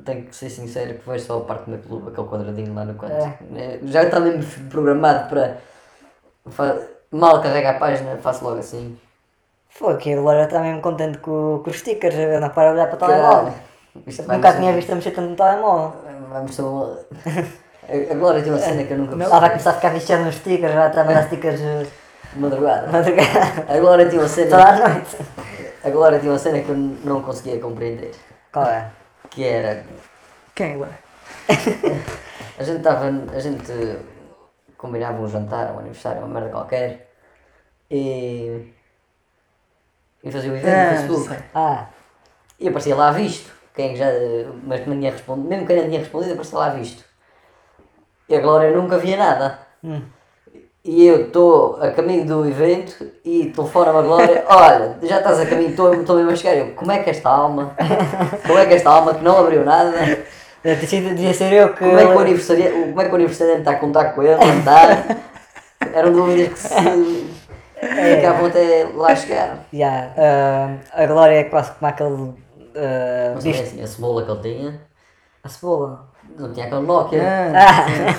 tenho 0.07 0.23
que 0.23 0.35
ser 0.35 0.49
sincero 0.49 0.95
que 0.95 1.09
vejo 1.09 1.25
só 1.25 1.37
a 1.37 1.41
parte 1.41 1.69
da 1.69 1.77
clube, 1.77 2.09
aquele 2.09 2.27
quadradinho 2.27 2.73
lá 2.73 2.85
no 2.85 2.95
canto. 2.95 3.13
Eh, 3.55 3.79
Já 3.83 4.03
está 4.03 4.19
mesmo 4.19 4.43
programado 4.69 5.29
para. 5.29 5.57
Mal 7.11 7.41
carrega 7.41 7.71
a 7.71 7.73
página, 7.75 8.17
faço 8.17 8.43
logo 8.43 8.59
assim. 8.59 8.97
Foi 9.69 9.95
que 9.97 10.13
a 10.13 10.19
Glória 10.19 10.43
está 10.45 10.59
mesmo 10.59 10.81
contente 10.81 11.19
com, 11.19 11.61
com 11.63 11.69
os 11.69 11.77
stickers, 11.79 12.15
eu 12.15 12.39
não 12.41 12.49
para 12.49 12.71
olhar 12.71 12.87
para 12.87 12.95
o 12.95 12.99
telemóvel. 12.99 13.53
Nunca 14.27 14.53
tinha 14.53 14.73
visto 14.73 14.91
a 14.91 14.95
mexer 14.95 15.11
tanto 15.11 15.29
no 15.29 15.35
telemóvel. 15.35 15.93
Vamos 16.29 16.59
uma... 16.59 16.99
A 17.87 18.15
Glória 18.15 18.43
tem 18.43 18.51
uma 18.51 18.59
cena 18.59 18.83
que 18.83 18.91
eu 18.91 18.97
nunca 18.97 19.23
Ela 19.23 19.39
vai 19.39 19.49
começar 19.49 19.69
a 19.69 19.73
ficar 19.75 19.89
viciada 19.93 20.23
nos 20.25 20.35
stickers, 20.35 20.73
já 20.73 20.87
está 20.87 21.01
a 21.01 21.03
mandar 21.05 21.23
stickers 21.23 21.59
de 21.61 21.87
madrugada. 22.35 22.91
madrugada. 22.91 23.65
A 23.65 23.79
Glória 23.79 24.09
tinha 24.09 24.21
uma 24.21 24.27
cena. 24.27 24.49
Toda 24.49 24.67
a 24.67 24.89
noite. 24.89 25.17
A 25.85 25.89
Glória 25.89 26.19
tinha 26.19 26.31
uma 26.33 26.39
cena 26.39 26.59
que 26.59 26.69
eu 26.69 26.75
não 26.75 27.21
conseguia 27.21 27.57
compreender. 27.61 28.11
Qual 28.51 28.65
é? 28.65 28.89
Que 29.29 29.43
era. 29.43 29.85
Quem 30.55 30.71
é 30.71 30.73
agora? 30.75 30.99
A 32.59 32.63
gente 32.63 32.77
estava. 32.77 33.05
A 33.33 33.39
gente 33.39 33.71
combinava 34.77 35.21
um 35.21 35.27
jantar, 35.27 35.71
um 35.73 35.79
aniversário, 35.79 36.21
uma 36.23 36.27
merda 36.27 36.49
qualquer. 36.49 37.11
E. 37.91 38.73
E 40.23 40.31
fazia 40.31 40.51
o 40.51 40.55
evento 40.55 40.73
Ah, 40.73 40.91
no 40.91 40.97
Facebook. 40.97 41.27
sei. 41.29 41.37
Ah, 41.53 41.87
E 42.59 42.67
aparecia 42.67 42.95
lá 42.95 43.11
visto. 43.11 43.51
Quem 43.75 43.93
é 43.93 43.95
já. 43.95 44.05
Mas 44.63 44.81
que 44.81 44.89
não 44.89 44.97
tinha 44.97 45.11
respondido. 45.11 45.47
Mesmo 45.47 45.67
quem 45.67 45.75
não 45.77 45.85
tinha 45.87 45.99
respondido, 45.99 46.33
aparecia 46.33 46.57
lá 46.59 46.69
visto. 46.69 47.05
E 48.27 48.35
a 48.35 48.41
Glória 48.41 48.71
nunca 48.75 48.97
via 48.97 49.15
nada. 49.17 49.59
Hum. 49.83 50.01
E 50.87 51.05
eu 51.05 51.25
estou 51.25 51.77
a 51.81 51.91
caminho 51.91 52.25
do 52.25 52.47
evento 52.47 53.11
e 53.25 53.47
telefona-me 53.47 53.99
a 53.99 54.01
Glória, 54.03 54.45
olha, 54.47 54.97
já 55.03 55.17
estás 55.17 55.37
a 55.41 55.45
caminho, 55.45 55.71
estou 55.71 56.15
mesmo 56.15 56.31
a 56.31 56.35
chegar. 56.35 56.55
Eu, 56.55 56.71
como 56.75 56.89
é 56.93 57.03
que 57.03 57.09
esta 57.09 57.29
alma, 57.29 57.75
como 58.47 58.57
é 58.57 58.65
que 58.65 58.73
esta 58.73 58.89
alma 58.89 59.13
que 59.13 59.21
não 59.21 59.37
abriu 59.37 59.65
nada, 59.65 59.91
devia 60.63 61.33
ser 61.33 61.51
eu 61.51 61.73
que. 61.73 61.79
como 61.79 61.99
é 61.99 62.05
que 62.07 62.13
o 62.13 62.19
aniversariante, 62.19 62.79
como 62.87 63.01
é 63.01 63.05
que 63.05 63.11
o 63.11 63.15
aniversariante 63.15 63.59
está 63.59 63.71
a 63.71 63.75
contar 63.75 64.05
com 64.13 64.23
ele, 64.23 64.37
não 64.37 64.59
está? 64.59 65.17
Eram 65.93 66.13
dúvidas 66.13 66.53
que 66.53 66.59
se 66.59 67.27
ficavam 68.15 68.45
até 68.45 68.87
lá 68.95 69.13
chegar. 69.13 69.59
Já, 69.73 70.13
ah, 70.17 70.69
a 70.93 71.05
Glória 71.05 71.35
é 71.35 71.43
quase 71.43 71.71
como 71.73 71.91
aquele. 71.91 72.33
ah, 72.77 73.31
Mas 73.35 73.43
bicho. 73.43 73.61
assim, 73.61 73.83
a 73.83 73.87
cebola 73.87 74.23
que 74.23 74.31
ele 74.31 74.41
tinha, 74.41 74.81
A 75.43 75.49
cebola. 75.49 76.07
não 76.39 76.53
tinha 76.53 76.65
aquele 76.67 76.81
Nokia. 76.81 77.23
Ah. 77.53 78.15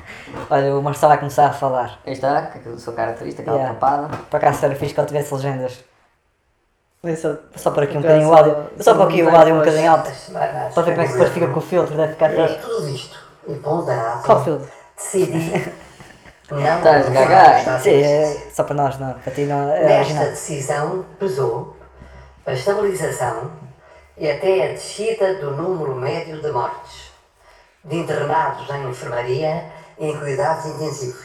Olha, 0.49 0.75
o 0.75 0.81
Marcelo 0.83 1.09
vai 1.09 1.17
começar 1.19 1.47
a 1.47 1.53
falar. 1.53 1.99
Aí 2.05 2.13
está, 2.13 2.41
com 2.43 2.57
aquela 2.59 2.77
sua 2.77 2.93
característica, 2.93 3.41
aquela 3.43 3.57
Yeah. 3.57 3.73
tapada. 3.79 4.17
Por 4.29 4.37
acaso 4.37 4.65
era 4.65 4.75
fixe 4.75 4.93
que 4.93 4.99
ele 4.99 5.07
tivesse 5.07 5.33
legendas. 5.33 5.83
Só- 7.19 7.35
Só 7.55 7.71
por 7.71 7.83
aqui 7.83 7.97
um 7.97 8.01
bocadinho 8.01 8.29
o 8.29 8.33
áudio. 8.33 8.55
só 8.77 8.83
Só 8.83 8.93
por 8.95 9.07
aqui 9.07 9.23
o 9.23 9.35
áudio 9.35 9.55
um 9.55 9.59
bocadinho 9.59 9.91
alto. 9.91 10.11
Para 10.73 10.83
ver 10.83 10.91
como 10.91 11.01
é 11.01 11.05
que 11.07 11.11
depois 11.13 11.29
fica 11.31 11.47
com 11.47 11.59
o 11.59 11.61
filtro, 11.61 11.95
deve 11.97 12.13
ficar 12.13 12.29
fixe. 12.29 12.55
tudo 12.59 12.89
isto 12.89 13.19
e 13.47 13.53
ponderado. 13.55 14.23
Qual 14.23 14.43
filme? 14.43 14.67
Decidi 14.95 15.73
não 16.51 16.77
Estás 16.77 17.09
levar 17.09 17.27
gaga? 17.27 17.79
Sim, 17.79 18.03
é 18.03 18.37
só 18.53 18.63
para 18.63 18.75
nós, 18.75 18.99
não. 18.99 19.13
Para 19.13 19.33
ti 19.33 19.41
não 19.45 19.71
é 19.71 19.83
Nesta 19.83 20.25
decisão 20.25 21.03
pesou 21.19 21.75
a 22.45 22.53
estabilização 22.53 23.51
e 24.17 24.29
até 24.29 24.65
a 24.65 24.67
descida 24.73 25.35
do 25.35 25.51
número 25.51 25.95
médio 25.95 26.39
de 26.39 26.51
mortes, 26.51 27.11
de 27.83 27.95
internados 27.95 28.69
em 28.69 28.89
enfermaria 28.89 29.63
em 30.01 30.19
cuidados 30.19 30.65
intensivos, 30.65 31.21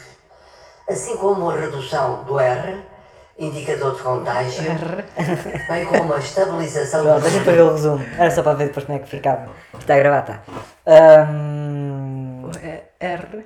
assim 0.87 1.17
como 1.17 1.49
a 1.49 1.55
redução 1.55 2.23
do 2.25 2.39
R, 2.39 2.79
indicador 3.39 3.95
de 3.95 4.03
contágio, 4.03 4.63
bem 5.67 5.85
como 5.85 6.13
a 6.13 6.19
estabilização 6.19 7.03
do 7.03 7.11
a 7.11 7.19
gente 7.29 7.43
para 7.43 7.53
ver 7.53 7.61
o 7.63 7.71
resumo. 7.71 8.05
Era 8.17 8.29
só 8.29 8.43
para 8.43 8.53
ver 8.53 8.67
depois 8.67 8.85
como 8.85 8.97
é 8.97 9.01
que 9.01 9.09
ficava. 9.09 9.49
Está 9.79 9.95
a 9.95 9.97
gravar, 9.97 10.19
está. 10.19 10.43
É 12.61 12.83
R. 12.99 13.45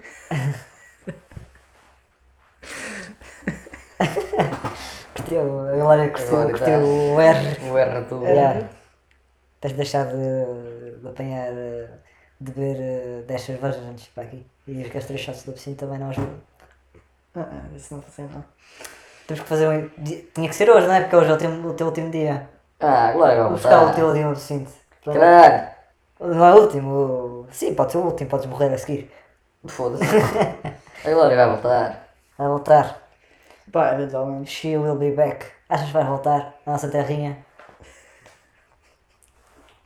curtiu, 5.15 5.69
a 5.69 5.75
Glória 5.75 6.09
curtiu, 6.09 6.49
curtiu 6.49 6.79
o 6.83 7.21
R. 7.21 7.71
O 7.71 7.77
R 7.77 8.05
tudo. 8.05 8.25
Yeah. 8.25 8.67
Tens 9.61 9.71
de 9.71 9.77
deixar 9.77 10.05
de, 10.07 10.99
de 11.01 11.07
apanhar, 11.07 11.53
eh, 11.53 11.89
de 12.39 12.51
beber 12.51 12.77
eh, 12.81 13.23
10 13.27 13.41
cervejas 13.41 13.77
antes 13.83 14.07
para 14.07 14.23
aqui. 14.23 14.50
E 14.67 14.83
os 14.83 15.05
três 15.05 15.21
shots 15.21 15.43
do 15.43 15.53
piscina 15.53 15.75
também 15.75 15.99
não 15.99 16.09
ajudam. 16.09 16.39
Ah, 17.35 17.47
ah, 17.51 17.75
isso 17.75 17.93
não 17.93 18.01
fazia 18.01 18.25
não. 18.33 18.43
Temos 19.27 19.43
que 19.43 19.49
fazer 19.49 19.67
um. 19.67 19.89
Tinha 20.33 20.49
que 20.49 20.55
ser 20.55 20.69
hoje, 20.69 20.87
não 20.87 20.93
é? 20.95 21.01
Porque 21.01 21.15
hoje 21.15 21.29
é 21.29 21.33
o 21.33 21.37
teu, 21.37 21.49
o 21.49 21.73
teu 21.73 21.87
último 21.87 22.11
dia. 22.11 22.49
Ah, 22.79 23.07
agora 23.09 23.43
Vou 23.43 23.51
buscar 23.53 23.83
o 23.85 23.93
teu 23.93 24.13
dia 24.13 24.27
do 24.27 24.35
cinto. 24.35 24.71
Caralho, 25.05 25.67
Não 26.19 26.45
é 26.45 26.53
o 26.53 26.61
último. 26.61 27.47
Sim, 27.51 27.73
pode 27.73 27.91
ser 27.91 27.97
o 27.99 28.01
último, 28.01 28.29
podes 28.29 28.45
morrer 28.45 28.73
a 28.73 28.77
seguir. 28.77 29.11
foda-se. 29.67 30.03
A 31.03 31.09
Glória 31.09 31.35
vai 31.35 31.47
voltar. 31.47 32.07
Vai 32.37 32.47
voltar. 32.47 33.01
Pá, 33.71 33.93
eventualmente. 33.93 34.51
She 34.51 34.77
will 34.77 34.95
be 34.95 35.11
back. 35.11 35.45
Achas 35.69 35.87
que 35.87 35.93
vai 35.93 36.03
voltar 36.03 36.55
à 36.65 36.71
nossa 36.71 36.89
terrinha? 36.89 37.37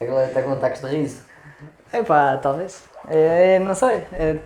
A 0.00 0.04
Glória 0.04 0.26
está 0.28 0.42
com 0.42 0.52
ataques 0.52 0.80
de 0.82 0.88
riso. 0.88 1.27
Epá, 1.92 2.36
talvez. 2.36 2.84
É, 3.08 3.54
é, 3.54 3.58
não 3.58 3.74
sei. 3.74 4.04
É, 4.12 4.36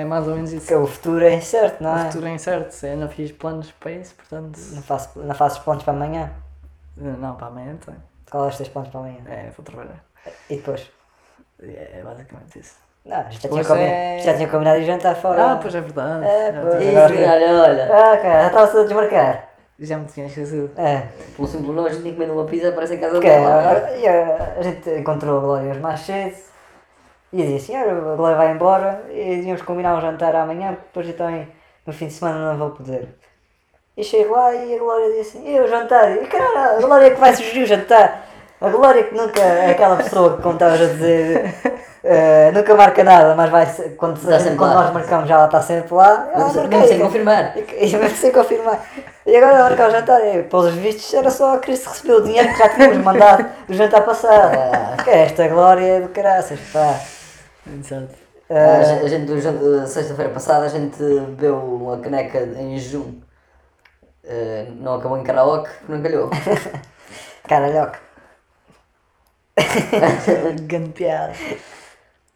é 0.00 0.04
mais 0.04 0.26
ou 0.28 0.34
menos 0.34 0.52
isso. 0.52 0.66
Porque 0.66 0.74
o 0.74 0.86
futuro 0.86 1.24
é 1.24 1.34
incerto, 1.34 1.82
não 1.82 1.94
O 1.94 1.98
é? 1.98 2.04
futuro 2.06 2.26
é 2.26 2.30
incerto. 2.30 2.86
Eu 2.86 2.96
não 2.96 3.08
fiz 3.08 3.32
planos 3.32 3.70
para 3.72 3.92
isso, 3.92 4.14
portanto. 4.14 4.58
Não, 4.72 4.82
faço, 4.82 5.18
não 5.18 5.34
fazes 5.34 5.58
planos 5.58 5.82
para 5.82 5.92
amanhã? 5.94 6.30
Não, 6.96 7.34
para 7.36 7.46
amanhã 7.46 7.76
tem. 7.84 7.94
Qual 8.30 8.44
é 8.44 8.48
os 8.48 8.56
teus 8.56 8.68
planos 8.68 8.90
para 8.90 9.00
amanhã? 9.00 9.18
É, 9.26 9.50
vou 9.56 9.64
trabalhar. 9.64 10.04
E 10.50 10.56
depois? 10.56 10.90
É, 11.62 11.98
é 11.98 12.02
basicamente 12.04 12.58
isso. 12.58 12.74
Não, 13.04 13.16
já 13.30 13.48
tinha, 13.48 13.64
combinado, 13.64 13.80
é- 13.80 14.18
já 14.18 14.34
tinha 14.34 14.48
combinado 14.48 14.80
de 14.80 14.86
jantar 14.86 15.16
fora. 15.16 15.52
Ah, 15.52 15.56
pois 15.56 15.74
é 15.74 15.80
verdade. 15.80 16.26
É, 16.26 16.52
pois. 16.52 16.82
Isso, 16.82 16.98
olha, 16.98 17.62
olha. 17.62 17.84
Ah, 17.86 18.16
cara, 18.18 18.40
já 18.42 18.46
estava-se 18.48 18.76
a 18.76 18.82
desmarcar. 18.82 19.48
Já 19.78 19.96
me 19.96 20.04
tinha 20.04 20.26
esquecido. 20.26 20.70
É. 20.76 21.08
Pelo 21.34 21.48
simples 21.48 21.74
nome, 21.74 21.88
a 21.88 21.92
gente 21.92 22.02
tinha 22.02 22.12
comido 22.14 22.34
uma 22.34 22.44
pizza, 22.44 22.70
parece 22.72 22.96
em 22.96 22.98
casa 22.98 23.12
Porque 23.14 23.28
dela. 23.30 23.70
a, 23.86 23.96
e 23.96 24.06
a, 24.06 24.54
a 24.58 24.62
gente 24.62 24.90
encontrou 24.90 25.38
a 25.38 25.40
Glória 25.40 25.70
hoje 25.70 25.80
mais 25.80 26.00
cedo 26.00 26.49
e 27.32 27.42
disse 27.42 27.72
assim, 27.72 27.82
"Olha, 27.82 28.12
a 28.12 28.16
Glória 28.16 28.36
vai 28.36 28.50
embora 28.52 29.04
e 29.10 29.40
íamos 29.42 29.62
combinar 29.62 29.96
um 29.96 30.00
jantar 30.00 30.34
amanhã, 30.34 30.68
porque 30.74 30.86
depois 30.86 31.08
eu 31.08 31.16
também 31.16 31.48
no 31.86 31.92
fim 31.92 32.06
de 32.08 32.12
semana 32.14 32.50
não 32.52 32.58
vou 32.58 32.70
poder. 32.70 33.08
E 33.96 34.02
chego 34.04 34.34
lá 34.34 34.54
e 34.54 34.74
a 34.74 34.78
Glória 34.78 35.10
disse 35.16 35.38
assim, 35.38 35.48
e 35.54 35.60
o 35.60 35.68
jantar? 35.68 36.10
E 36.16 36.26
cara, 36.26 36.76
a 36.76 36.80
Glória 36.80 37.06
é 37.06 37.10
que 37.10 37.20
vai 37.20 37.34
sugerir 37.34 37.64
o 37.64 37.66
jantar. 37.66 38.26
A 38.60 38.68
Glória 38.68 39.04
que 39.04 39.14
nunca 39.14 39.40
é 39.40 39.70
aquela 39.70 39.96
pessoa 39.96 40.36
que, 40.36 40.42
como 40.42 40.54
estavas 40.54 40.80
a 40.82 40.86
dizer, 40.86 41.54
eh, 42.04 42.50
nunca 42.52 42.74
marca 42.74 43.02
nada, 43.02 43.34
mas 43.34 43.50
vai 43.50 43.66
quando, 43.96 44.20
quando 44.20 44.60
lá. 44.60 44.82
nós 44.82 44.92
marcamos 44.92 45.28
já 45.28 45.34
ela 45.36 45.46
está 45.46 45.60
sempre 45.62 45.94
lá. 45.94 46.28
Mesmo 46.36 46.50
sem- 46.50 46.60
marquei, 46.62 46.78
mesmo 46.78 46.88
sem 46.88 46.98
cara. 46.98 47.08
confirmar. 47.08 47.56
E, 47.56 47.86
e 47.86 47.96
mesmo 47.96 48.16
sem 48.16 48.32
confirmar. 48.32 48.86
E 49.26 49.36
agora 49.36 49.62
marcar 49.64 49.88
o 49.88 49.92
jantar, 49.92 50.20
e, 50.26 50.42
pelos 50.44 50.74
vistos, 50.74 51.12
era 51.14 51.30
só 51.30 51.54
a 51.54 51.58
Cris 51.58 51.80
que 51.82 51.88
recebeu 51.88 52.16
o 52.18 52.22
dinheiro 52.22 52.48
que 52.52 52.58
já 52.58 52.68
tínhamos 52.68 52.98
mandado 52.98 53.46
do 53.66 53.74
jantar 53.74 54.02
passado. 54.02 54.56
Ah. 54.56 55.02
Que 55.02 55.10
é 55.10 55.24
esta 55.24 55.48
glória 55.48 56.00
do 56.02 56.08
caraças, 56.10 56.58
pá. 56.72 56.98
Exato. 57.78 58.14
Ah, 58.50 58.80
a 59.04 59.08
gente- 59.08 59.30
uh, 59.30 59.86
sexta-feira 59.86 60.30
passada, 60.32 60.66
a 60.66 60.68
gente 60.68 60.98
bebeu 61.00 61.56
uma 61.56 61.98
caneca 61.98 62.40
em 62.40 62.76
jejum. 62.78 63.20
Uh, 64.24 64.72
não 64.80 64.94
acabou 64.94 65.18
em 65.18 65.22
karaoke, 65.22 65.70
não 65.88 66.02
calhou. 66.02 66.30
caralhoca. 67.46 67.98
Grande 70.66 70.90
piada. 70.90 71.32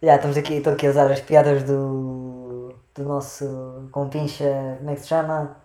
Já 0.03 0.17
estamos 0.17 0.37
aqui, 0.37 0.55
estou 0.55 0.73
aqui 0.75 0.87
a 0.87 0.91
usar 0.91 1.11
as 1.11 1.21
piadas 1.21 1.63
do, 1.65 2.75
do 2.95 3.05
nosso 3.05 3.89
compincha, 3.91 4.77
como 4.79 4.91
é 4.91 4.95
que 4.95 5.01
se 5.01 5.09
chama? 5.09 5.57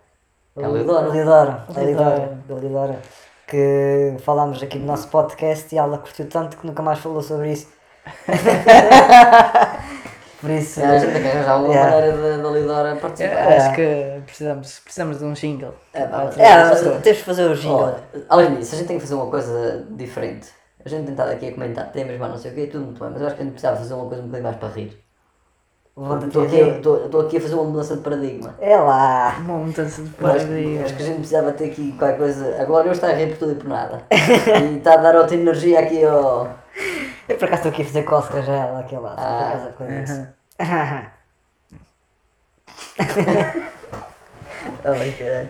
É 0.58 0.62
Lidora. 1.14 1.66
O 1.70 1.80
É 1.80 2.60
Lidora. 2.60 3.00
Que 3.48 4.16
falámos 4.20 4.62
aqui 4.64 4.78
no 4.80 4.86
nosso 4.86 5.08
podcast 5.10 5.74
e 5.74 5.78
ela 5.78 5.98
curtiu 5.98 6.28
tanto 6.30 6.58
que 6.58 6.66
nunca 6.66 6.82
mais 6.82 7.00
falou 7.00 7.22
sobre 7.22 7.52
isso. 7.52 7.68
Por 10.42 10.50
isso. 10.52 10.82
a 10.82 10.98
gente 10.98 11.12
tem 11.12 11.22
que 11.22 11.28
arranjar 11.28 11.52
alguma 11.52 11.74
Yeah. 11.74 11.96
maneira 11.96 12.38
de, 12.38 12.42
de 12.44 12.50
Lidora 12.54 12.90
Eu 12.92 12.96
participar. 12.98 13.34
É. 13.36 13.58
acho 13.58 13.76
que 13.76 14.22
precisamos, 14.26 14.80
precisamos 14.80 15.20
de 15.20 15.26
um 15.26 15.34
jingle. 15.34 15.74
É, 15.94 16.02
É, 16.02 16.66
temos 17.02 17.04
de 17.04 17.14
fazer 17.16 17.44
o 17.52 17.56
jingle. 17.56 17.78
Olha, 17.84 17.98
além 18.30 18.56
disso, 18.56 18.74
a 18.74 18.78
gente 18.78 18.88
tem 18.88 18.98
que 18.98 19.02
fazer 19.04 19.16
uma 19.16 19.28
coisa 19.28 19.86
diferente. 19.90 20.48
A 20.86 20.88
gente 20.88 21.04
tem 21.04 21.12
estado 21.12 21.32
aqui 21.32 21.50
a 21.50 21.52
comentar 21.52 21.92
temas, 21.92 22.18
mas 22.18 22.30
não 22.30 22.38
sei 22.38 22.52
o 22.52 22.56
quê, 22.56 22.68
tudo 22.68 22.86
muito 22.86 23.00
bem, 23.02 23.10
mas 23.12 23.20
eu 23.20 23.28
acho 23.28 23.36
que 23.36 23.42
a 23.42 23.44
gente 23.44 23.52
precisava 23.52 23.78
fazer 23.78 23.94
uma 23.94 24.06
coisa 24.06 24.24
um 24.24 24.28
bocadinho 24.28 24.50
mais 24.50 24.56
para 24.56 24.70
rir. 24.70 24.98
Estou 26.26 26.44
aqui, 26.46 26.62
aqui. 26.62 26.70
estou- 26.78 27.22
aqui 27.22 27.38
a 27.38 27.42
fazer 27.42 27.56
uma 27.56 27.64
mudança 27.66 27.98
de 27.98 28.02
paradigma. 28.02 28.56
É 28.62 28.78
lá. 28.78 29.36
Uma 29.40 29.58
mudança 29.58 30.02
de 30.02 30.10
paradigma. 30.12 30.86
acho 30.86 30.96
que 30.96 31.04
a 31.04 31.06
gente 31.06 31.18
precisava 31.18 31.52
ter 31.52 31.66
aqui 31.66 31.92
qualquer 32.00 32.18
coisa. 32.18 32.56
Agora 32.62 32.88
eu 32.88 32.94
estou 32.94 33.10
a 33.10 33.12
rir 33.12 33.28
por 33.32 33.40
tudo 33.40 33.52
e 33.52 33.56
por 33.56 33.68
nada. 33.68 34.04
e 34.10 34.78
está 34.78 34.94
a 34.94 34.98
dar 34.98 35.16
outra 35.18 35.36
energia 35.36 35.82
aqui 35.82 36.02
ao. 36.06 36.48
Eu 37.30 37.38
por 37.38 37.46
acaso 37.46 37.60
estou 37.68 37.72
aqui 37.72 37.84
a 37.84 37.86
fazer 37.86 38.04
cócegas 38.04 38.50
a 38.50 38.54
ela, 38.54 38.80
aqui 38.80 38.96
lá. 38.96 39.16
Ah, 39.18 39.72
por 39.78 39.88
acaso. 39.88 40.28
Ai, 44.84 45.12
caralho. 45.12 45.50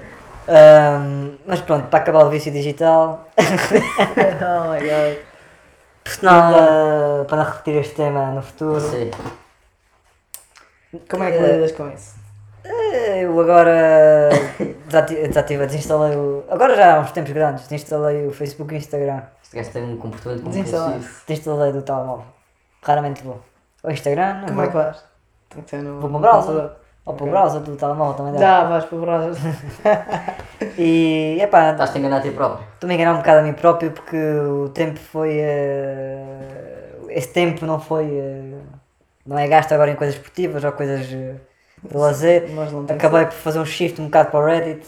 Ahm, 0.49 1.37
mas 1.45 1.61
pronto, 1.61 1.87
para 1.87 1.99
acabar 1.99 2.25
o 2.25 2.29
vício 2.29 2.51
digital, 2.51 3.27
oh 3.37 4.71
my 4.71 4.79
god. 4.81 5.19
ah, 6.27 7.23
para 7.27 7.37
não 7.37 7.43
repetir 7.45 7.75
este 7.75 7.95
tema 7.95 8.31
no 8.31 8.41
futuro, 8.41 8.81
Sim. 8.81 9.11
Como 11.09 11.23
é 11.23 11.31
que 11.31 11.37
lidas 11.37 11.71
com 11.73 11.89
isso? 11.91 12.18
É 12.91 13.23
Eu 13.25 13.39
agora 13.39 14.29
desati- 14.87 15.27
desativei, 15.27 15.67
desinstalei 15.67 16.15
o. 16.15 16.43
Agora 16.49 16.75
já 16.75 16.95
há 16.95 16.99
uns 16.99 17.11
tempos 17.11 17.31
grandes, 17.31 17.63
desinstalei 17.67 18.27
o 18.27 18.31
Facebook 18.31 18.73
e 18.73 18.77
o 18.77 18.79
Instagram. 18.79 19.21
Este 19.43 19.55
gajo 19.57 19.71
tem 19.71 19.83
um 19.83 19.97
comportamento 19.97 20.43
compulsivo. 20.43 20.99
Desinstalei 21.27 21.71
do 21.71 21.81
telemóvel. 21.81 22.25
Raramente 22.83 23.23
vou. 23.23 23.39
O 23.83 23.89
Instagram, 23.91 24.41
não 24.41 24.47
Como 24.47 24.61
é 24.61 24.67
que 24.67 24.73
vais? 24.73 25.03
Tem 25.49 25.63
que 25.63 25.69
ser 25.69 25.81
no. 25.81 25.99
Vou 25.99 26.09
para 26.09 26.17
o 26.17 26.21
browser. 26.21 26.45
computador. 26.53 26.75
Ou 27.05 27.13
para 27.15 27.25
o 27.25 27.29
browser 27.29 27.61
do 27.61 27.75
telemóvel 27.75 28.13
também 28.13 28.33
dá. 28.33 28.39
Já, 28.39 28.63
vais 28.65 28.85
para 28.85 28.97
o 28.97 29.01
browser. 29.01 29.41
E 30.77 31.37
epá, 31.41 31.71
Estás-te 31.71 31.95
a 31.97 31.99
enganar 31.99 32.17
a 32.17 32.21
ti 32.21 32.31
próprio. 32.31 32.65
estou-me 32.73 32.93
a 32.93 32.95
enganar 32.97 33.13
um 33.13 33.17
bocado 33.19 33.39
a 33.39 33.43
mim 33.43 33.53
próprio 33.53 33.91
porque 33.91 34.17
o 34.17 34.69
tempo 34.69 34.99
foi. 34.99 35.37
eh, 35.39 36.95
esse 37.09 37.29
tempo 37.33 37.65
não 37.65 37.79
foi. 37.79 38.05
eh, 38.17 38.53
não 39.25 39.37
é 39.37 39.47
gasto 39.47 39.71
agora 39.73 39.91
em 39.91 39.95
coisas 39.95 40.15
esportivas 40.15 40.63
ou 40.63 40.71
coisas 40.73 41.07
eh, 41.11 41.35
não 42.71 42.85
tem 42.85 42.95
Acabei 42.95 43.25
por 43.25 43.33
fazer 43.33 43.59
um 43.59 43.65
shift 43.65 44.01
um 44.01 44.05
bocado 44.05 44.31
para 44.31 44.39
o 44.39 44.45
Reddit. 44.45 44.87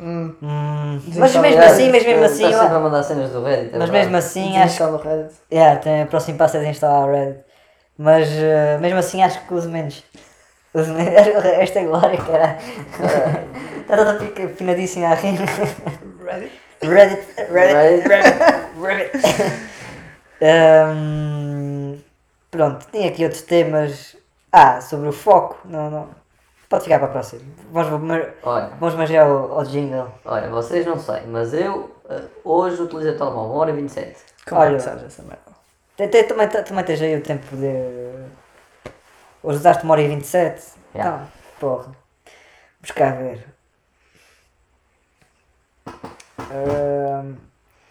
Hum, 0.00 0.34
Hum, 0.40 1.00
mas 1.16 1.34
mesmo 1.34 1.60
assim, 1.60 1.90
mas 1.90 2.04
mesmo 2.06 2.24
assim, 2.24 2.44
Estás 2.44 2.60
sempre 2.62 2.76
a 2.76 2.80
mandar 2.80 3.02
cenas 3.02 3.30
do 3.30 3.42
Reddit. 3.42 3.74
é 3.74 3.78
mas 3.78 3.90
mesmo 3.90 4.16
assim 4.16 4.56
acho 4.56 4.84
o 4.84 4.96
Reddit. 4.96 5.34
Yeah, 5.52 5.80
tem, 5.80 6.04
o 6.04 6.06
próximo 6.06 6.38
passo 6.38 6.56
é 6.56 6.60
desinstalar 6.60 7.08
o 7.08 7.12
Reddit. 7.12 7.44
Mas 7.98 8.28
eh, 8.30 8.78
mesmo 8.80 8.98
assim 9.00 9.22
acho 9.24 9.44
que 9.44 9.54
uso 9.54 9.68
menos. 9.68 10.04
Uso 10.72 10.92
menos. 10.92 11.12
Esta 11.58 11.80
é 11.80 11.84
glória, 11.84 12.16
cara. 12.16 12.58
Está 13.80 13.96
toda 13.98 14.18
fica 14.20 14.44
afinadíssima 14.44 15.08
a 15.08 15.14
rir. 15.14 15.36
Reddit? 16.24 16.52
Reddit, 16.80 17.22
Reddit, 17.50 18.08
Reddit. 18.08 18.38
Reddit. 18.80 19.12
Pronto, 22.50 22.86
tinha 22.92 23.08
aqui 23.08 23.24
outros 23.24 23.42
temas. 23.42 24.16
Ah, 24.52 24.80
sobre 24.80 25.08
o 25.08 25.12
foco. 25.12 25.58
Não, 25.64 25.90
não. 25.90 26.08
Pode 26.68 26.84
ficar 26.84 26.98
para 26.98 27.08
a 27.08 27.12
próxima. 27.12 27.42
Vamos, 27.72 27.88
vamos, 27.88 28.26
Olha, 28.42 28.66
vamos 28.78 28.94
margear 28.94 29.26
ao, 29.26 29.52
ao 29.58 29.64
jingle. 29.64 30.08
olha, 30.24 30.48
vocês 30.50 30.84
não 30.84 30.98
sei, 30.98 31.22
mas 31.26 31.54
eu 31.54 31.90
eh, 32.10 32.24
hoje 32.44 32.82
utilizei 32.82 33.12
o 33.12 33.16
telemóvel 33.18 33.52
1 33.54 33.56
hora 33.58 33.70
e 33.70 33.74
27. 33.74 34.16
Como 34.46 34.62
é 34.62 34.66
Olha. 34.66 34.76
que 34.76 34.82
sabes 34.82 35.04
essa 35.04 35.22
merda? 35.22 36.28
Também, 36.28 36.48
também 36.48 36.84
tens 36.84 37.00
aí 37.02 37.16
o 37.16 37.22
tempo 37.22 37.56
de. 37.56 38.28
Hoje 39.42 39.58
usaste 39.58 39.82
uma 39.84 39.92
hora 39.92 40.02
e 40.02 40.08
27? 40.08 40.62
Yeah. 40.94 41.16
Então, 41.16 41.28
porra. 41.58 41.96
Vamos 42.80 42.90
cá 42.94 43.10
ver. 43.12 43.46
Ahm, 46.50 47.34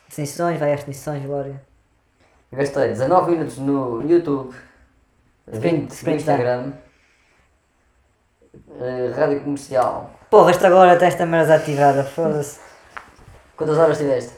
definições, 0.08 0.60
vai 0.60 0.72
às 0.74 0.80
definições, 0.80 1.26
Glória. 1.26 1.62
Gastei 2.52 2.90
19 2.90 3.32
minutos 3.32 3.58
no 3.58 4.02
YouTube, 4.10 4.56
20 5.48 5.82
no 5.82 5.94
sprint 5.94 6.18
Instagram, 6.18 6.74
eh, 8.80 9.12
rádio 9.16 9.42
comercial. 9.42 10.12
Porra, 10.30 10.52
esta 10.52 10.68
agora 10.68 10.98
tem 10.98 11.08
esta 11.08 11.26
merda 11.26 11.56
ativada, 11.56 12.04
foda-se. 12.04 12.60
Quantas 13.56 13.78
horas 13.78 13.98
tiveste? 13.98 14.34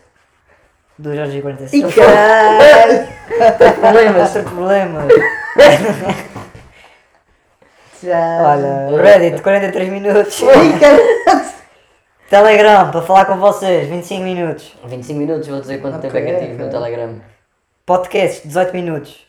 2 0.97 1.17
horas 1.17 1.33
e 1.33 1.41
45. 1.41 1.91
caralho! 1.93 3.07
problemas, 3.79 4.33
tem 4.33 4.43
problemas. 4.43 5.13
Já. 8.03 8.41
Olha, 8.41 9.01
Reddit, 9.01 9.41
43 9.41 9.89
minutos. 9.89 10.41
Telegram, 12.29 12.91
para 12.91 13.01
falar 13.01 13.25
com 13.25 13.37
vocês, 13.37 13.87
25 13.87 14.23
minutos. 14.23 14.77
25 14.85 15.19
minutos, 15.19 15.47
vou 15.47 15.59
dizer 15.59 15.81
quanto 15.81 15.99
tempo 15.99 16.15
é 16.15 16.21
que 16.21 16.29
eu 16.29 16.39
tive 16.39 16.63
no. 16.63 16.69
Telegram. 16.69 17.15
Podcast, 17.85 18.47
18 18.47 18.73
minutos. 18.73 19.25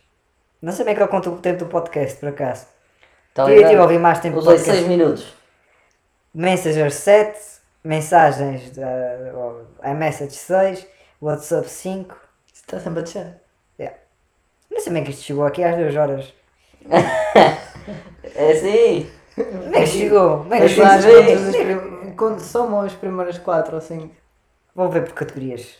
Não 0.61 0.73
sei 0.73 0.85
bem 0.85 0.95
que 0.95 1.03
eu 1.03 1.09
conto 1.09 1.31
o 1.31 1.39
tempo 1.39 1.61
do 1.61 1.67
podcast, 1.67 2.21
por 2.21 2.29
acaso. 2.29 2.67
Eu 3.37 3.45
Telegram, 3.47 3.69
tive 3.69 3.81
a 3.81 3.83
ouvir 3.83 3.99
mais 3.99 4.19
tempo 4.21 4.39
Usei 4.39 4.55
podcast. 4.57 4.77
6 4.83 4.89
minutos. 4.89 5.35
Messenger 6.35 6.91
7, 6.93 7.39
mensagens 7.85 8.71
da 8.77 8.87
uh, 8.87 9.67
iMessage 9.91 10.33
6, 10.35 10.87
WhatsApp 11.21 11.69
5. 11.69 12.17
Está 12.53 12.79
sempre 12.81 13.01
a 13.01 13.03
descer. 13.03 13.41
Não 14.71 14.79
sei 14.81 14.93
bem 14.93 15.03
que 15.05 15.11
isto 15.11 15.25
chegou 15.25 15.45
aqui 15.45 15.65
às 15.65 15.77
2 15.77 15.97
horas. 15.97 16.33
É 18.35 18.53
assim. 18.53 19.11
Como 19.35 19.75
é 19.75 19.81
que 19.81 19.87
chegou? 19.87 20.39
Como 20.39 20.55
é 20.55 20.61
que 20.61 20.69
chegou? 20.69 21.53
prim- 21.53 22.15
Quando 22.15 22.41
somam 22.41 22.83
as 22.83 22.93
primeiras 22.93 23.39
4 23.39 23.75
ou 23.75 23.81
5. 23.81 24.15
Vou 24.75 24.89
ver 24.89 25.05
por 25.05 25.15
categorias. 25.15 25.79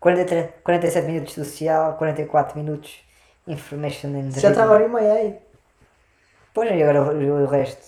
43, 0.00 0.50
47 0.64 1.06
minutos 1.06 1.34
social, 1.34 1.96
44 1.96 2.58
minutos 2.58 3.04
information 3.46 4.08
and 4.16 4.30
Já 4.32 4.50
está 4.50 4.64
a 4.64 4.70
hora 4.70 4.84
e 4.84 4.88
meia 4.88 5.12
aí. 5.12 5.38
Pois 6.54 6.68
e 6.70 6.82
agora 6.82 7.00
o, 7.02 7.44
o 7.44 7.46
resto. 7.46 7.86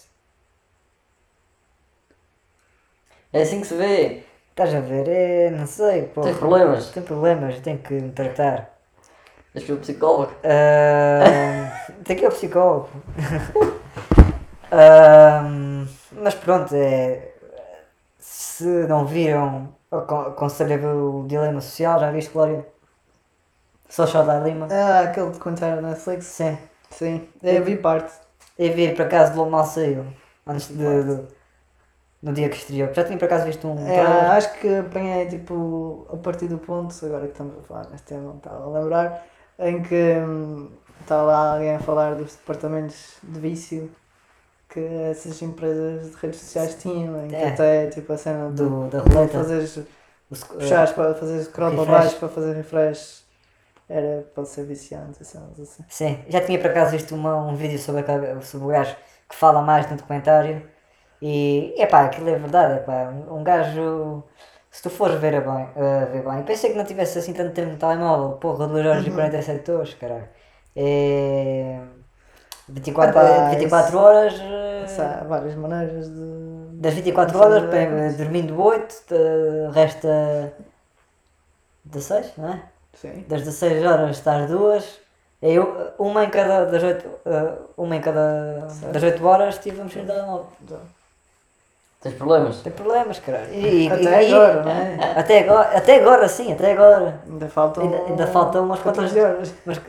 É 3.33 3.43
assim 3.43 3.61
que 3.61 3.67
se 3.67 3.75
vê. 3.75 4.23
Estás 4.51 4.73
a 4.75 4.81
ver? 4.81 5.09
É, 5.09 5.51
não 5.51 5.67
sei, 5.67 6.03
pô. 6.05 6.23
Tens 6.23 6.37
problemas. 6.39 6.91
Tenho 6.91 7.07
problemas, 7.07 7.59
tenho 7.61 7.79
que 7.79 7.95
me 7.95 8.13
tratar. 8.13 8.71
Tens 9.53 9.65
que 9.65 9.73
ir 9.73 9.75
ao 9.75 9.81
psicólogo. 9.81 10.33
Ah, 10.45 11.93
tem 12.05 12.17
que 12.17 12.23
ir 12.23 12.27
ao 12.27 12.33
psicólogo. 12.33 12.89
Ah, 14.71 15.43
mas 16.13 16.35
pronto, 16.35 16.75
é, 16.75 17.33
se 18.19 18.65
não 18.89 19.07
viram, 19.07 19.75
acon- 19.91 20.23
aconselho 20.29 20.75
a 20.75 20.77
ver 20.79 20.87
o 20.89 21.25
Dilema 21.29 21.61
Social, 21.61 22.01
já 22.01 22.11
viste, 22.11 22.33
Glória? 22.33 22.67
Social 23.89 24.27
da 24.27 24.41
Lima? 24.41 24.67
Ah, 24.71 25.01
aquele 25.01 25.31
documentário 25.31 25.77
da 25.81 25.89
Netflix. 25.91 26.27
Sim. 26.27 26.59
Sim. 26.91 27.29
Eu 27.43 27.65
vi 27.65 27.77
parte. 27.77 28.13
E 28.59 28.69
vi, 28.71 28.93
por 28.95 29.03
acaso, 29.07 29.37
logo 29.37 29.51
mal 29.51 29.65
saiu. 29.65 30.05
Antes 30.47 30.69
de, 30.69 30.77
de- 30.77 31.25
no 32.23 32.33
dia 32.33 32.49
que 32.49 32.57
estreou. 32.57 32.93
Já 32.95 33.05
tinha 33.05 33.19
por 33.19 33.27
acaso 33.27 33.45
visto 33.45 33.67
um 33.69 33.79
É, 33.87 33.93
trailer. 34.03 34.31
acho 34.31 34.59
que 34.61 34.77
apanhei 34.79 35.27
tipo 35.27 36.07
a 36.13 36.17
partir 36.17 36.47
do 36.49 36.59
ponto, 36.59 36.95
agora 37.05 37.27
que 37.27 37.33
estamos 37.33 37.59
a 37.59 37.63
falar 37.63 37.89
neste 37.91 38.07
tema, 38.07 38.23
não 38.23 38.37
estava 38.37 38.65
a 38.65 38.81
lembrar, 38.81 39.27
em 39.59 39.83
que 39.83 39.95
hum, 39.95 40.71
está 41.01 41.21
lá 41.23 41.55
alguém 41.55 41.75
a 41.75 41.81
falar 41.81 42.15
dos 42.15 42.33
departamentos 42.37 43.17
de 43.23 43.41
vício 43.41 43.91
que 44.69 44.81
essas 44.81 45.41
empresas 45.43 46.11
de 46.13 46.17
redes 46.17 46.41
sociais 46.41 46.75
tinham, 46.77 47.25
em 47.25 47.29
que 47.29 47.37
É. 47.37 47.49
até 47.49 47.87
tipo 47.89 48.13
a 48.13 48.17
cena 48.17 48.51
do, 48.51 48.89
Do, 48.89 48.89
da 48.91 48.99
roleta. 49.01 49.39
fazeres, 49.39 49.79
puxares 50.29 50.93
para 50.93 51.15
fazer 51.15 51.43
scroll 51.45 51.75
para 51.77 51.85
baixo 51.85 52.17
para 52.17 52.29
fazer 52.29 52.53
refresh 52.55 53.24
era 53.97 54.23
para 54.35 54.45
ser 54.45 54.65
viciante, 54.65 55.23
assim. 55.23 55.39
Sim, 55.89 56.25
já 56.29 56.41
tinha 56.41 56.59
por 56.59 56.71
acaso 56.71 56.91
visto 56.93 57.15
uma, 57.15 57.37
um 57.37 57.55
vídeo 57.55 57.79
sobre, 57.79 58.01
aquele- 58.03 58.41
sobre 58.43 58.67
o 58.67 58.71
gajo 58.71 58.97
que 59.29 59.35
fala 59.37 59.63
mais 59.63 59.89
no 59.91 59.97
documentário 59.97 60.69
e 61.23 61.75
epá, 61.79 62.05
aquilo 62.05 62.29
é 62.29 62.39
verdade, 62.39 62.75
epá, 62.81 63.11
um, 63.11 63.39
um 63.39 63.45
gajo, 63.45 64.23
se 64.71 64.83
tu 64.83 64.91
fores 64.91 65.19
ver 65.21 65.41
bem, 65.41 65.69
a 65.77 66.05
ver 66.07 66.23
bem, 66.23 66.43
pensei 66.43 66.71
que 66.71 66.77
não 66.77 66.85
tivesse 66.85 67.19
assim 67.19 67.33
tanto 67.33 67.53
tempo 67.55 67.71
no 67.73 67.77
telemóvel, 67.79 68.37
porra, 68.39 68.67
2 68.67 68.85
horas 68.87 69.07
e 69.07 69.11
47 69.11 69.71
horas, 69.71 69.95
caralho. 69.95 70.29
É 70.77 71.79
24, 72.69 73.11
Epá, 73.19 73.49
24 73.51 73.89
isso- 73.89 73.99
horas, 73.99 74.35
eh, 74.41 74.85
Isso 74.87 75.03
há 75.03 75.25
várias 75.25 75.55
maneiras 75.55 76.09
de. 76.11 76.81
das 76.81 76.95
24 76.95 77.35
Isso 77.35 77.45
horas, 77.45 77.63
é 77.75 77.87
pá, 77.87 78.17
dormindo 78.17 78.61
8, 78.61 78.95
de- 79.09 79.71
resta 79.73 80.53
16, 81.85 82.33
não 82.37 82.49
é? 82.53 82.63
Sim. 83.01 83.25
das 83.29 83.43
16 83.43 83.85
horas 83.85 84.17
estás 84.17 84.49
duas, 84.51 85.01
eu, 85.43 85.93
uma 85.99 86.25
em 86.25 86.31
cada 86.31 86.65
das 86.67 86.83
8, 86.83 87.09
uma 87.77 87.97
em 87.97 88.01
cada 88.01 88.67
das 88.93 89.03
8 89.03 89.27
horas 89.27 89.55
estive 89.57 89.81
a 89.81 89.85
mexer 89.85 90.01
no 90.03 90.07
telemóvel. 90.07 90.47
Tens 92.01 92.15
problemas? 92.17 92.57
Tem 92.61 92.73
problemas, 92.73 93.19
caralho. 93.19 93.53
E, 93.55 93.87
e- 93.87 93.91
Até 93.91 94.29
e- 94.29 94.35
agora, 94.35 94.63
não 94.63 94.71
é? 94.71 95.19
Até 95.19 95.39
agora, 95.41 95.77
até 95.79 95.97
agora 95.97 96.29
sim, 96.29 96.53
até 96.53 96.73
agora. 96.73 97.19
Ainda 97.27 97.49
faltam. 97.49 97.83
Ainda, 97.83 97.97
ainda 97.97 98.27
faltam 98.27 98.65
umas 98.65 98.81
quantas 98.81 99.11
14 99.11 99.21
horas. 99.21 99.55
Mas 99.65 99.81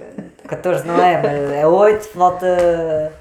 14 0.47 0.87
não 0.87 0.97
é, 1.03 1.21
mas 1.21 1.51
é 1.51 1.67
8, 1.67 2.07
falta 2.07 3.11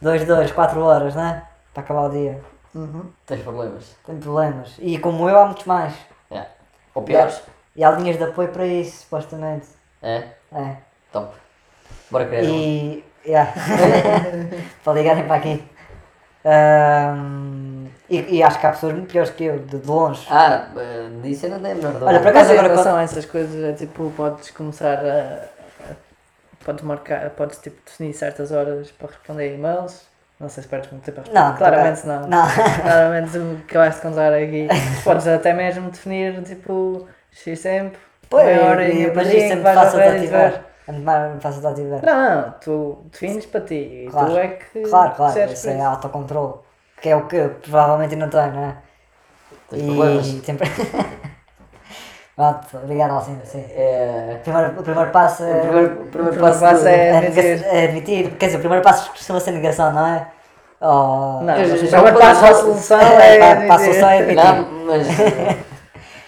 2, 0.00 0.24
2, 0.24 0.52
4 0.52 0.80
horas, 0.80 1.14
não 1.14 1.22
é? 1.22 1.42
Para 1.74 1.82
acabar 1.82 2.06
o 2.06 2.08
dia. 2.10 2.40
Uhum. 2.74 3.10
Tens 3.26 3.42
problemas. 3.42 3.94
Tem 4.06 4.16
problemas. 4.18 4.74
E 4.78 4.98
como 4.98 5.28
eu 5.28 5.38
há 5.38 5.44
muitos 5.44 5.66
mais. 5.66 5.92
Yeah. 6.30 6.48
Ou 6.94 7.02
piores. 7.02 7.42
E 7.80 7.84
há 7.84 7.90
linhas 7.92 8.18
de 8.18 8.24
apoio 8.24 8.48
para 8.48 8.66
isso, 8.66 9.04
supostamente. 9.04 9.66
É? 10.02 10.24
É. 10.54 10.76
Top. 11.10 11.34
Bora 12.10 12.26
querer. 12.26 12.50
um. 12.50 12.54
E. 12.54 13.04
Yeah. 13.24 13.50
para 14.84 14.92
ligarem 14.92 15.26
para 15.26 15.36
aqui. 15.36 15.64
Ahm, 16.44 17.86
e, 18.10 18.36
e 18.36 18.42
acho 18.42 18.60
que 18.60 18.66
há 18.66 18.72
pessoas 18.72 18.92
muito 18.92 19.10
piores 19.10 19.30
que 19.30 19.44
eu, 19.44 19.60
de, 19.60 19.78
de 19.78 19.86
longe. 19.86 20.26
Ah, 20.30 20.68
eh, 20.76 21.08
disso 21.22 21.46
eu 21.46 21.52
não 21.52 21.60
tenho 21.60 21.72
a 21.72 21.76
menor 21.76 22.02
Olha, 22.02 22.18
por 22.20 22.28
acaso 22.28 22.48
Mas 22.48 22.50
em 22.50 22.58
agora 22.58 22.68
relação 22.68 22.96
a 22.96 23.02
essas 23.02 23.24
coisas, 23.24 23.64
é 23.64 23.72
tipo, 23.72 24.12
podes 24.14 24.50
começar 24.50 24.98
a. 24.98 25.44
a- 25.90 25.94
podes 26.62 26.84
marcar, 26.84 27.30
podes 27.30 27.56
tipo 27.60 27.80
definir 27.86 28.12
certas 28.12 28.52
horas 28.52 28.90
para 28.90 29.08
responder 29.08 29.54
e-mails. 29.54 30.02
Não 30.38 30.50
sei 30.50 30.62
se 30.62 30.68
perdes 30.68 30.90
muito 30.90 31.04
tempo 31.04 31.20
a 31.20 31.22
responder. 31.22 31.48
Não, 31.48 31.56
claramente 31.56 32.06
não. 32.06 32.26
Não. 32.26 32.44
Claramente 32.82 33.38
o 33.38 33.56
que 33.66 33.78
acabaste 33.78 34.02
de 34.02 34.06
contar 34.06 34.32
aqui. 34.34 34.68
Podes 35.02 35.26
até 35.26 35.54
mesmo 35.54 35.90
definir 35.90 36.42
tipo 36.42 37.08
X 37.32 37.62
tempo, 37.62 37.98
Pois, 38.28 38.46
e- 38.46 38.50
e 38.50 39.06
muito 39.06 39.14
vais 39.62 39.76
ao 39.76 39.84
fácil 39.84 39.98
de 39.98 40.04
ativar. 40.08 40.62
É 40.88 40.92
mais 40.92 41.42
fácil 41.42 41.60
de 41.60 41.66
ativar. 41.68 42.00
Não, 42.04 42.30
não, 42.42 42.54
tu 42.60 42.98
defines 43.12 43.46
para 43.46 43.60
ti 43.60 43.74
e 44.06 44.08
Claro. 44.10 44.30
tu 44.30 44.38
é 44.38 44.48
que 44.48 44.80
Claro, 44.82 45.14
claro, 45.14 45.52
isso 45.52 45.68
é 45.68 45.80
autocontrole. 45.84 46.54
que 47.00 47.08
é 47.08 47.16
o 47.16 47.26
que 47.26 47.48
provavelmente 47.62 48.16
não 48.16 48.28
tem, 48.28 48.50
não 48.52 48.64
é? 48.64 48.76
Tens 49.70 49.82
problemas. 49.84 50.26
tem... 50.42 50.56
Pronto, 52.36 52.66
obrigado, 52.82 53.10
Alcina, 53.12 53.40
sim. 53.44 53.64
É, 53.70 54.36
O 54.40 54.42
primeiro, 54.42 54.80
o 54.80 54.82
primeiro 54.82 55.10
passo 55.10 55.44
é. 55.44 55.52
o 55.56 55.60
primeiro, 55.60 55.86
o 56.02 56.06
primeiro 56.06 56.08
primeiro 56.08 56.40
passo, 56.40 56.60
passo 56.60 56.86
é- 56.88 57.08
é, 57.08 57.16
admitir. 57.18 57.64
é 57.66 57.84
admitir. 57.84 58.30
Quer 58.36 58.46
dizer, 58.46 58.56
o 58.56 58.60
primeiro 58.60 58.82
passo 58.84 59.10
costuma 59.10 59.40
ser 59.40 59.50
negação, 59.52 59.92
não 59.92 60.06
é? 60.06 60.26
Oh, 60.80 61.40
Não, 61.42 61.54
Eu 61.56 61.68
mas 61.68 61.82
o 61.82 61.86
primeiro 61.88 62.18
passo 62.18 62.40
falar- 62.40 62.54
solução 62.54 62.98
É, 63.20 63.34
é. 63.36 63.38
para- 63.38 63.46
a 63.46 63.52
admitir. 63.52 63.84
solução 63.84 64.08
é 64.08 64.18
admitir. 64.18 64.44
Não, 64.44 64.84
mas, 64.86 65.06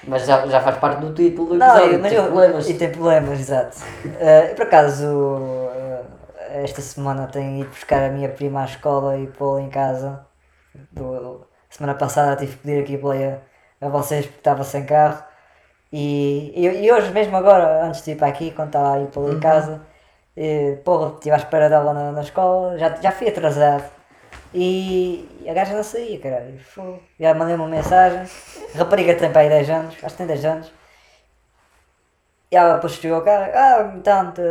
mas 0.07 0.27
já, 0.27 0.47
já 0.47 0.61
faz 0.61 0.77
parte 0.79 1.01
do 1.01 1.15
título 1.15 1.49
do 1.51 1.55
Não, 1.59 1.67
episódio. 1.69 2.01
mas 2.01 2.09
tem 2.11 2.19
eu, 2.19 2.25
problemas. 2.25 2.69
e 2.69 2.75
tem 2.75 2.91
problemas, 2.91 3.41
exato. 3.41 3.77
Eu, 4.05 4.55
por 4.55 4.62
acaso, 4.65 5.71
eh, 5.75 6.62
esta 6.65 6.81
semana 6.81 7.27
tenho 7.29 7.61
ido 7.61 7.71
buscar 7.71 8.03
a 8.05 8.09
minha 8.11 8.29
prima 8.29 8.62
à 8.62 8.65
escola 8.65 9.17
e 9.19 9.27
pô-la 9.29 9.62
em 9.62 9.71
casa. 9.71 10.27
Do- 10.93 11.47
semana 11.71 11.95
passada 11.95 12.37
tive 12.37 12.53
que 12.57 12.59
pedir 12.62 12.83
aqui 12.83 12.99
play 12.99 13.25
a, 13.27 13.38
a 13.87 13.88
vocês 13.88 14.27
porque 14.27 14.38
estava 14.41 14.65
sem 14.65 14.85
carro. 14.87 15.23
E, 15.93 16.53
e, 16.57 16.85
e 16.87 16.93
hoje 16.93 17.11
mesmo 17.12 17.37
agora, 17.37 17.85
antes 17.85 18.05
de 18.05 18.12
ir 18.12 18.17
para 18.17 18.29
aqui, 18.29 18.51
quando 18.53 18.69
estava 18.69 18.95
aí 18.97 19.07
pô-la 19.09 19.33
em 19.35 19.41
casa, 19.41 19.81
eh, 20.37 20.79
porra, 20.85 21.15
estive 21.15 21.35
à 21.35 21.38
espera 21.38 21.69
dela 21.69 21.93
na, 21.95 22.12
na 22.12 22.23
escola, 22.23 22.79
já, 22.79 22.95
já 23.01 23.12
fui 23.12 23.29
atrasado. 23.29 23.85
E 24.55 25.29
a 25.49 25.55
gaja 25.55 25.75
não 25.75 25.83
saía, 25.83 26.19
caralho. 26.21 26.59
Fogo. 26.61 27.03
Já 27.19 27.35
mandei 27.35 27.55
uma 27.57 27.69
mensagem. 27.69 28.21
A 28.75 28.79
rapariga 28.79 29.15
tem 29.15 29.31
para 29.33 29.43
aí 29.43 29.49
10 29.49 29.69
anos, 29.71 29.95
acho 30.03 30.07
que 30.15 30.17
tem 30.19 30.27
10 30.27 30.45
anos. 30.45 30.73
E 32.51 32.57
ela 32.57 32.75
depois 32.75 32.93
chegou 32.95 33.17
ao 33.17 33.25
cara, 33.25 33.51
ah, 33.55 33.93
então 33.97 34.31
te 34.33 34.43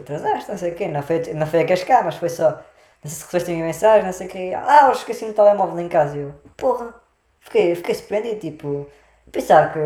atrasaste, 0.00 0.50
não 0.50 0.58
sei 0.58 0.72
o 0.72 0.74
quê, 0.74 0.88
não 0.88 1.02
foi, 1.02 1.20
não 1.34 1.46
foi 1.46 1.60
a 1.62 1.66
cascar, 1.66 2.04
mas 2.04 2.16
foi 2.16 2.28
só, 2.28 2.50
não 2.50 2.60
sei 3.04 3.10
se 3.10 3.22
recebeste 3.24 3.50
a 3.50 3.54
minha 3.54 3.66
mensagem, 3.66 4.04
não 4.04 4.12
sei 4.12 4.26
o 4.26 4.30
quê, 4.30 4.52
ah, 4.56 4.86
eu 4.86 4.92
esqueci 4.92 5.26
o 5.26 5.32
telemóvel 5.32 5.78
em 5.78 5.88
casa, 5.88 6.16
e 6.16 6.20
eu, 6.22 6.34
porra, 6.56 6.92
fiquei, 7.38 7.76
fiquei 7.76 7.94
surpreendido, 7.94 8.40
tipo, 8.40 8.88
pensar 9.30 9.72
que 9.72 9.78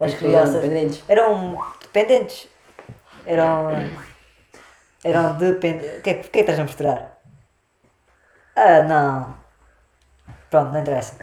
as 0.00 0.12
As 0.12 0.18
crianças 0.18 0.62
dependentes. 0.62 1.04
eram 1.08 1.62
dependentes, 1.82 2.48
eram, 3.26 3.68
eram 5.04 5.34
dependentes, 5.36 5.88
é 5.90 6.00
que- 6.00 6.00
o 6.00 6.02
que 6.02 6.10
é 6.10 6.30
que 6.30 6.38
estás 6.40 6.58
a 6.58 6.62
mostrar? 6.62 7.15
Ah, 8.56 8.82
não, 8.82 9.34
pronto, 10.50 10.72
não 10.72 10.80
interessa, 10.80 11.14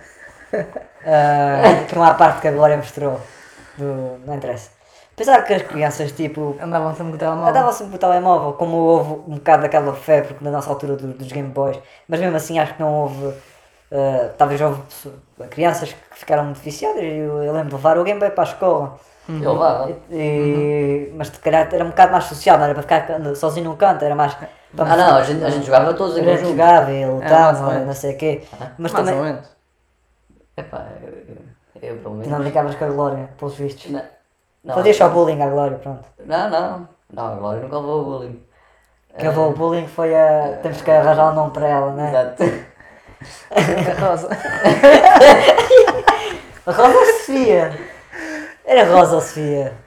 que 1.87 1.95
não 1.95 2.03
há 2.03 2.13
parte 2.13 2.41
que 2.41 2.47
a 2.47 2.51
Glória 2.51 2.77
mostrou, 2.77 3.19
do, 3.77 4.19
não 4.25 4.35
interessa. 4.35 4.71
Pensar 5.15 5.43
que 5.43 5.53
as 5.53 5.61
crianças, 5.61 6.11
tipo, 6.11 6.57
Andavam 6.59 6.89
sempre 6.95 7.11
com 7.11 7.15
o 7.15 7.19
telemóvel. 7.19 7.49
Andava 7.49 7.71
sempre 7.71 7.91
com 7.91 7.95
o 7.97 7.99
telemóvel, 7.99 8.53
como 8.53 8.77
houve 8.77 9.11
um 9.31 9.35
bocado 9.35 9.61
daquela 9.61 9.93
febre 9.93 10.35
na 10.41 10.49
nossa 10.49 10.69
altura 10.71 10.95
do- 10.95 11.13
dos 11.13 11.31
Game 11.31 11.49
Boys, 11.49 11.79
mas 12.07 12.19
mesmo 12.19 12.35
assim 12.35 12.57
acho 12.59 12.73
que 12.73 12.79
não 12.81 12.93
houve. 13.03 13.33
eh, 13.91 14.31
talvez 14.39 14.59
houve 14.59 14.81
pessoa- 14.83 15.13
crianças 15.51 15.93
que 15.93 16.17
ficaram 16.19 16.45
muito 16.45 16.59
viciadas. 16.61 17.03
Eu, 17.03 17.43
eu 17.43 17.53
lembro 17.53 17.69
de 17.69 17.75
levar 17.75 17.95
o 17.99 18.03
Game 18.03 18.19
Boy 18.19 18.31
para 18.31 18.43
a 18.43 18.47
escola, 18.47 18.99
Eu 19.29 19.53
levava. 19.53 19.89
e- 20.11 21.11
mas 21.15 21.27
se 21.29 21.39
calhar 21.39 21.67
era 21.71 21.83
um 21.85 21.89
bocado 21.89 22.11
mais 22.11 22.25
social, 22.25 22.57
não 22.57 22.65
era 22.65 22.73
para 22.73 22.83
ficar 22.83 23.07
ca- 23.07 23.35
sozinho 23.35 23.69
num 23.69 23.75
canto, 23.77 24.03
era 24.03 24.13
mais. 24.15 24.35
Ah 24.77 24.97
não, 24.97 25.15
a 25.17 25.23
gente, 25.23 25.43
a 25.43 25.49
gente 25.49 25.65
jogava 25.65 25.93
todos 25.93 26.15
A 26.17 26.19
gente 26.19 26.29
conjunto. 26.29 26.49
jogava 26.49 26.91
e 26.91 27.05
ou 27.05 27.15
lutava, 27.15 27.79
não 27.79 27.93
sei 27.93 28.15
o 28.15 28.17
quê. 28.17 28.43
Mas 28.77 28.91
Mais 28.91 28.93
ou 28.93 28.99
também 28.99 29.21
menos. 29.33 29.49
Epá, 30.57 30.87
eu, 31.01 31.09
eu, 31.09 31.37
eu 31.89 31.97
pelo 31.97 32.15
menos. 32.15 32.27
não 32.27 32.39
brincavas 32.39 32.75
com 32.75 32.85
a 32.85 32.87
Glória, 32.89 33.29
pelos 33.37 33.55
vistos. 33.55 33.89
Não, 33.91 34.01
não, 34.63 34.75
Fazias 34.75 34.97
só 34.97 35.09
bullying 35.09 35.41
à 35.41 35.47
Glória, 35.49 35.77
pronto. 35.77 36.03
não, 36.25 36.49
não, 36.49 36.87
não, 37.11 37.25
agora 37.33 37.57
eu 37.59 37.63
nunca 37.63 37.77
levou 37.77 38.01
o 38.01 38.05
bullying. 38.05 38.43
Quem 39.17 39.29
levou 39.29 39.49
o 39.51 39.53
bullying 39.53 39.87
foi 39.87 40.13
a. 40.15 40.57
Temos 40.61 40.81
que 40.81 40.89
arranjar 40.91 41.31
um 41.31 41.35
nome 41.35 41.51
para 41.51 41.67
ela, 41.67 41.91
né? 41.93 42.09
Exato. 42.09 42.43
Rosa. 44.01 44.29
A 46.65 46.71
Rosa 46.71 46.97
ou 46.97 47.05
Sofia? 47.05 47.92
Era 48.65 48.89
Rosa 48.91 49.15
ou 49.15 49.21
Sofia? 49.21 49.77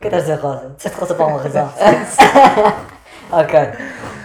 Que 0.00 0.06
estás 0.06 0.22
a 0.22 0.26
dizer 0.26 0.40
Rosa? 0.40 0.70
Disseste 0.76 0.98
Rosa 0.98 1.14
para 1.14 1.26
uma 1.26 1.42
razão. 1.42 1.66
ok. 3.32 3.58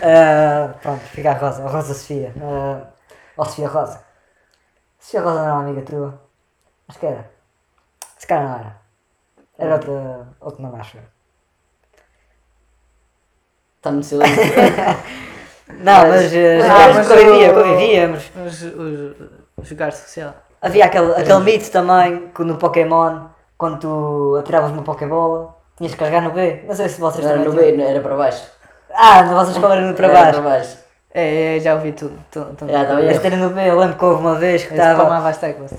Ah, 0.04 0.74
pronto, 0.82 1.02
fica 1.06 1.32
a 1.32 1.34
Rosa. 1.34 1.68
Rosa 1.68 1.94
Sofia. 1.94 2.34
Uh, 2.38 2.86
ou 3.38 3.46
Sofia 3.46 3.68
Rosa. 3.68 4.04
Sofia 5.00 5.22
Rosa 5.22 5.36
não 5.36 5.44
era 5.44 5.54
uma 5.54 5.64
amiga 5.64 5.82
tua? 5.82 6.22
Acho 6.88 7.00
que 7.00 7.06
era. 7.06 7.32
Se 8.18 8.28
calhar 8.28 8.44
não 8.44 8.56
era. 8.60 8.84
Era 9.58 9.74
outra, 9.76 10.28
outro 10.40 10.62
nome, 10.62 10.80
acho 10.80 10.98
eu. 10.98 11.04
Está 13.78 13.92
no 13.92 14.04
silêncio. 14.04 14.44
Não, 15.80 16.08
mas, 16.08 16.32
uh, 16.32 16.36
Ah, 16.64 16.88
mas 16.88 16.96
mas 16.96 17.08
convivia, 17.08 17.54
convivíamos. 17.54 18.32
Os, 18.46 18.62
os, 18.62 19.30
o 19.58 19.64
jogar 19.64 19.92
social. 19.92 20.36
Havia 20.64 20.86
aquele, 20.86 21.12
aquele 21.12 21.40
mito 21.42 21.70
também 21.72 22.30
que 22.34 22.44
no 22.44 22.56
Pokémon, 22.56 23.26
quando 23.58 23.80
tu 23.80 24.38
atiravas 24.40 24.72
uma 24.72 24.82
Pokébola, 24.82 25.56
tinhas 25.78 25.92
que 25.94 26.00
carregar 26.00 26.22
no 26.24 26.32
B. 26.32 26.64
Não 26.68 26.74
sei 26.74 26.88
se 26.90 27.00
vocês 27.02 27.24
Não 27.26 27.32
era 27.34 27.44
também 27.44 27.56
no 27.56 27.62
tinham. 27.74 27.78
B, 27.88 27.92
era 27.94 28.00
para 28.02 28.16
baixo. 28.16 28.44
Ah, 28.94 29.24
na 29.24 29.34
vossa 29.34 29.52
escola 29.52 29.76
era 29.76 29.86
no 29.86 29.94
para 29.94 30.08
Era 30.08 30.14
baixo. 30.20 30.32
para 30.42 30.50
baixo. 30.50 30.78
É, 31.14 31.58
é, 31.58 31.60
já 31.60 31.76
ouvi 31.76 31.92
tudo. 31.92 32.18
tudo, 32.32 32.56
tudo. 32.56 32.72
Já, 32.72 32.86
também 32.86 33.08
Este 33.10 33.28
era 33.28 33.36
no 33.38 33.50
B, 33.50 33.70
eu 33.70 33.78
lembro 33.78 33.98
que 33.98 34.06
houve 34.06 34.22
uma 34.22 34.36
vez 34.36 34.64
que 34.66 34.74
estava. 34.74 35.04
tomava 35.04 35.30
as 35.30 35.38
teclas. 35.38 35.72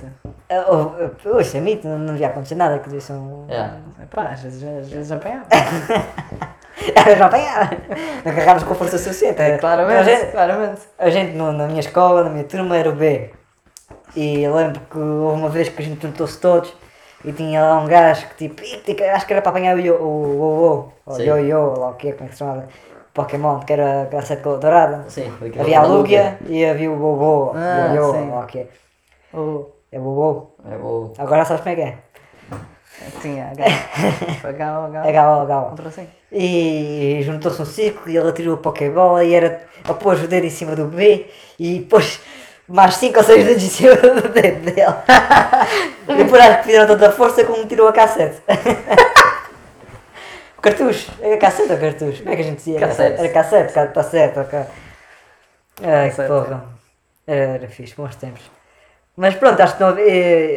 Isso 1.40 1.56
é 1.56 1.60
mito, 1.60 1.88
não, 1.88 1.98
não 1.98 2.12
devia 2.12 2.28
acontecer 2.28 2.54
nada 2.54 2.78
que 2.78 2.94
isso 2.96 3.12
um. 3.12 3.46
É. 3.48 3.70
Epá, 4.02 4.24
às 4.32 4.40
vezes, 4.42 4.62
às 4.62 4.88
vezes 4.90 5.10
apanhava. 5.10 5.46
Já 7.18 7.26
apanhava. 7.26 7.70
Não 8.24 8.32
carregavas 8.32 8.62
com 8.64 8.74
força 8.74 8.98
suficiente. 8.98 9.40
A 9.40 9.58
Claramente, 9.58 10.04
gente, 10.04 10.30
claramente. 10.32 10.80
a 10.98 11.10
gente 11.10 11.32
no- 11.36 11.52
na 11.52 11.66
minha 11.66 11.80
escola, 11.80 12.24
na 12.24 12.30
minha 12.30 12.44
turma, 12.44 12.76
era 12.76 12.90
o 12.90 12.92
B. 12.92 13.30
E 14.16 14.42
eu 14.42 14.54
lembro 14.54 14.80
que 14.90 14.98
houve 14.98 15.40
uma 15.40 15.48
vez 15.48 15.68
que 15.68 15.82
a 15.82 15.84
gente 15.84 16.00
juntou-se 16.02 16.38
todos 16.38 16.72
e 17.24 17.32
tinha 17.32 17.60
lá 17.62 17.80
um 17.80 17.86
gajo 17.86 18.26
que 18.28 18.48
tipo, 18.48 18.62
"Ih, 18.62 18.78
tem 18.78 18.94
que- 18.94 19.02
acho 19.04 19.26
que 19.26 19.32
era 19.32 19.42
para 19.42 19.50
apanhar 19.50 19.76
o 19.76 19.80
yo- 19.80 19.96
o 20.00 20.06
o 20.06 20.92
o 21.06 21.12
o 21.12 21.16
Sim. 21.16 21.24
yo-yo, 21.24 21.78
lá 21.78 21.88
o 21.90 21.94
que 21.94 22.08
é, 22.08 22.12
como 22.12 22.26
é 22.26 22.28
que 22.28 22.34
se 22.34 22.38
chama? 22.38 22.68
Pokémon, 23.12 23.60
que 23.60 23.72
era 23.72 24.08
a 24.12 24.22
sete 24.22 24.42
dourada. 24.42 25.04
Sim, 25.08 25.32
Havia 25.58 25.80
a 25.80 25.86
Lugia 25.86 26.38
e 26.46 26.64
havia 26.64 26.90
o 26.90 26.96
Bobo, 26.96 27.52
Ah, 27.54 27.90
o 27.92 27.96
yo 27.96 28.12
sim. 28.12 28.30
lá 28.30 28.40
o 28.40 28.46
que 28.46 28.58
é. 28.58 28.66
O, 29.32 29.70
É 29.92 29.98
Bobo. 29.98 30.54
É 30.68 30.76
bom. 30.76 31.12
Agora 31.18 31.44
sabes 31.44 31.62
como 31.62 31.72
é 31.72 31.76
que 31.76 31.82
é? 31.82 31.98
tinha 33.20 33.50
H. 33.50 33.64
Foi 34.40 34.50
H, 34.50 34.86
H. 35.04 35.74
É 35.84 35.88
assim. 35.88 36.08
E 36.32 37.20
juntou-se 37.22 37.60
um 37.62 37.64
ciclo 37.64 38.10
e 38.10 38.16
ele 38.16 38.28
atirou 38.28 38.54
a 38.54 38.58
Pokébola 38.58 39.24
e 39.24 39.34
era 39.34 39.62
a 39.84 39.94
pôs 39.94 40.22
o 40.22 40.26
dedo 40.26 40.46
em 40.46 40.50
cima 40.50 40.74
do 40.74 40.86
B 40.86 41.26
e 41.58 41.80
pôs 41.80 42.20
mais 42.68 42.94
5 42.96 43.18
ou 43.18 43.24
6 43.24 43.44
dedos 43.44 43.62
em 43.62 43.68
cima 43.68 43.94
do 43.96 44.28
dedo 44.28 44.60
dele. 44.60 44.94
e 46.20 46.24
por 46.24 46.40
acho 46.40 46.58
que 46.58 46.64
fizeram 46.64 46.86
tanta 46.86 47.12
força 47.12 47.44
como 47.44 47.66
tirou 47.66 47.88
a 47.88 47.92
cassete. 47.92 48.40
o 50.56 50.60
cartucho, 50.60 51.12
era 51.20 51.36
cassete 51.36 51.72
ou 51.72 51.78
cartucho? 51.78 52.22
Como 52.22 52.32
é 52.32 52.36
que 52.36 52.42
a 52.42 52.44
gente 52.44 52.56
dizia? 52.56 52.80
Cassete. 52.80 53.20
Era 53.20 53.28
cassete, 53.28 53.72
ca- 53.72 53.86
cassete, 53.88 54.38
ok. 54.38 54.58
Ai 55.82 56.10
que 56.10 56.22
porra. 56.22 56.64
Era, 57.26 57.54
era 57.54 57.68
fixe, 57.68 57.94
bons 57.96 58.16
tempos. 58.16 58.42
Mas 59.16 59.34
pronto, 59.36 59.60
acho 59.60 59.76
que 59.76 59.82
não 59.82 59.94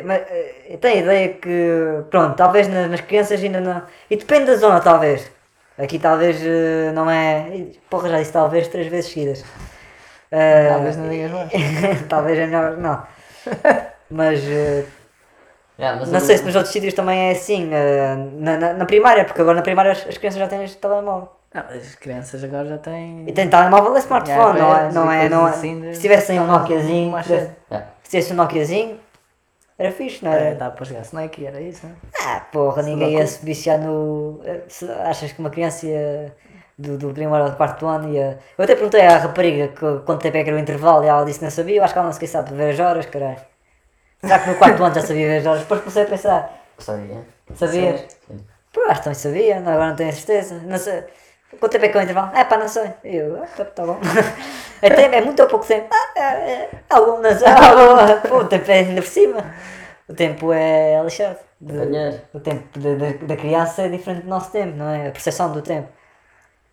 mas, 0.04 0.22
eh, 0.30 0.78
tenho 0.82 0.96
a 0.96 1.00
ideia 1.00 1.30
que, 1.34 2.04
pronto, 2.10 2.36
talvez 2.36 2.67
nas, 2.67 2.89
nas 2.89 3.02
crianças 3.02 3.41
ainda 3.43 3.62
não. 3.62 3.84
E 4.10 4.15
depende 4.15 4.46
da 4.46 4.56
zona, 4.56 4.80
talvez. 4.80 5.30
Aqui 5.78 6.00
talvez 6.00 6.38
eh, 6.43 6.91
não 6.93 7.10
é. 7.10 7.65
Porra, 7.89 8.10
já 8.10 8.17
disse 8.20 8.34
talvez 8.34 8.67
três 8.67 8.88
vezes 8.88 9.12
seguidas. 9.12 9.43
Talvez 10.30 10.98
não 10.98 11.10
digas 11.10 11.32
mais. 11.32 11.52
talvez 12.10 12.38
é 12.40 12.46
melhor 12.46 12.78
não. 12.78 13.04
Mas 14.10 14.40
eh, 14.44 14.86
Já, 15.78 15.96
mas 15.96 16.10
não 16.10 16.20
eu- 16.20 16.26
sei 16.26 16.38
se 16.38 16.44
nos 16.44 16.56
outros 16.56 16.74
sítios 16.74 16.94
também 16.94 17.30
é 17.30 17.32
assim. 17.32 17.70
eh, 17.74 18.16
na, 18.34 18.58
na, 18.58 18.74
na 18.74 18.86
primária, 18.86 19.24
porque 19.26 19.42
agora 19.42 19.56
na 19.58 19.62
primária 19.63 19.92
as, 19.92 20.06
as 20.08 20.18
crianças 20.18 20.40
já 20.40 20.48
têm 20.48 20.63
este 20.63 20.78
telemóvel. 20.78 21.30
Não, 21.54 21.62
as 21.62 21.96
crianças 21.96 22.44
agora 22.44 22.66
já 22.68 22.78
têm. 22.78 23.24
E 23.28 23.32
tem 23.32 23.50
telemóvel 23.50 23.96
é 23.96 24.00
smartphone, 24.00 24.60
não 24.60 24.76
é? 24.78 24.92
Não 24.92 25.12
é, 25.12 25.30
não 25.30 25.48
é. 25.48 25.52
assim 25.52 25.80
de- 25.82 25.96
Se 25.96 26.02
tivessem 26.02 26.40
um 26.40 26.46
Nokiazinho, 26.48 27.12
Mais 27.12 27.26
se 27.26 27.32
tivesse- 27.34 27.48
cedo. 27.52 27.58
Já. 27.72 27.80
se 28.04 28.10
tivesse 28.10 28.34
um 28.34 28.36
Nokiazinho, 28.36 29.00
era 29.80 29.92
fixe, 29.92 30.26
não 30.26 30.34
É, 30.34 30.48
era? 30.48 30.56
dá 30.56 30.70
para 30.72 30.86
jogar 30.86 31.02
Snake, 31.04 31.46
era 31.46 31.62
isso, 31.62 31.86
né? 31.86 31.94
Ah, 32.26 32.42
porra, 32.52 32.84
Se 32.84 32.90
ninguém 32.90 33.13
ia 33.18 33.26
se 33.28 33.46
viciar 33.46 33.80
no. 33.80 34.42
eh, 34.44 34.62
se 34.67 34.90
achas 34.92 35.32
que 35.32 35.40
uma 35.40 35.50
criança 35.50 35.86
ia. 35.86 36.36
Do, 36.78 36.98
do 36.98 37.12
primeiro 37.13 37.44
ao 37.46 37.56
quarto 37.56 37.88
ano 37.88 38.13
ia. 38.13 38.38
Eu 38.58 38.63
até 38.63 38.75
perguntei 38.75 39.02
à 39.02 39.17
rapariga 39.17 39.69
que, 39.69 40.00
quanto 40.06 40.21
tempo 40.21 40.38
é 40.38 40.44
que 40.44 40.50
era 40.50 40.58
o 40.58 40.62
intervalo 40.62 41.04
e 41.04 41.08
ela 41.08 41.25
disse 41.25 41.40
que 41.40 41.46
não 41.46 41.52
sabia. 41.52 41.78
Eu 41.78 41.84
acho 41.84 41.94
que 41.94 41.98
ela 42.00 42.06
não 42.08 42.13
sequer 42.13 42.28
sabe 42.28 42.54
ver 42.54 42.71
as 42.73 42.80
horas, 42.80 43.06
caralho. 43.08 43.38
Será 44.21 44.40
que 44.40 44.50
no 44.50 44.56
quarto 44.56 44.84
ano 44.84 44.96
já 44.96 45.02
sabia 45.02 45.28
ver 45.28 45.38
as 45.40 45.46
horas? 45.46 45.62
Depois 45.62 45.80
comecei 45.82 46.04
a 46.04 46.06
pensar, 46.06 46.54
Sabia. 46.78 47.25
sabias? 47.56 48.02
Sim. 48.28 48.40
Pô, 48.73 48.82
acho 48.84 48.96
que 49.00 49.04
também 49.06 49.15
sabia, 49.19 49.60
não, 49.60 49.71
agora 49.73 49.90
não 49.90 49.96
tenho 49.96 50.13
certeza. 50.13 50.56
Não 50.65 50.78
sei. 50.78 51.04
Quanto 51.60 51.71
tempo 51.71 51.86
é 51.86 51.90
que 51.90 51.98
é 51.98 52.02
o 52.02 52.04
intervalo? 52.04 52.36
É 52.36 52.44
pá, 52.44 52.58
não 52.58 52.67
sei. 52.67 52.92
E 53.04 53.15
eu, 53.17 53.42
ah, 53.44 53.48
tá, 53.56 53.65
tá 53.65 53.86
bom. 53.86 54.00
É, 54.80 54.92
tempo, 54.92 55.15
é 55.15 55.21
muito 55.21 55.42
ou 55.42 55.48
pouco 55.50 55.65
tempo? 55.65 55.88
Ah, 55.92 56.19
é, 56.19 56.21
é, 56.21 56.69
algum, 56.90 57.19
não 57.19 57.36
sei. 57.36 57.48
Algum, 57.50 58.21
pô, 58.30 58.38
o 58.42 58.46
tempo 58.48 58.69
é 58.69 58.75
ainda 58.80 59.02
por 59.02 59.08
cima. 59.10 59.44
O 60.08 60.13
tempo 60.13 60.54
é 60.54 61.02
lixado. 61.04 61.38
De- 61.60 62.21
o 62.34 62.40
tempo 62.40 62.80
da 63.25 63.36
criança 63.36 63.82
é 63.84 63.90
diferente 63.90 64.21
do 64.21 64.30
nosso 64.30 64.52
tempo, 64.52 64.75
não 64.78 64.88
é? 64.90 65.08
A 65.08 65.12
percepção 65.12 65.52
do 65.52 65.63
tempo. 65.63 65.90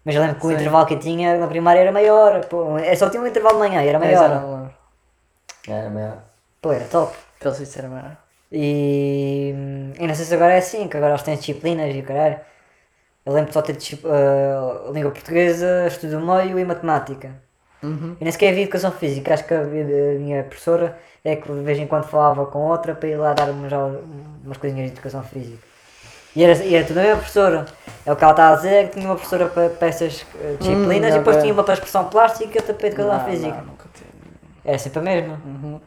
Mas 0.05 0.14
eu 0.14 0.20
lembro 0.20 0.36
que 0.38 0.46
o 0.46 0.48
Sim. 0.50 0.55
intervalo 0.57 0.86
que 0.86 0.94
eu 0.94 0.98
tinha 0.98 1.38
na 1.38 1.46
primária 1.46 1.80
era 1.80 1.90
maior. 1.92 2.44
Pô, 2.46 2.78
é 2.78 2.94
só 2.94 3.09
tinha 3.09 3.22
um 3.22 3.26
intervalo 3.26 3.55
de 3.55 3.68
manhã 3.68 3.82
e 3.82 3.88
era 3.88 3.96
É, 3.96 4.00
maior. 4.00 4.28
não 4.28 4.55
lembro. 4.57 4.74
Era 5.66 5.90
maior. 5.90 6.18
Pô, 6.61 6.72
era 6.72 6.84
top. 6.84 7.16
Pelo 7.40 7.55
isso 7.55 7.78
era 7.78 7.88
maior. 7.88 8.16
E, 8.52 9.55
e 9.98 10.07
não 10.07 10.14
sei 10.14 10.24
se 10.24 10.34
agora 10.34 10.55
é 10.55 10.59
assim, 10.59 10.86
que 10.88 10.96
agora 10.96 11.12
eles 11.12 11.22
têm 11.22 11.36
disciplinas 11.36 11.94
e 11.94 12.00
o 12.00 12.05
caralho. 12.05 12.40
Eu 13.26 13.32
lembro 13.32 13.48
de 13.48 13.55
só 13.55 13.62
ter 13.62 13.76
eh, 13.76 14.92
língua 14.92 15.11
portuguesa, 15.11 15.86
estudo 15.86 16.20
do 16.20 16.26
meio 16.26 16.59
e 16.59 16.64
matemática. 16.64 17.34
Uhum. 17.82 18.16
E 18.20 18.24
nem 18.24 18.32
sequer 18.32 18.50
havia 18.50 18.62
educação 18.62 18.92
física, 18.92 19.32
acho 19.34 19.44
que 19.46 19.55
a 19.55 19.62
minha 19.64 20.44
professora 20.44 20.98
é 21.24 21.36
que 21.36 21.50
de 21.50 21.61
vez 21.62 21.78
em 21.78 21.86
quando 21.86 22.05
falava 22.05 22.46
com 22.46 22.59
outra 22.59 22.94
para 22.94 23.09
ir 23.09 23.16
lá 23.16 23.32
dar 23.34 23.50
umas, 23.50 23.72
umas 24.44 24.57
coisinhas 24.59 24.86
de 24.88 24.92
educação 24.92 25.22
física. 25.22 25.73
E 26.37 26.43
era, 26.45 26.64
e 26.64 26.74
era 26.74 26.87
tudo 26.87 26.99
a 26.99 27.03
mesma 27.03 27.16
professora. 27.18 27.66
É 28.05 28.12
o 28.12 28.16
que 28.16 28.24
ela 28.24 28.32
estava 28.32 28.53
a 28.55 28.57
dizer, 28.57 28.89
que 28.89 28.95
tinha 28.95 29.07
uma 29.09 29.14
professora 29.14 29.49
para, 29.49 29.70
para 29.70 29.89
essas 29.89 30.26
eh, 30.35 30.57
disciplinas 30.59 31.12
Hum, 31.12 31.16
e 31.16 31.18
depois 31.18 31.37
tinha 31.39 31.53
uma 31.53 31.64
para 31.64 31.74
expressão 31.74 32.09
plástica 32.09 32.45
e 32.53 32.59
outra 32.59 32.74
para 32.74 32.87
educação 32.89 33.24
física. 33.24 33.57
não, 33.57 33.64
nunca 33.66 33.89
tive. 33.95 34.11
Era 34.64 34.78
sempre 34.78 34.99
a 34.99 35.03
mesma. 35.03 35.41
Uhum. 35.45 35.80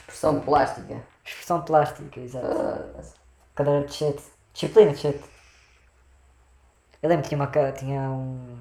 Expressão 0.00 0.40
plástica. 0.40 0.96
Expressão 1.24 1.62
plástica, 1.62 2.20
exato. 2.20 2.46
Ah, 2.46 3.02
Cadeira 3.54 3.86
de 3.86 3.94
chat. 3.94 4.18
Disciplina 4.52 4.92
de 4.92 4.98
chat. 4.98 5.20
Eu 7.02 7.08
lembro 7.08 7.22
que 7.22 7.28
tinha 7.28 7.40
uma 7.40 7.46
ca- 7.46 7.72
tinha 7.72 8.00
um. 8.02 8.58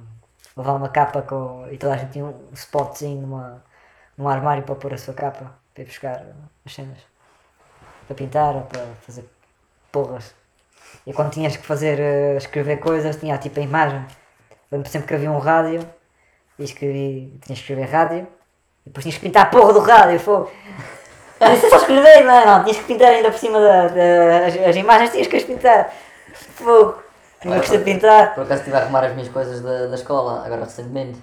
levava 0.56 0.78
uma 0.78 0.90
capa 0.90 1.22
com. 1.22 1.68
e 1.72 1.78
toda 1.78 1.94
a 1.94 1.98
gente 1.98 2.12
tinha 2.14 2.26
um 2.26 2.50
spotzinho 2.54 3.22
numa, 3.22 3.64
num 4.18 4.28
armário 4.28 4.64
para 4.64 4.76
pôr 4.76 4.94
a 4.94 4.98
sua 4.98 5.14
capa, 5.14 5.52
para 5.74 5.84
ir 5.84 5.88
buscar 5.88 6.24
as 6.66 6.74
cenas. 6.74 7.00
Para 8.08 8.16
pintar 8.16 8.56
ou 8.56 8.62
para 8.64 8.86
fazer 9.06 9.28
porras. 9.92 10.34
E 11.06 11.14
quando 11.14 11.32
tinhas 11.32 11.56
que 11.56 11.66
fazer, 11.66 12.00
eh, 12.00 12.36
escrever 12.38 12.78
coisas, 12.78 13.16
tinha 13.18 13.38
tipo 13.38 13.60
a 13.60 13.64
imagem. 13.64 14.06
Lembro 14.72 14.90
sempre 14.90 15.08
que 15.08 15.14
havia 15.14 15.32
um 15.32 15.38
rádio 15.38 15.88
e 16.58 16.64
escrevi, 16.64 17.40
tinhas 17.46 17.60
que 17.60 17.72
escrever 17.72 17.86
rádio 17.86 18.28
e 18.86 18.90
depois 18.90 19.04
tinhas 19.04 19.18
que 19.18 19.22
pintar 19.26 19.44
a 19.44 19.46
porra 19.48 19.74
do 19.74 19.80
rádio, 19.80 20.20
fogo. 20.20 20.52
Isso 21.54 21.70
só 21.70 21.78
escrever, 21.78 22.24
não, 22.24 22.46
não, 22.46 22.64
tinhas 22.64 22.78
que 22.78 22.86
pintar 22.86 23.10
ainda 23.10 23.30
por 23.30 23.38
cima 23.38 23.60
da, 23.60 23.88
da- 23.90 24.46
as, 24.48 24.58
as 24.58 24.76
imagens, 24.76 25.12
tinhas 25.12 25.28
que 25.28 25.36
as 25.36 25.44
pintar. 25.44 25.94
Fogo. 26.34 27.04
Tinha 27.42 27.60
que 27.60 27.78
pintar. 27.80 28.34
Por 28.34 28.44
acaso 28.44 28.62
estive 28.62 28.78
a 28.78 28.80
arrumar 28.82 29.04
as 29.04 29.14
minhas 29.14 29.30
coisas 29.30 29.62
da, 29.62 29.88
da 29.88 29.96
escola, 29.96 30.44
agora 30.46 30.64
recentemente. 30.64 31.20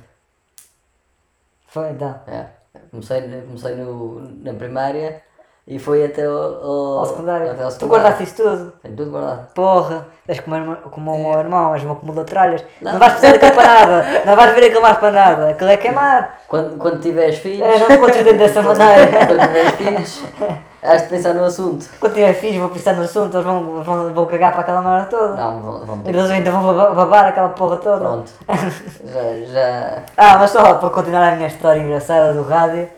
Foi 1.67 1.91
então. 1.91 2.21
É. 2.29 2.47
Comecei, 2.91 3.23
comecei 3.23 3.75
no, 3.75 4.21
na 4.43 4.55
primária 4.55 5.23
e 5.67 5.79
foi 5.79 6.05
até 6.05 6.25
ao, 6.27 6.35
ao, 6.35 6.99
Ao 6.99 7.07
secundário. 7.07 7.51
Até 7.51 7.63
ao 7.63 7.69
Tu 7.69 7.73
secundário. 7.75 8.03
guardaste 8.03 8.25
isso 8.25 8.37
tudo. 8.43 8.73
Tenho 8.83 8.97
tudo 8.97 9.11
guardado. 9.13 9.47
Porra, 9.55 10.07
és 10.27 10.41
como, 10.41 10.73
o 10.73 10.77
como 10.91 11.15
o 11.15 11.31
meu 11.31 11.39
irmão, 11.41 11.73
és 11.75 11.83
uma 11.85 11.93
acumula 11.93 12.25
tralhas. 12.25 12.65
Não. 12.81 12.99
vais 12.99 13.13
precisar 13.13 13.33
daquilo 13.39 13.53
para 13.55 13.69
nada. 13.87 14.23
Não 14.27 14.37
vais 14.37 14.55
ver 14.55 14.65
aquilo 14.65 14.83
mais 14.83 14.97
para 14.99 15.11
nada. 15.13 15.49
Aquilo 15.51 15.71
é 15.71 15.77
queimar. 15.77 16.39
Quando, 16.49 16.77
quando 16.79 17.01
tiveres 17.01 17.39
filhos, 17.39 17.67
É, 17.67 17.79
não 17.79 17.87
te 17.87 17.99
contes 17.99 18.25
dessa 18.37 18.61
maneira. 18.63 19.07
quando 19.27 19.41
tiveres 19.47 19.71
filhos, 19.73 20.25
has 20.83 21.03
de 21.03 21.09
pensar 21.09 21.33
no 21.35 21.45
assunto. 21.45 21.89
Quando 22.01 22.13
tiver 22.15 22.33
filhos, 22.35 22.57
vou 22.61 22.69
pensar 22.71 22.95
no 22.95 23.03
assunto, 23.05 23.35
eles 23.37 23.47
vão, 23.47 23.83
vão, 23.85 24.13
vão 24.13 24.27
cagar 24.27 24.51
para 24.53 24.61
aquela 24.63 24.83
merda 24.83 25.07
toda. 25.07 25.35
Não, 25.37 25.61
vão, 25.61 25.87
vão 25.87 25.99
ter. 26.01 26.11
Eles 26.11 26.29
ainda 26.31 26.51
vão 26.51 26.63
baba- 26.75 26.95
babar 26.95 27.27
aquela 27.27 27.49
porra 27.51 27.77
toda. 27.77 27.99
Pronto. 28.01 28.33
Já, 29.07 29.47
já. 29.47 30.03
Ah, 30.17 30.39
mas 30.39 30.51
só 30.51 30.75
para 30.75 30.91
continuar 30.91 31.33
a 31.33 31.37
minha 31.37 31.47
história 31.49 31.81
engraçada 31.81 32.33
do 32.35 32.43
rádio, 32.43 32.89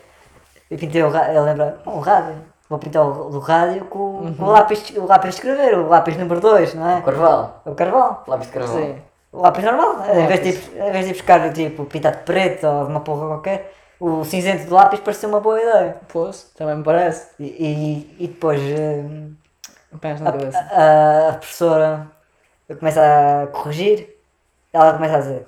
eu 0.71 0.79
pintei 0.79 1.03
o 1.03 1.11
rádio, 1.11 1.35
eu 1.35 1.45
lembro, 1.45 1.73
um 1.87 1.99
rádio, 2.01 2.35
vou 2.69 2.79
pintar 2.79 3.05
o 3.07 3.31
do 3.31 3.39
rádio 3.39 3.85
com, 3.87 4.35
com 4.35 4.45
o, 4.45 4.51
lápis, 4.51 4.91
o 4.97 5.07
lápis 5.07 5.31
de 5.31 5.37
escrever, 5.37 5.79
o 5.79 5.89
lápis 5.89 6.17
número 6.17 6.41
2, 6.41 6.75
não 6.75 6.89
é? 6.89 7.01
Carvalho. 7.03 7.51
O 7.65 7.75
carvão. 7.75 8.19
Lápis 8.27 8.47
de 8.49 8.53
carvalho. 8.53 8.85
Sim. 8.87 9.03
O 9.33 9.43
lápis 9.43 9.65
normal, 9.65 10.05
em 10.15 10.27
vez, 10.27 10.41
de, 10.43 10.49
ir- 10.51 10.81
em 10.89 10.93
vez 10.93 11.05
de 11.07 11.11
ir 11.11 11.15
buscar 11.15 11.53
tipo 11.53 11.85
pintado 11.87 12.19
de 12.19 12.23
preto 12.23 12.67
ou 12.67 12.87
uma 12.87 13.01
porra 13.01 13.27
qualquer, 13.27 13.73
o 14.01 14.25
cinzento 14.25 14.67
do 14.69 14.75
lápis 14.75 15.01
pareceu 15.01 15.29
uma 15.29 15.41
boa 15.41 15.61
ideia. 15.61 15.97
Pois, 16.09 16.45
também 16.57 16.77
me 16.77 16.85
parece. 16.85 17.31
E, 17.41 17.45
e, 18.19 18.25
e 18.25 18.29
depois 18.29 18.61
hum, 18.61 19.35
a, 20.25 20.31
a, 20.71 21.29
a 21.31 21.33
professora 21.35 22.07
começa 22.79 23.01
a 23.43 23.47
corrigir, 23.49 24.09
ela 24.73 24.95
começa 24.95 25.17
a 25.17 25.21
dizer, 25.21 25.47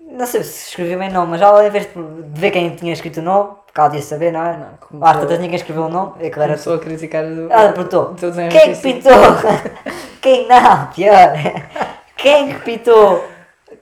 não 0.00 0.26
sei 0.26 0.42
se 0.42 0.68
escreveu 0.70 0.98
bem 0.98 1.10
nome, 1.10 1.32
mas 1.32 1.42
ela 1.42 1.66
em 1.66 1.70
vez 1.70 1.86
de 1.86 1.92
de 2.22 2.40
ver 2.40 2.50
quem 2.50 2.74
tinha 2.76 2.92
escrito 2.92 3.18
o 3.20 3.22
nome, 3.22 3.56
ela 3.78 3.88
devia 3.88 4.04
saber, 4.06 4.32
não 4.32 4.40
é? 4.40 4.52
Não, 4.52 4.68
como 4.80 5.04
Ah, 5.04 5.14
tantas 5.14 5.38
ninguém 5.38 5.56
escreveu 5.56 5.84
o 5.84 5.88
nome, 5.88 6.12
é 6.20 6.30
claro. 6.30 6.50
Começou 6.50 6.74
a 6.74 6.78
criticar 6.78 7.24
o. 7.24 7.50
Ela 7.50 7.72
perguntou, 7.72 8.14
quem 8.50 8.74
que 8.74 8.80
pintou? 8.80 9.12
Quem 10.20 10.48
não, 10.48 10.86
pior. 10.88 11.32
Quem 12.16 12.48
que 12.48 12.60
pintou? 12.60 13.24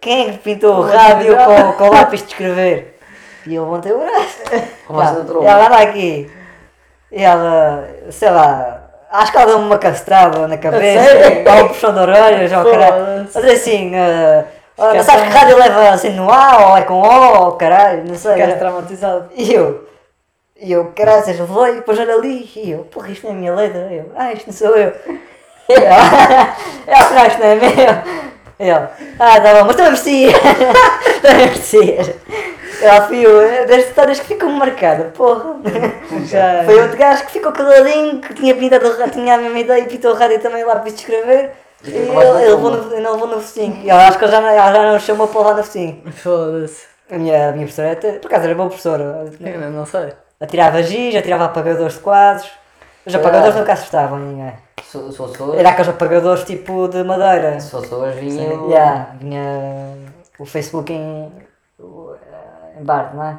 Quem 0.00 0.32
que 0.32 0.38
pintou 0.38 0.76
o 0.76 0.82
rádio 0.82 1.34
com, 1.36 1.72
com 1.72 1.90
lápis 1.90 2.20
de 2.20 2.28
escrever? 2.28 2.98
E 3.46 3.54
eu 3.54 3.64
levantei 3.64 3.92
o 3.92 3.98
braço. 3.98 4.38
Ela- 5.44 5.66
anda 5.66 5.78
aqui. 5.78 6.30
E 7.10 7.22
ela, 7.22 7.88
sei 8.10 8.30
lá, 8.30 8.82
acho 9.10 9.32
que 9.32 9.38
ela 9.38 9.46
deu-me 9.46 9.64
uma 9.64 9.78
castrada 9.78 10.46
na 10.46 10.58
cabeça. 10.58 11.08
Ou 11.56 11.64
um 11.64 11.68
puxão 11.68 11.94
de 11.94 12.00
orelhas, 12.00 12.52
ou 12.52 12.70
caralho. 12.70 13.28
Mas 13.34 13.44
assim, 13.44 13.92
uh, 13.94 14.44
não 14.78 14.90
Ficaste 14.90 15.06
sabes 15.06 15.24
que 15.24 15.30
tão- 15.30 15.38
rádio 15.40 15.58
leva 15.58 15.88
assim 15.90 16.10
no 16.10 16.30
A 16.30 16.70
ou 16.70 16.76
é 16.76 16.82
com 16.82 16.94
O 17.00 17.44
ou 17.44 17.52
caralho, 17.52 18.04
não 18.04 18.14
sei. 18.14 18.34
Ficaste 18.34 18.58
traumatizado. 18.58 19.30
E 19.34 19.52
eu, 19.52 19.88
e 20.60 20.72
eu, 20.72 20.92
caralho, 20.96 21.24
eu 21.30 21.46
vou 21.46 21.66
e 21.68 21.74
depois 21.76 21.98
olha 21.98 22.14
ali, 22.14 22.50
e 22.56 22.70
eu, 22.72 22.80
porra, 22.84 23.10
isto 23.10 23.24
não 23.24 23.32
é 23.32 23.34
a 23.34 23.38
minha 23.38 23.54
letra. 23.54 23.88
Eu, 23.90 24.12
ah, 24.16 24.32
isto 24.32 24.46
não 24.46 24.54
sou 24.54 24.76
eu. 24.76 24.92
E 25.68 25.72
ela, 25.82 27.10
não, 27.10 27.26
isto 27.26 27.40
não 27.40 27.46
é 27.46 27.54
meu. 27.56 27.70
E 28.60 28.68
eu, 28.68 28.76
ah, 29.18 29.40
tá 29.40 29.54
bom, 29.54 29.64
mas 29.66 29.74
também 29.74 29.90
merecia. 29.90 30.32
também 31.20 31.46
merecias. 31.46 32.10
Ela 32.80 33.02
fui 33.08 33.26
eu, 33.26 33.66
das 33.66 33.84
histórias 33.86 34.20
que 34.20 34.26
ficam 34.26 34.48
marcadas, 34.50 35.12
porra. 35.12 35.56
Já. 36.26 36.62
Foi 36.64 36.80
outro 36.80 36.96
gajo 36.96 37.24
que 37.26 37.32
ficou 37.32 37.50
caladinho, 37.50 38.20
que 38.20 38.32
tinha 38.34 38.54
pintado, 38.54 39.10
tinha 39.10 39.34
a 39.34 39.38
mesma 39.38 39.58
ideia 39.58 39.82
e 39.82 39.86
pintou 39.86 40.12
o 40.12 40.14
rádio 40.14 40.38
também 40.38 40.62
lá 40.62 40.76
para 40.76 40.88
escrever. 40.88 41.50
E 41.88 41.92
tu 41.92 41.96
ele, 41.98 42.10
acabaste 42.10 42.32
na 42.34 42.40
ele 42.42 42.50
levou 42.54 42.70
tumba. 42.76 43.00
no, 43.00 43.26
no 43.26 43.40
focinho. 43.40 43.82
E 43.84 43.90
ela 43.90 44.08
acho 44.08 44.18
que 44.18 44.24
ele 44.24 44.32
já, 44.32 44.40
não- 44.40 44.48
ela 44.48 44.72
já 44.72 44.92
não 44.92 44.98
chamou 45.00 45.28
para 45.28 45.40
lá 45.40 45.54
no 45.54 45.64
focinho. 45.64 46.02
Foda-se. 46.12 46.86
A 47.10 47.18
minha, 47.18 47.48
a 47.48 47.52
minha 47.52 47.64
professora, 47.66 47.92
até, 47.92 48.12
por 48.12 48.26
acaso 48.26 48.44
era 48.46 48.54
boa 48.54 48.68
professora. 48.68 49.24
Eu 49.40 49.60
não- 49.60 49.70
não 49.70 49.86
sei. 49.86 50.12
Atirava 50.40 50.82
giz, 50.82 51.14
atirava 51.14 51.44
apagadores 51.46 51.94
de 51.94 52.00
quadros. 52.00 52.50
Os 53.06 53.14
apagadores 53.14 53.54
nunca 53.54 53.72
assustavam 53.72 54.18
ninguém. 54.18 54.52
Se 54.82 54.98
se 55.10 55.16
fosse 55.16 55.42
hoje, 55.42 55.58
Era 55.58 55.70
aqueles 55.70 55.88
apagadores 55.90 56.44
tipo 56.44 56.88
de 56.88 57.02
madeira. 57.04 57.58
se 57.60 57.70
fosse 57.70 57.92
hoje 57.94 58.18
vinha 58.20 58.54
o- 58.58 58.70
Yeah, 58.70 59.10
vinha 59.20 59.96
o 60.38 60.44
Facebook 60.44 60.92
em, 60.92 61.32
o, 61.78 62.14
eh, 62.14 62.80
em 62.80 62.84
bar, 62.84 63.12
não 63.14 63.22
é? 63.24 63.38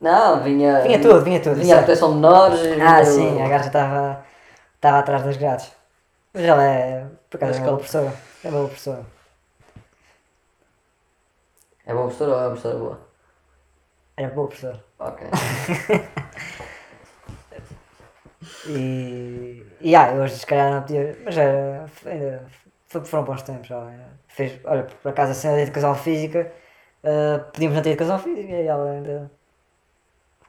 Não, 0.00 0.40
vinha. 0.42 0.80
Vinha 0.80 1.00
tudo, 1.00 1.22
vinha 1.22 1.40
tudo. 1.40 1.56
Vinha 1.56 1.74
a 1.76 1.78
é. 1.78 1.82
proteção 1.82 2.10
de 2.10 2.16
menores. 2.16 2.60
Ah, 2.60 3.00
vinha 3.00 3.04
sim, 3.06 3.42
a 3.42 3.48
gaja 3.48 3.66
estava 3.66 4.24
estava 4.76 4.98
atrás 4.98 5.22
das 5.24 5.36
grades. 5.38 5.72
Mas 6.34 6.44
ela 6.44 6.62
é, 6.64 7.04
por 7.30 7.36
acaso, 7.36 7.58
é 7.58 7.60
uma 7.60 7.66
boa 7.66 7.78
professora. 7.78 8.14
É 8.44 8.48
uma 8.48 8.58
boa 8.58 8.68
professora. 8.68 9.06
É 11.84 11.92
boa 11.92 12.06
professora 12.06 12.30
ou 12.30 12.38
é 12.38 12.40
uma 12.40 12.50
professora 12.50 12.78
boa? 12.78 13.00
Era 14.16 14.34
boa 14.34 14.48
professora. 14.48 14.84
Ok. 14.98 15.26
E, 18.68 19.64
e 19.80 19.94
ah, 19.94 20.12
hoje 20.12 20.38
se 20.38 20.46
calhar 20.46 20.72
não 20.72 20.82
podia, 20.82 21.16
mas 21.24 21.36
era, 21.36 21.86
ainda 22.04 22.44
foram 23.04 23.24
bons 23.24 23.42
tempos. 23.42 23.70
Ela 23.70 23.88
ainda 23.88 24.08
fez, 24.28 24.60
olha, 24.64 24.84
por 24.84 25.08
acaso 25.08 25.32
a 25.32 25.34
cena 25.34 25.54
da 25.56 25.62
educação 25.62 25.94
física, 25.94 26.52
ah, 27.04 27.38
podíamos 27.52 27.76
não 27.76 27.82
ter 27.82 27.90
educação 27.90 28.18
física 28.18 28.52
e 28.52 28.66
ela 28.66 28.90
ainda 28.90 29.30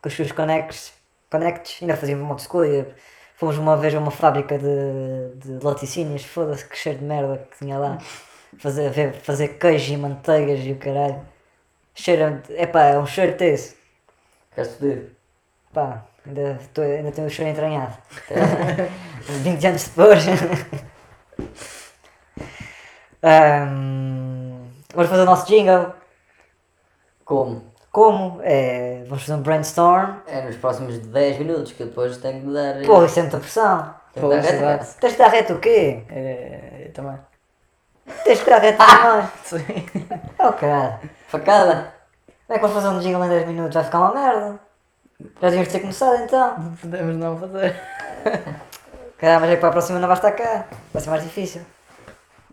com 0.02 0.10
os 0.10 0.16
seus 0.16 0.32
conectos, 0.32 0.94
conectos 1.30 1.78
ainda 1.82 1.96
fazia 1.96 2.16
um 2.16 2.24
monte 2.24 2.42
de 2.44 2.50
coisa. 2.50 2.96
Fomos 3.38 3.58
uma 3.60 3.78
vez 3.78 3.94
a 3.94 4.00
uma 4.00 4.10
fábrica 4.10 4.58
de, 4.58 5.36
de 5.36 5.64
laticínios, 5.64 6.24
foda-se 6.26 6.66
que 6.66 6.76
cheiro 6.76 6.98
de 6.98 7.06
merda 7.06 7.38
que 7.38 7.60
tinha 7.60 7.78
lá. 7.78 8.00
Fazer, 8.58 9.14
fazer 9.22 9.60
queijo 9.60 9.94
e 9.94 9.98
manteigas 9.98 10.60
e 10.66 10.72
o 10.72 10.76
caralho. 10.78 11.22
Cheiro, 11.94 12.42
epá, 12.50 12.86
é 12.86 12.98
um 12.98 13.06
cheiro 13.06 13.38
desse. 13.38 13.78
Queres 14.56 14.74
foder? 14.74 15.12
Pá, 15.72 16.04
ainda, 16.26 16.60
tô, 16.74 16.82
ainda 16.82 17.12
tenho 17.12 17.28
o 17.28 17.30
cheiro 17.30 17.52
entranhado. 17.52 17.96
20 19.44 19.68
anos 19.68 19.84
depois. 19.84 20.26
Ahm, 23.22 24.68
vamos 24.96 25.10
fazer 25.12 25.22
o 25.22 25.26
nosso 25.26 25.46
jingle. 25.46 25.94
Como? 27.24 27.72
Como? 27.92 28.40
É, 28.44 29.04
vamos 29.08 29.24
fazer 29.24 29.40
um 29.40 29.42
brainstorm. 29.42 30.18
É 30.28 30.42
nos 30.42 30.56
próximos 30.58 30.98
10 31.00 31.40
minutos 31.40 31.72
que 31.72 31.84
eu 31.84 31.88
depois 31.88 32.18
tenho 32.18 32.42
que 32.42 32.54
dar. 32.54 32.86
Porra, 32.86 33.06
isso 33.06 33.20
é 33.20 33.22
muita 33.24 33.40
pressão. 33.40 33.96
que 34.14 34.20
exato. 34.20 35.00
Tens 35.00 35.14
de 35.14 35.18
dar 35.18 35.28
reto 35.30 35.54
o 35.54 35.60
quê? 35.60 36.04
É, 36.10 36.84
eu 36.88 36.94
também. 36.94 37.18
Tens 38.24 38.40
de 38.40 38.46
dar 38.46 38.60
reto 38.60 38.78
também. 38.78 39.28
Sim. 39.44 40.08
Oh 40.40 40.54
caralho. 40.54 41.00
Facada! 41.28 41.94
Como 42.48 42.56
é 42.58 42.60
que 42.60 42.68
vamos 42.68 42.76
fazer 42.84 42.96
um 42.96 43.00
jingle 43.00 43.26
em 43.26 43.30
10 43.30 43.48
minutos? 43.48 43.74
Vai 43.74 43.84
ficar 43.84 44.00
uma 44.00 44.14
merda. 44.14 44.60
Já 45.20 45.50
devíamos 45.50 45.68
ter 45.74 45.80
começado 45.80 46.24
então. 46.24 46.74
Podemos 46.80 47.18
não 47.18 47.38
fazer. 47.38 47.76
Caralho, 49.18 49.42
mas 49.42 49.50
é 49.50 49.56
que 49.56 49.60
para 49.60 49.70
a 49.70 49.72
próxima 49.72 50.00
não 50.00 50.08
vai 50.08 50.16
estar 50.16 50.32
cá. 50.32 50.68
Vai 50.94 51.02
ser 51.02 51.10
mais 51.10 51.24
difícil. 51.24 51.62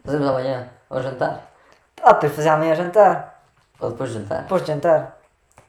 Fazemos 0.05 0.27
amanhã, 0.27 0.69
ao 0.89 1.03
jantar. 1.03 1.51
Ah, 2.03 2.13
depois 2.15 2.35
fazer 2.35 2.49
amanhã 2.49 2.75
jantar. 2.75 3.43
Ou 3.81 3.91
depois 3.91 4.11
de 4.11 4.19
jantar. 4.19 4.43
Depois 4.43 4.63
de 4.63 4.69
jantar. 4.69 5.14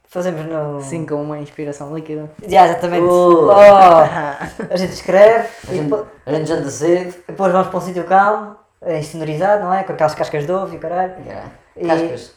Fazemos 0.08 0.46
no. 0.46 0.82
Sim, 0.82 1.06
com 1.06 1.16
uma 1.22 1.40
inspiração 1.40 1.94
líquida. 1.96 2.30
Já, 2.48 2.66
exatamente. 2.68 3.04
Uh. 3.04 3.48
Oh, 3.48 3.50
a 4.72 4.76
gente 4.78 4.94
escreve 4.94 5.48
A 5.68 5.74
gente, 5.74 5.84
depois, 5.84 6.06
a 6.26 6.32
gente 6.34 6.48
janta 6.48 6.70
cedo. 6.70 7.16
depois 7.28 7.52
vamos 7.52 7.68
para 7.68 7.78
um 7.78 7.82
sítio 7.82 8.04
calmo, 8.06 8.56
eh, 8.82 9.00
insonorizado, 9.00 9.64
não 9.64 9.74
é? 9.74 9.84
Com 9.84 9.94
aquelas 9.94 10.16
cascas 10.16 10.46
de 10.46 10.52
ovo 10.52 10.74
e 10.76 10.80
caralho. 10.80 11.14
Yeah. 11.26 11.48
E- 11.76 11.88
Cascas. 11.88 12.32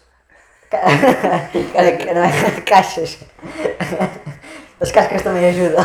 Ca- 0.70 0.82
não 2.14 2.24
é? 2.24 2.60
Caixas. 2.66 3.18
As 4.80 4.90
cascas 4.90 5.22
também 5.22 5.46
ajudam. 5.48 5.84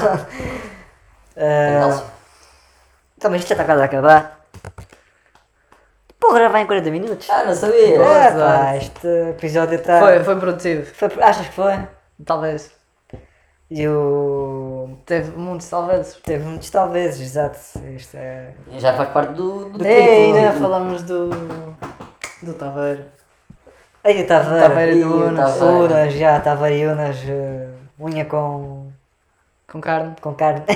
Ah, 1.37 1.79
Nelson. 1.79 2.05
então, 3.17 3.35
isto 3.35 3.47
já 3.47 3.53
está 3.55 3.65
quase 3.65 3.81
a 3.81 3.85
acabar. 3.85 4.42
Porra, 6.23 6.39
já 6.39 6.47
vai 6.47 6.61
em 6.61 6.65
40 6.65 6.89
minutos. 6.89 7.29
Ah, 7.29 7.43
não 7.43 7.53
sabia. 7.53 7.95
Exato. 7.95 8.37
pá, 8.39 8.77
este 8.77 9.07
episódio 9.31 9.75
está. 9.77 9.99
Foi, 9.99 10.23
foi 10.23 10.35
produtivo. 10.37 10.85
Foi- 10.95 11.21
Achas 11.21 11.47
que 11.47 11.53
foi? 11.53 11.77
Talvez. 12.25 12.71
E 13.69 13.85
o. 13.89 14.97
Teve 15.05 15.31
muitos 15.37 15.67
talvez. 15.69 16.13
Teve 16.23 16.45
muitos 16.45 16.69
talvez, 16.69 17.19
exato. 17.19 17.57
Isto 17.93 18.15
é. 18.15 18.53
Já 18.77 18.93
faz 18.93 19.09
parte 19.09 19.33
do, 19.33 19.69
do 19.69 19.85
Ei, 19.85 20.27
título. 20.27 20.37
ainda 20.37 20.51
falamos 20.53 21.03
do. 21.03 21.29
do 22.41 22.53
Taveiro. 22.53 23.03
Aí 24.03 24.23
o. 24.23 24.27
Taveira 24.27 24.91
Ih, 24.93 24.95
de 24.99 25.03
o 25.03 25.27
Unas. 25.27 26.13
Já, 26.13 26.39
Taveira 26.39 26.75
e 26.75 26.85
Unas. 26.87 27.17
eh, 27.27 27.67
unha 27.99 28.23
com. 28.25 28.91
Com 29.69 29.81
carne. 29.81 30.15
com 30.21 30.33
carne. 30.35 30.63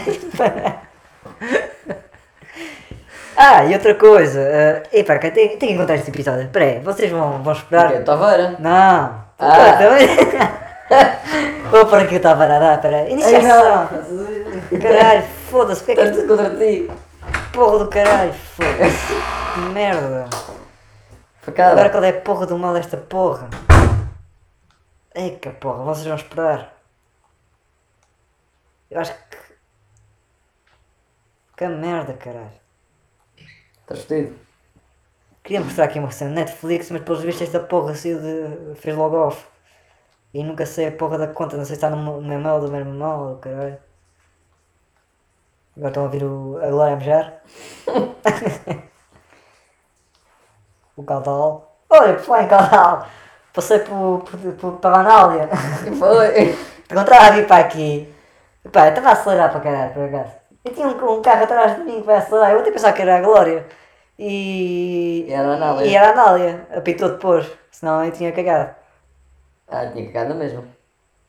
ah, 3.39 3.65
e 3.65 3.73
outra 3.73 3.93
coisa. 3.93 4.41
Uh, 4.41 4.97
epá, 4.97 5.19
tem, 5.19 5.31
tem 5.31 5.57
que 5.59 5.71
encontrar 5.71 5.93
este 5.93 6.09
episódio. 6.09 6.45
Espera 6.45 6.65
aí, 6.65 6.79
vocês 6.79 7.11
vão, 7.11 7.43
vão 7.43 7.53
esperar. 7.53 7.91
Ok, 7.91 8.01
Taveira. 8.01 8.55
Não! 8.57 9.23
Ah. 9.37 9.77
também. 9.77 10.07
Vou 11.69 11.85
pôr 11.85 11.99
aqui 11.99 12.15
o 12.15 12.19
Taveira 12.19 12.55
a 12.55 12.59
dar, 12.59 12.75
espera 12.77 12.97
aí. 12.97 13.11
Iniciação! 13.11 13.89
Caralho, 14.81 15.23
foda-se, 15.51 15.83
porque 15.83 15.91
é 15.91 16.03
que 16.03 16.09
Estás 16.09 16.27
contra 16.27 16.49
ti. 16.57 16.89
porra 17.53 17.79
do 17.79 17.87
caralho, 17.89 18.33
foda-se. 18.33 19.13
Que 19.53 19.59
merda. 19.71 20.25
Agora 21.45 21.75
Facada. 21.75 21.89
qual 21.91 22.03
é 22.03 22.09
a 22.09 22.21
porra 22.21 22.47
do 22.47 22.57
mal 22.57 22.73
desta 22.73 22.97
porra? 22.97 23.49
Eca 25.13 25.51
porra, 25.51 25.83
vocês 25.83 26.07
vão 26.07 26.15
esperar. 26.15 26.73
Eu 28.89 28.99
acho 28.99 29.13
que. 29.13 29.37
Que 31.55 31.67
merda, 31.67 32.13
caralho. 32.13 32.66
Estás 33.87 33.99
vestido. 33.99 34.35
Queria 35.41 35.61
mostrar 35.61 35.85
aqui 35.85 35.97
uma 35.97 36.11
cena 36.11 36.31
Netflix, 36.31 36.91
mas 36.91 37.03
pelos 37.03 37.23
vistos 37.23 37.43
esta 37.43 37.61
porra 37.61 37.95
saiu 37.95 38.19
de. 38.19 38.75
fez 38.75 38.93
logo 38.93 39.15
off. 39.15 39.47
E 40.33 40.43
nunca 40.43 40.65
sei 40.65 40.87
a 40.87 40.91
porra 40.91 41.17
da 41.17 41.27
conta, 41.27 41.55
não 41.55 41.63
sei 41.63 41.77
se 41.77 41.85
está 41.85 41.89
no 41.89 42.21
meu 42.21 42.37
mail 42.37 42.59
do 42.59 42.69
meu 42.69 42.81
irmão 42.81 43.21
ou 43.21 43.35
do 43.35 43.39
caralho. 43.39 43.77
Agora 45.77 45.87
estão 45.87 46.03
a 46.03 46.05
ouvir 46.07 46.21
o, 46.25 46.59
a 46.61 46.67
Glória 46.67 46.97
mejar. 46.97 47.41
o 50.97 51.03
caudal. 51.03 51.79
Olha, 51.89 52.15
por 52.15 52.23
falar 52.23 52.43
em 52.43 52.47
caudal. 52.49 53.07
Passei 53.53 53.79
por, 53.79 54.25
por, 54.25 54.53
por, 54.55 54.79
para 54.79 54.97
a 54.97 54.99
Anália. 54.99 55.49
Foi? 55.97 56.57
Encontrava 56.91 57.27
a 57.27 57.31
vir 57.31 57.47
para 57.47 57.65
aqui. 57.65 58.13
Pá, 58.69 58.89
estava 58.89 59.09
a 59.09 59.11
acelerar 59.13 59.49
para 59.49 59.61
caralho, 59.61 59.93
por 59.93 60.03
acaso. 60.03 60.46
E 60.67 60.73
tinha 60.73 60.87
um, 60.87 61.17
um 61.17 61.21
carro 61.21 61.43
atrás 61.43 61.77
de 61.77 61.83
mim 61.83 62.01
que 62.01 62.05
vai 62.05 62.17
acelerar. 62.17 62.51
Eu 62.51 62.59
até 62.59 62.71
pensava 62.71 62.93
que 62.93 63.01
era 63.01 63.17
a 63.17 63.21
Glória. 63.21 63.65
E. 64.19 65.25
E 65.27 65.31
era 65.31 65.47
a 65.47 65.55
Anália. 65.55 65.85
E 65.85 65.95
era 65.95 66.07
a 66.09 66.11
Anália. 66.11 66.67
Apitou 66.75 67.09
depois. 67.09 67.49
Senão 67.71 68.03
eu 68.03 68.11
tinha 68.11 68.31
cagado. 68.33 68.75
Ah, 69.67 69.85
tinha 69.87 70.11
cagado 70.11 70.35
mesmo. 70.35 70.67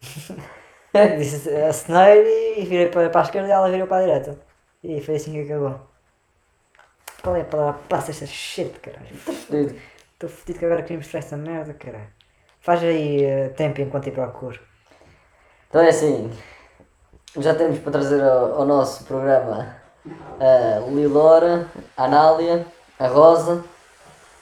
Disse 1.19 1.55
acenei 1.55 2.61
e 2.61 2.65
virei 2.65 2.89
para, 2.89 3.11
para 3.11 3.21
a 3.21 3.25
esquerda 3.25 3.49
e 3.49 3.53
ela 3.53 3.71
virou 3.71 3.87
para 3.87 3.99
a 3.99 4.07
direita. 4.07 4.39
E 4.83 5.01
foi 5.01 5.17
assim 5.17 5.33
que 5.33 5.43
acabou. 5.43 5.81
Qual 7.23 7.37
é 7.37 7.43
a 7.43 7.45
palavra? 7.45 7.81
Passa 7.89 8.11
esta 8.11 8.27
shit, 8.27 8.79
caralho. 8.81 9.07
Vestido. 9.15 9.77
Estou 10.15 10.29
fodido 10.29 10.59
que 10.59 10.65
agora 10.65 10.83
queria 10.83 10.97
mostrar 10.97 11.21
esta 11.21 11.37
merda, 11.37 11.75
caralho. 11.75 12.09
Faz 12.61 12.83
aí 12.83 13.25
eh, 13.25 13.49
tempo 13.51 13.81
enquanto 13.81 14.09
eu 14.09 14.13
procuro. 14.13 14.61
Então 15.69 15.83
é 15.83 15.89
assim. 15.89 16.33
Já 17.39 17.55
temos 17.55 17.79
para 17.79 17.93
trazer 17.93 18.23
ao, 18.23 18.61
ao 18.61 18.65
nosso 18.67 19.05
programa 19.05 19.77
a 20.41 20.81
Lilora, 20.89 21.67
a 21.97 22.05
Anália, 22.05 22.67
a 22.99 23.07
Rosa. 23.07 23.63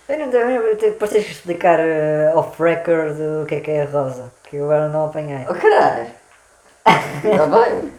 Eu 0.08 0.18
não 0.18 0.26
eu, 0.32 0.62
eu, 0.68 0.76
depois 0.76 1.10
tens 1.10 1.24
que 1.24 1.32
explicar 1.32 1.78
eh, 1.80 2.32
off 2.34 2.62
record 2.62 3.16
o 3.42 3.46
que 3.46 3.56
é 3.56 3.60
que 3.60 3.70
é 3.72 3.82
a 3.82 3.86
rosa, 3.86 4.32
que 4.44 4.56
eu 4.56 4.64
agora 4.66 4.88
não 4.88 5.06
apanhei. 5.06 5.44
Oh 5.50 5.54
caralho! 5.54 6.06
Está 7.24 7.46
bem? 7.50 7.92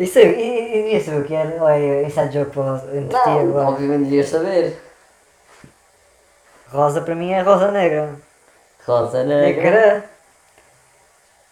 Isso 0.00 0.18
eu, 0.18 0.32
e- 0.32 0.92
e- 0.92 0.96
isso 0.96 1.12
o 1.16 1.22
que 1.24 1.32
é? 1.34 1.56
Ou 1.60 1.68
é 1.68 2.02
inside 2.02 2.36
joke 2.36 2.50
para 2.50 2.74
entre 2.96 3.16
ti 3.16 3.28
Não, 3.28 3.40
agora? 3.40 3.68
obviamente 3.68 4.04
devias 4.04 4.28
saber. 4.28 4.76
Rosa 6.72 7.00
para 7.00 7.14
mim 7.14 7.30
é 7.30 7.40
rosa 7.42 7.70
negra. 7.70 8.16
Rosa 8.84 9.22
negra. 9.22 9.62
Negra. 9.62 10.13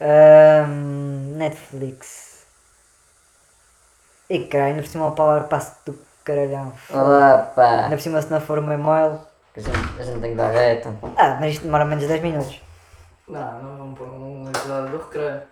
Ahm, 0.05 1.37
Netflix. 1.37 2.45
E 4.29 4.41
caralho, 4.47 4.71
ainda 4.71 4.83
por 4.83 4.89
cima 4.89 5.07
o 5.07 5.13
Power 5.13 5.45
Pass 5.45 5.77
do 5.87 5.97
caralhão. 6.25 6.73
Pá. 7.55 7.85
Ainda 7.85 7.97
por 7.97 8.01
cima 8.01 8.21
se 8.23 8.31
não 8.31 8.41
for 8.41 8.59
o 8.59 8.63
meu 8.63 8.79
mail. 8.79 9.21
A 9.57 9.61
gente, 9.61 9.79
a 10.01 10.03
gente 10.03 10.21
tem 10.21 10.31
que 10.31 10.37
dar 10.37 10.51
reta. 10.51 10.93
Ah, 11.17 11.37
mas 11.39 11.53
isto 11.55 11.65
demora 11.65 11.85
menos 11.85 12.03
de 12.03 12.09
10 12.09 12.23
minutos. 12.23 12.61
Não, 13.29 13.63
não 13.63 13.77
vamos 13.77 13.99
pôr 13.99 14.09
um 14.09 14.49
episódio 14.49 14.91
do 14.91 15.05
recreio. 15.05 15.43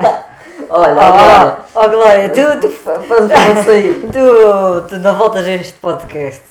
Olha, 0.68 0.94
Oh, 0.94 1.00
agora. 1.00 1.58
oh, 1.74 1.88
Glória, 1.88 2.28
tu, 2.30 2.60
tu, 2.60 2.70
Faz 2.70 3.06
faz 3.06 3.64
sair. 3.64 4.02
tu, 4.12 4.88
tu 4.88 4.98
não 4.98 5.16
voltas 5.16 5.46
a 5.46 5.50
este 5.52 5.72
podcast. 5.78 6.42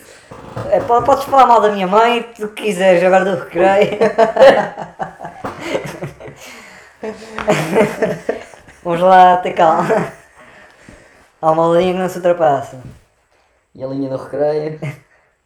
É, 0.72 0.80
po- 0.80 1.02
podes 1.04 1.26
falar 1.26 1.46
mal 1.46 1.62
da 1.62 1.70
minha 1.70 1.88
mãe, 1.88 2.24
tu 2.36 2.48
quiseres, 2.50 3.04
agora 3.04 3.26
do 3.26 3.44
recreio. 3.44 4.00
Vamos 8.84 9.00
lá 9.02 9.38
ter 9.38 9.54
calma. 9.54 9.88
Há 11.42 11.52
uma 11.52 11.78
linha 11.78 11.94
que 11.94 12.00
não 12.00 12.10
se 12.10 12.18
ultrapassa. 12.18 12.82
E 13.74 13.84
a 13.84 13.88
linha 13.88 14.10
do 14.10 14.18
recreio. 14.18 14.80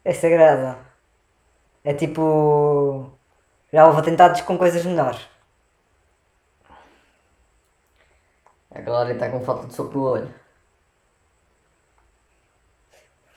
É 0.04 0.14
sagrada. 0.14 0.78
É 1.84 1.94
tipo. 1.94 3.12
Já 3.72 3.86
houve 3.86 4.00
atentados 4.00 4.42
com 4.42 4.58
coisas 4.58 4.84
menores. 4.86 5.22
A 8.72 8.82
Glória 8.82 9.14
está 9.14 9.30
com 9.30 9.40
falta 9.42 9.68
de 9.68 9.76
soco 9.76 9.98
no 9.98 10.04
olho. 10.06 10.34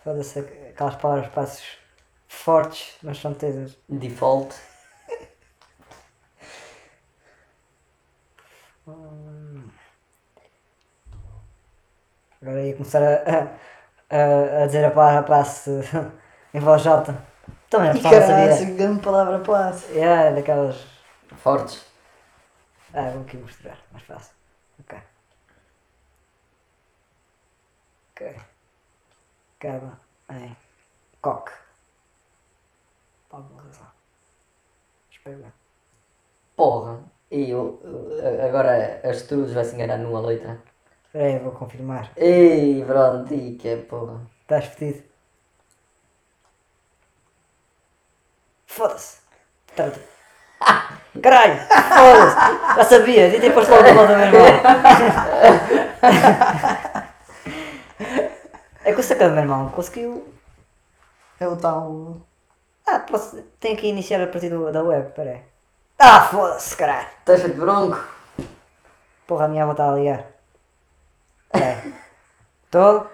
Foda-se 0.03 0.39
aquelas 0.39 0.97
palavras 0.97 1.29
passos 1.33 1.79
fortes, 2.27 2.97
mas 3.03 3.19
são 3.19 3.35
tesas. 3.35 3.77
Default. 3.89 4.57
Agora 12.41 12.63
ia 12.63 12.75
começar 12.75 13.03
a, 13.03 13.57
a, 14.11 14.63
a 14.63 14.67
dizer 14.67 14.85
a 14.85 14.91
palavra 14.91 15.23
passe 15.23 15.71
em 16.55 16.61
voz 16.61 16.87
alta. 16.87 17.13
Também 17.71 17.89
não 17.91 17.97
estava 17.97 18.19
a 18.19 18.21
Caralho, 18.21 18.27
saber. 18.27 18.49
essa 18.49 18.65
grande 18.65 19.03
palavra 19.03 19.39
passe. 19.41 19.99
É, 19.99 20.33
daquelas. 20.33 20.77
Fortes. 21.37 21.85
Ah, 22.93 23.11
vou 23.11 23.23
aqui 23.23 23.37
mostrar, 23.37 23.79
mais 23.93 24.05
fácil. 24.05 24.35
Ok. 24.81 24.99
Ok. 28.13 28.21
Acaba 29.59 30.01
em 30.31 30.57
coque. 31.21 31.53
Por 33.29 33.37
alguma 33.37 33.63
razão. 33.63 33.87
Espero 35.11 35.39
bem. 35.39 35.53
Porra. 36.57 37.03
E 37.31 37.51
eu, 37.51 37.81
agora 38.45 39.01
as 39.03 39.23
trudes 39.23 39.53
vai 39.53 39.65
se 39.65 39.75
enganar 39.75 39.99
numa 39.99 40.21
letra. 40.21 40.59
Espera 41.07 41.25
aí, 41.25 41.39
vou 41.39 41.53
confirmar. 41.53 42.13
Ei, 42.17 42.85
pronto, 42.85 43.35
e 43.35 43.57
que 43.57 43.69
é 43.69 43.77
porra. 43.77 44.21
Estás 44.43 44.67
fedido? 44.67 45.03
Foda-se! 48.67 49.19
Trata. 49.75 50.01
Caralho! 51.23 51.57
Foda-se! 51.67 52.77
Já 52.77 52.85
sabia! 52.85 53.35
E 53.35 53.41
depois 53.41 53.69
logo 53.69 53.83
do 53.83 53.95
lado 53.95 54.09
do 54.09 54.17
meu 54.17 54.27
irmão! 54.27 54.47
É 58.85 58.93
que 58.93 59.01
o 59.01 59.03
do 59.03 59.31
meu 59.31 59.43
irmão 59.43 59.71
conseguiu. 59.71 60.33
É 61.41 61.49
o 61.49 61.57
tal. 61.57 62.21
Ah, 62.87 63.01
posso. 63.01 63.43
Tenho 63.59 63.77
que 63.77 63.89
iniciar 63.89 64.23
a 64.23 64.29
partir 64.29 64.49
do, 64.49 64.71
da 64.71 64.83
web, 64.85 65.13
peraí. 65.13 65.43
Ah, 65.99 66.29
foda-se, 66.31 66.77
caralho. 66.77 67.09
Estás 67.21 67.43
feito 67.43 67.59
bronco? 67.61 67.99
Porra, 69.27 69.45
a 69.47 69.49
minha 69.49 69.63
avó 69.65 69.73
está 69.73 69.91
a 69.91 69.95
ligar. 69.97 70.23
É. 71.53 71.83
Tô? 72.71 73.07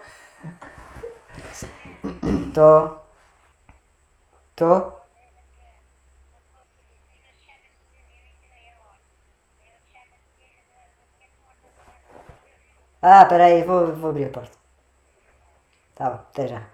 Tô? 2.55 3.01
Tô? 4.57 4.93
Ah, 13.03 13.25
peraí, 13.29 13.63
vou, 13.65 13.95
vou 14.01 14.11
abrir 14.11 14.27
a 14.27 14.31
porta. 14.31 14.57
Tá 15.95 16.11
bom, 16.11 16.17
até 16.31 16.49
já. 16.49 16.72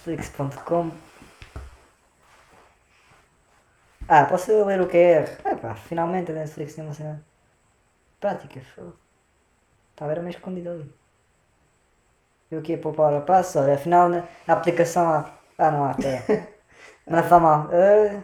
Netflix.com 0.00 0.90
Ah, 4.08 4.24
posso 4.24 4.64
ler 4.64 4.80
o 4.80 4.88
que 4.88 4.96
é? 4.96 5.24
Epá, 5.44 5.74
finalmente 5.74 6.32
a 6.32 6.34
Netflix 6.34 6.74
tem 6.74 6.82
uma 6.84 6.94
cena 6.94 7.22
prática. 8.18 8.60
Estava 9.90 10.12
era 10.12 10.22
meio 10.22 10.34
escondido 10.34 10.70
ali. 10.70 10.90
Eu 12.50 12.60
aqui 12.60 12.74
a 12.74 12.78
poupar 12.78 13.14
a 13.14 13.20
passo, 13.20 13.58
olha, 13.60 13.74
afinal 13.74 14.08
na 14.08 14.24
a 14.48 14.52
aplicação 14.54 15.08
há. 15.08 15.32
Ah 15.58 15.70
não 15.70 15.84
há, 15.84 15.90
até. 15.92 16.26
Não 17.06 17.22
faz 17.22 17.42
mal. 17.42 17.68
Ah. 17.72 18.22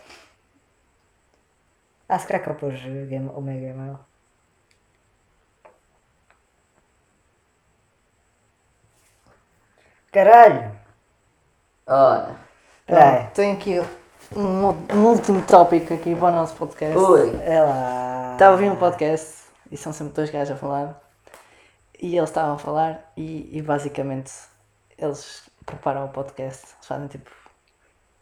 Ah, 2.08 2.18
se 2.18 2.28
calhar 2.28 2.42
que 2.42 2.50
eu 2.50 2.56
pus 2.56 2.74
o 2.74 3.06
game, 3.06 3.30
o 3.30 3.42
meu 3.42 3.60
game 3.60 3.98
Caralho! 10.14 10.72
Olha. 11.86 12.36
Peraí. 12.86 13.28
Tenho 13.34 13.58
aqui 13.58 13.80
um, 14.34 14.70
um 14.96 15.06
último 15.06 15.46
tópico 15.46 15.94
aqui 15.94 16.16
para 16.16 16.28
o 16.28 16.32
nosso 16.32 16.56
podcast. 16.56 16.98
Ui. 16.98 17.42
É 17.44 17.62
lá. 17.62 18.34
Estava 18.34 18.52
a 18.52 18.54
ouvir 18.54 18.72
um 18.72 18.78
podcast 18.78 19.50
e 19.70 19.76
são 19.76 19.92
sempre 19.92 20.14
dois 20.14 20.30
gajos 20.30 20.56
a 20.56 20.58
falar. 20.58 21.04
E 22.02 22.18
eles 22.18 22.30
estavam 22.30 22.56
a 22.56 22.58
falar 22.58 23.12
e, 23.16 23.50
e 23.58 23.62
basicamente 23.62 24.32
eles 24.98 25.50
preparam 25.66 26.06
o 26.06 26.10
podcast. 26.10 26.66
Eles 26.76 26.86
fazem 26.88 27.08
tipo 27.08 27.30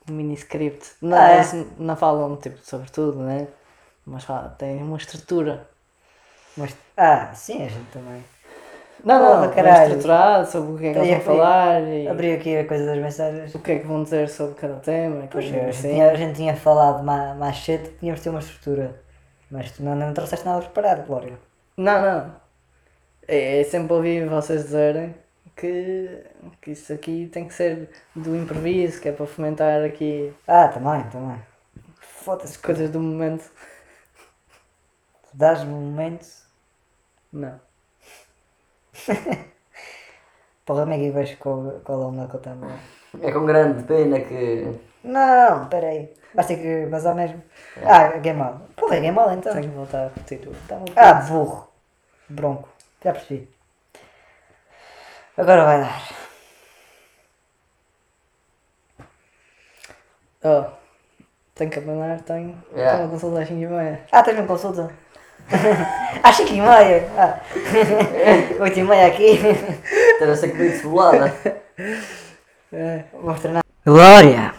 um 0.09 0.13
mini 0.13 0.34
script. 0.36 0.91
Não, 1.01 1.17
Ah, 1.17 1.32
é? 1.32 1.36
eles 1.36 1.53
não 1.78 1.95
falam 1.95 2.36
tipo 2.38 2.57
sobre 2.63 2.89
tudo, 2.91 3.19
né? 3.19 3.47
Mas 4.05 4.24
falam, 4.24 4.49
têm 4.57 4.82
uma 4.84 4.97
estrutura. 4.97 5.67
Mas, 6.57 6.76
ah, 6.97 7.32
sim, 7.34 7.63
a 7.65 7.69
gente 7.69 7.89
também. 7.91 8.24
Não, 9.03 9.41
não, 9.41 9.51
caralho. 9.51 9.78
é 9.78 9.88
estruturado 9.88 10.51
sobre 10.51 10.72
o 10.74 10.78
que 10.78 10.86
é 10.88 10.93
que 10.93 10.99
eles 10.99 11.24
vão 11.24 11.36
falar 11.38 11.82
e 11.82 12.07
Abri 12.07 12.34
aqui 12.34 12.55
a 12.57 12.67
coisa 12.67 12.86
das 12.86 12.97
mensagens. 12.99 13.55
o 13.55 13.59
que 13.59 13.72
é 13.72 13.80
que 13.80 13.88
vão 13.88 14.03
dizer 14.03 14.30
sobre 14.30 14.55
cada 14.55 14.76
tema. 14.76 15.28
Pois, 15.32 15.45
a, 15.45 15.47
gente 15.47 15.69
assim. 15.69 15.89
tinha, 15.93 16.11
a 16.11 16.15
gente 16.15 16.36
tinha 16.36 16.55
falado 16.55 17.03
mais, 17.03 17.36
mais 17.38 17.57
cedo 17.57 17.89
que 17.89 17.97
tínhamos 17.97 18.19
de 18.19 18.24
ter 18.26 18.30
uma 18.30 18.39
estrutura. 18.39 19.01
Mas 19.49 19.72
tu 19.72 19.82
não, 19.84 19.95
não 19.95 20.13
trouxeste 20.13 20.45
nada 20.45 20.61
preparado, 20.61 21.07
Glória. 21.07 21.39
Não, 21.78 22.01
não. 22.01 22.40
É, 23.32 23.61
é 23.61 23.63
sempre 23.63 23.93
ouvir 23.93 24.27
vocês 24.27 24.63
dizerem 24.63 25.15
que, 25.55 26.23
que 26.61 26.71
isso 26.71 26.91
aqui 26.93 27.29
tem 27.32 27.47
que 27.47 27.53
ser 27.53 27.89
do 28.15 28.36
improviso, 28.36 28.99
que 29.01 29.09
é 29.09 29.11
para 29.11 29.25
fomentar 29.25 29.84
aqui 29.84 30.34
Ah, 30.47 30.67
também, 30.67 31.03
também. 31.09 31.39
Foda-se, 31.99 32.51
as 32.53 32.57
coisas 32.57 32.89
do 32.89 32.99
momento. 32.99 33.49
tu 35.23 35.38
dás-me 35.38 35.71
um 35.73 35.82
momento. 35.82 36.25
Não. 37.32 37.59
Porra, 40.65 40.82
como 40.82 40.93
é 40.93 40.97
que 41.25 41.36
qual, 41.38 41.82
qual 41.84 42.01
é 42.01 42.05
o 42.05 42.11
meu 42.11 42.27
que 42.27 42.36
eu 42.36 42.39
tenho? 42.39 42.71
É 43.21 43.32
com 43.32 43.45
grande 43.45 43.84
pena 43.84 44.19
que. 44.19 44.79
Não, 45.03 45.67
peraí. 45.69 46.13
Basta 46.34 46.55
que. 46.55 46.86
Mas 46.89 47.05
ao 47.05 47.15
mesmo. 47.15 47.41
Ah, 47.84 48.17
Game 48.19 48.41
On. 48.41 48.59
Porra, 48.75 48.95
é 48.97 49.01
Game 49.01 49.17
On 49.17 49.32
então. 49.32 49.53
Tenho 49.53 49.69
que 49.69 49.75
voltar 49.75 49.99
a 50.05 50.07
repetir 50.09 50.47
o. 50.47 50.53
Tá 50.67 50.79
Ah, 50.95 51.13
burro. 51.13 51.67
Bronco. 52.29 52.69
Já 53.03 53.11
percebi. 53.13 53.49
Agora 55.37 55.65
vai 55.65 55.79
dar. 55.81 56.01
Oh, 60.43 60.65
tenho 61.55 61.71
que 61.71 61.79
abandonar, 61.79 62.19
tenho. 62.21 62.61
Yeah. 62.73 62.97
Tenho 62.97 63.03
uma 63.05 63.11
consulta 63.11 63.41
às 63.41 63.47
5 63.47 63.59
e 63.59 63.67
meia. 63.67 64.05
Ah, 64.11 64.21
tens 64.23 64.37
uma 64.37 64.47
consulta? 64.47 64.91
Às 66.23 66.35
5 66.35 66.53
e 66.53 66.61
meia. 66.61 67.09
Ah. 67.17 67.39
8 68.61 68.79
e 68.79 68.83
meia 68.83 69.07
aqui. 69.07 69.39
Deve 70.19 70.35
ser 70.35 70.51
comigo 70.51 70.77
cebolada. 70.77 71.33
É. 72.71 73.03
Vamos 73.13 73.41
treinar. 73.41 73.63
Glória! 73.85 74.53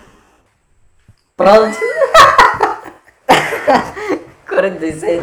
Pronto. 1.37 1.79
47. 4.49 5.23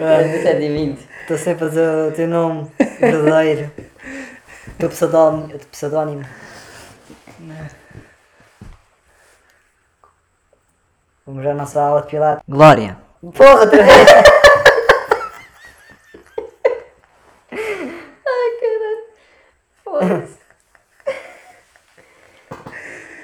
47 0.00 0.62
e 0.62 0.68
20. 0.70 1.08
Estou 1.20 1.36
sempre 1.36 1.66
a 1.66 1.68
dizer 1.68 1.88
o 2.08 2.12
teu 2.12 2.26
nome 2.26 2.70
verdadeiro. 2.98 3.70
O 4.66 4.70
teu 4.80 4.88
pseudónimo. 4.88 5.58
Pseudónimo. 5.70 6.24
Vamos 11.26 11.46
à 11.46 11.52
nossa 11.52 11.82
aula 11.82 12.00
de 12.00 12.08
pilates. 12.08 12.42
Glória! 12.48 12.96
Porra, 13.20 13.60
outra 13.60 13.82
vez! 13.82 14.08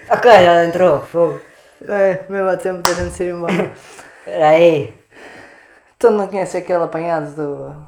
Ok, 0.09 0.31
já 0.31 0.65
entrou, 0.65 1.01
fogo. 1.01 1.41
É, 1.89 2.25
mesmo 2.29 2.49
a 2.49 2.57
tempo 2.57 2.81
da 2.81 2.95
gente 2.95 3.13
se 3.13 3.25
ir 3.25 3.35
embora. 3.35 3.73
Espera 4.25 4.49
aí. 4.51 4.95
Tu 5.99 6.11
não 6.11 6.29
conheces 6.29 6.57
aquele 6.57 6.85
apanhado 6.85 7.35
do. 7.35 7.87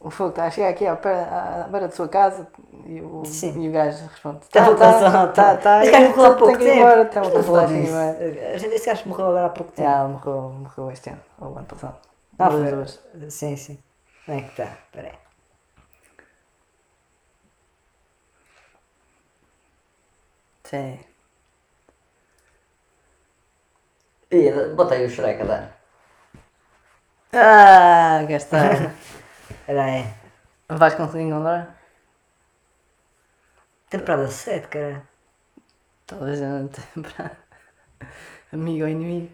O 0.00 0.10
fogo 0.10 0.30
está 0.30 0.44
a 0.46 0.50
chegar 0.50 0.68
aqui 0.70 0.86
ao 0.86 0.96
pé, 0.98 1.24
à 1.24 1.66
beira 1.70 1.88
da 1.88 1.94
sua 1.94 2.08
casa 2.08 2.46
e 2.86 3.00
o, 3.00 3.24
Sim. 3.24 3.62
e 3.64 3.68
o 3.68 3.72
gajo 3.72 4.06
responde: 4.06 4.40
Tá, 4.50 4.66
Tá, 4.74 4.74
tá, 4.76 4.92
tá, 5.00 5.10
tá, 5.10 5.26
tá, 5.28 5.56
tá. 5.56 5.80
Esse 5.82 5.88
e 5.88 5.90
gajo 5.90 6.08
morreu 6.10 6.32
há 6.32 6.36
pouco 6.36 6.58
tempo. 6.58 7.00
embora, 7.38 7.72
e 7.72 7.88
meia. 7.90 8.54
A 8.54 8.58
gente, 8.58 8.74
esse 8.74 8.86
gajo 8.86 9.08
morreu 9.08 9.26
agora 9.28 9.46
há 9.46 9.50
pouco 9.50 9.72
tempo. 9.72 9.88
Já, 9.88 10.06
morreu, 10.08 10.50
morreu 10.50 10.90
este 10.90 11.10
ano, 11.10 11.20
ou 11.40 11.56
ano 11.58 11.66
passado. 11.66 11.96
Ah, 12.38 12.50
Duas, 12.50 12.68
foi. 12.68 12.70
duas. 12.70 13.00
Sim, 13.30 13.56
sim. 13.56 13.78
Como 14.24 14.38
é 14.38 14.42
que 14.42 14.56
tá? 14.56 14.64
Espera 14.64 15.08
aí. 15.08 15.18
Sim. 20.64 20.98
Ih, 24.30 24.74
botei 24.76 25.04
o 25.06 25.10
Shrek 25.10 25.42
a 25.42 25.44
dar. 25.44 25.75
Ah, 27.38 28.24
cá 28.26 28.36
está. 28.36 28.58
Espera 29.50 29.84
aí. 29.84 30.06
Vais 30.70 30.94
conseguir 30.94 31.24
encontrar? 31.24 31.76
Temporada 33.90 34.26
7, 34.26 34.68
cara. 34.68 35.02
Talvez 36.06 36.40
eu 36.40 36.48
não 36.48 36.68
para. 37.02 37.36
Amigo 38.52 38.84
ou 38.84 38.88
inimigo. 38.88 39.30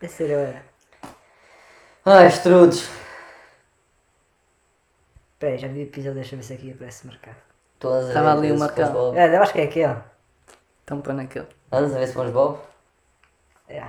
Deve 0.00 0.12
ser 0.12 0.32
agora. 0.32 0.64
Ai, 2.06 2.28
estrudos. 2.28 2.88
Espera 5.34 5.52
aí, 5.52 5.58
já 5.58 5.68
vi 5.68 5.80
o 5.80 5.82
episódio, 5.82 6.14
deixa 6.14 6.34
eu 6.34 6.38
ver 6.38 6.44
se 6.44 6.54
aqui 6.54 6.72
aparece 6.72 7.06
marcado. 7.06 7.36
Todas 7.78 8.04
as 8.04 8.08
Estava 8.08 8.32
ali 8.32 8.52
o 8.52 8.58
marcado. 8.58 8.88
SpongeBob. 8.88 9.18
É, 9.18 9.36
eu 9.36 9.42
acho 9.42 9.52
que 9.52 9.60
é 9.60 9.64
aqui, 9.64 9.84
ó. 9.84 9.96
Então 10.82 11.02
põe 11.02 11.14
naquele. 11.14 11.48
Andas 11.70 11.94
a 11.94 11.98
ver 11.98 12.08
SpongeBob? 12.08 12.58
É. 13.68 13.86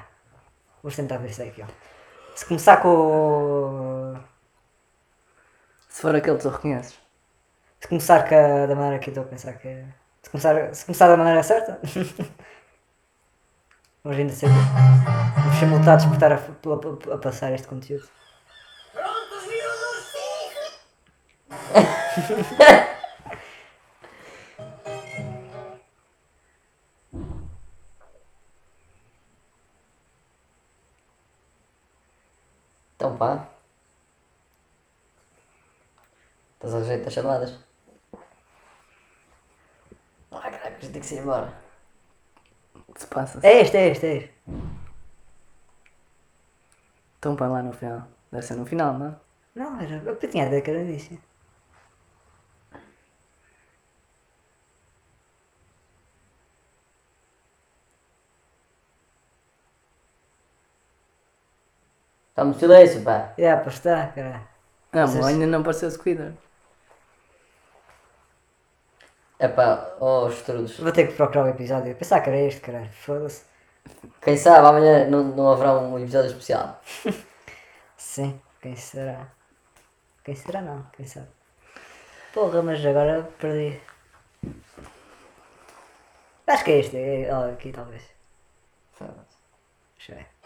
Vamos 0.83 0.95
tentar 0.97 1.17
ver 1.17 1.33
se 1.33 1.43
é 1.43 1.47
aqui, 1.47 1.61
ó. 1.61 2.00
Se 2.35 2.45
começar 2.45 2.77
com 2.77 2.87
o... 2.89 4.17
Se 5.89 6.01
for 6.01 6.15
aquele 6.15 6.37
que 6.37 6.43
tu 6.43 6.49
reconheces. 6.49 6.99
Se 7.79 7.87
começar 7.87 8.27
com 8.27 8.35
a, 8.35 8.65
da 8.65 8.75
maneira 8.75 8.99
que 8.99 9.09
eu 9.09 9.11
estou 9.11 9.23
a 9.23 9.27
pensar 9.27 9.53
que 9.53 9.67
é... 9.67 9.85
Se 10.23 10.29
começar, 10.29 10.73
se 10.75 10.85
começar 10.85 11.07
da 11.07 11.17
maneira 11.17 11.43
certa... 11.43 11.79
Vamos 14.03 14.17
ainda 14.19 14.33
ser... 14.33 14.47
Vamos 14.49 15.59
ser 15.59 15.65
multados 15.67 16.05
por 16.05 16.13
estar 16.15 16.31
a, 16.31 16.35
a- 16.35 17.11
a- 17.11 17.15
a 17.15 17.17
passar 17.17 17.51
este 17.53 17.67
conteúdo. 17.67 18.07
Então 22.17 22.37
pá. 33.21 33.47
Estás 36.55 36.73
ao 36.73 36.83
jeito 36.83 37.05
das 37.05 37.13
chamadas? 37.13 37.59
Ah, 40.31 40.41
caraca, 40.41 40.67
a 40.69 40.71
gente 40.71 40.91
tem 40.91 41.01
que 41.01 41.07
se 41.07 41.15
ir 41.15 41.19
embora. 41.19 41.53
O 42.87 42.93
que 42.93 43.01
se 43.01 43.07
passa? 43.07 43.39
É 43.43 43.61
este, 43.61 43.77
é 43.77 43.89
este, 43.89 44.05
é 44.07 44.15
este. 44.15 44.33
Então 47.19 47.35
põe 47.35 47.47
lá 47.47 47.61
no 47.61 47.73
final. 47.73 48.07
Deve 48.31 48.43
ser 48.43 48.55
no 48.55 48.65
final, 48.65 48.97
não? 48.97 49.09
é? 49.09 49.15
Não, 49.53 49.79
era. 49.79 49.97
Eu 49.97 50.17
tinha 50.17 50.45
a 50.45 50.47
era 50.47 50.85
disso. 50.85 51.15
Está 62.41 62.45
no 62.45 62.59
silêncio, 62.59 63.03
pá. 63.03 63.33
É, 63.37 63.55
para 63.55 63.69
estar, 63.69 64.15
cara. 64.15 64.41
Não, 64.91 65.05
Vocês- 65.05 65.23
mas 65.23 65.27
ainda 65.27 65.45
não 65.45 65.59
apareceu 65.59 65.87
o 65.87 65.91
Squidward. 65.91 66.35
É 69.37 69.47
pá, 69.47 69.95
oh 69.99 70.27
estrudos. 70.27 70.79
Vou 70.79 70.91
ter 70.91 71.07
que 71.07 71.13
procurar 71.13 71.45
o 71.45 71.49
episódio. 71.49 71.95
Pensar 71.95 72.19
que 72.21 72.29
era 72.29 72.39
este, 72.39 72.61
caralho. 72.61 72.89
Foda-se. 72.93 73.43
Quem 74.21 74.37
sabe 74.37 74.65
amanhã 74.67 75.07
não, 75.07 75.23
não 75.23 75.51
haverá 75.51 75.73
um 75.73 75.99
episódio 75.99 76.31
especial. 76.31 76.81
Sim, 77.95 78.41
quem 78.59 78.75
será? 78.75 79.27
Quem 80.23 80.35
será 80.35 80.61
não, 80.61 80.83
quem 80.93 81.05
sabe? 81.05 81.27
Porra, 82.33 82.63
mas 82.63 82.83
agora 82.83 83.29
perdi. 83.39 83.79
Acho 86.47 86.63
que 86.63 86.71
é 86.71 86.79
este, 86.79 86.97
é, 86.97 87.31
aqui 87.31 87.71
talvez. 87.71 88.03
Deixa 88.99 90.11
eu 90.13 90.15
ver. 90.15 90.40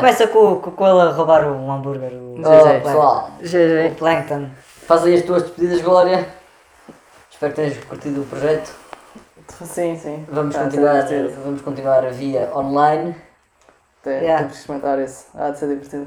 Começa 0.00 0.26
com, 0.28 0.56
com, 0.60 0.70
com 0.72 0.86
ele 0.88 1.00
a 1.00 1.12
roubar 1.12 1.46
um 1.46 1.70
hambúrguer. 1.70 2.12
O, 2.12 2.36
Oh, 2.40 2.64
GG. 2.64 2.80
pessoal, 2.82 3.30
o. 3.40 3.94
Plankton. 3.98 4.48
faz 4.86 5.04
aí 5.04 5.14
as 5.14 5.22
tuas 5.22 5.42
despedidas, 5.44 5.80
Glória. 5.82 6.26
Espero 7.30 7.52
que 7.52 7.56
tenhas 7.60 7.84
curtido 7.84 8.22
o 8.22 8.26
projeto. 8.26 8.74
Sim, 9.64 9.96
sim. 9.96 10.26
Vamos, 10.30 10.54
Ah, 10.56 10.64
continuar, 10.64 11.04
vamos 11.44 11.60
continuar 11.62 12.02
via 12.12 12.50
online. 12.54 13.14
Tem- 14.02 14.14
Yeah. 14.20 14.38
Temos 14.38 14.52
que 14.52 14.58
experimentar 14.60 14.98
isso. 15.00 15.26
Há 15.34 15.50
de 15.50 15.58
ser 15.58 15.68
divertido. 15.68 16.06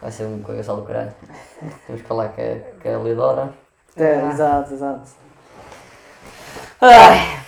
Vai 0.00 0.10
ser 0.10 0.24
um 0.24 0.42
cagaçal 0.42 0.76
do 0.76 0.82
caralho. 0.82 1.12
Temos 1.86 2.02
que 2.02 2.08
falar 2.08 2.28
com 2.28 2.40
a, 2.40 2.82
com 2.82 2.88
a 3.00 3.02
Lidora. 3.04 3.50
É, 3.96 4.14
Ah. 4.14 4.30
exato, 4.32 4.72
exato. 4.74 5.00
Ai! 6.80 7.40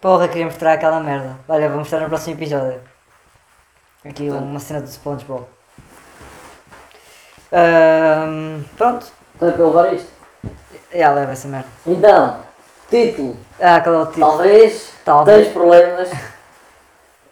Porra, 0.00 0.28
queria 0.28 0.44
mostrar 0.44 0.74
aquela 0.74 1.00
merda. 1.00 1.36
Olha, 1.48 1.68
vou 1.68 1.78
mostrar 1.78 2.00
no 2.00 2.08
próximo 2.08 2.36
episódio. 2.36 2.80
Aqui 4.04 4.30
uma 4.30 4.60
cena 4.60 4.80
do 4.80 4.88
SpongeBob. 4.88 5.44
Ahm, 7.52 8.62
pronto. 8.76 9.06
Então 9.36 9.48
é 9.48 9.52
para 9.52 9.60
eu 9.62 9.66
levar 9.68 9.94
isto. 9.94 10.10
Já 10.94 11.12
leva 11.12 11.32
essa 11.32 11.48
merda. 11.48 11.68
Então, 11.86 12.40
título. 12.88 13.36
Ah, 13.60 13.80
qual 13.80 13.94
é 13.94 13.98
o 13.98 14.06
título? 14.06 14.26
Talvez, 14.26 14.92
Talvez. 15.04 15.44
tens 15.44 15.52
problemas. 15.52 16.10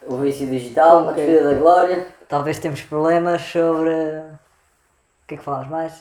O 0.05 0.17
vício 0.17 0.47
digital, 0.47 0.99
a 0.99 1.11
Ok. 1.11 1.13
despedida 1.15 1.53
da 1.53 1.59
Glória. 1.59 2.07
Talvez 2.27 2.59
temos 2.59 2.81
problemas 2.81 3.41
sobre. 3.41 3.89
O 3.91 5.27
que 5.27 5.35
é 5.35 5.37
que 5.37 5.43
falamos 5.43 5.67
mais? 5.69 5.93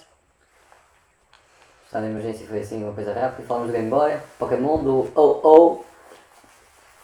Estado 1.86 2.04
de 2.04 2.10
emergência 2.10 2.46
foi 2.46 2.60
assim 2.60 2.82
uma 2.82 2.92
coisa 2.92 3.12
rápida. 3.12 3.46
Falamos 3.46 3.68
do 3.68 3.72
Game 3.72 3.88
Boy, 3.90 4.16
Pokémon, 4.38 4.82
do 4.82 5.10
OO. 5.14 5.84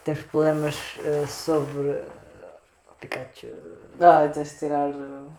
Temos 0.05 0.23
problemas 0.25 0.77
eh, 1.05 1.25
sobre. 1.27 2.03
Pikachu. 3.03 3.49
Ah, 4.01 4.29
tens 4.33 4.51
de 4.53 4.59
tirar 4.59 4.89
uh, 4.89 5.33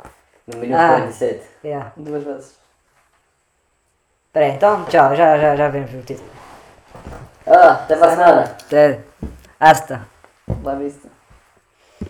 No 0.47 0.57
minuto 0.59 0.77
Ah. 0.77 0.97
47. 0.97 1.41
Yeah. 1.63 1.93
duas 1.95 2.23
vezes. 2.23 2.59
Espera 4.27 4.45
aí, 4.45 4.51
então, 4.51 4.83
tchau, 4.85 5.15
já, 5.15 5.37
já, 5.37 5.55
já 5.55 5.69
vemos 5.69 5.93
o 5.93 6.01
título. 6.01 6.29
Ah, 7.47 7.71
até 7.73 7.95
para 7.95 8.07
a 8.07 8.15
semana. 8.15 8.41
Até. 8.43 8.99
Hasta. 9.59 10.07
Lá 10.61 10.75
vista. 10.75 11.07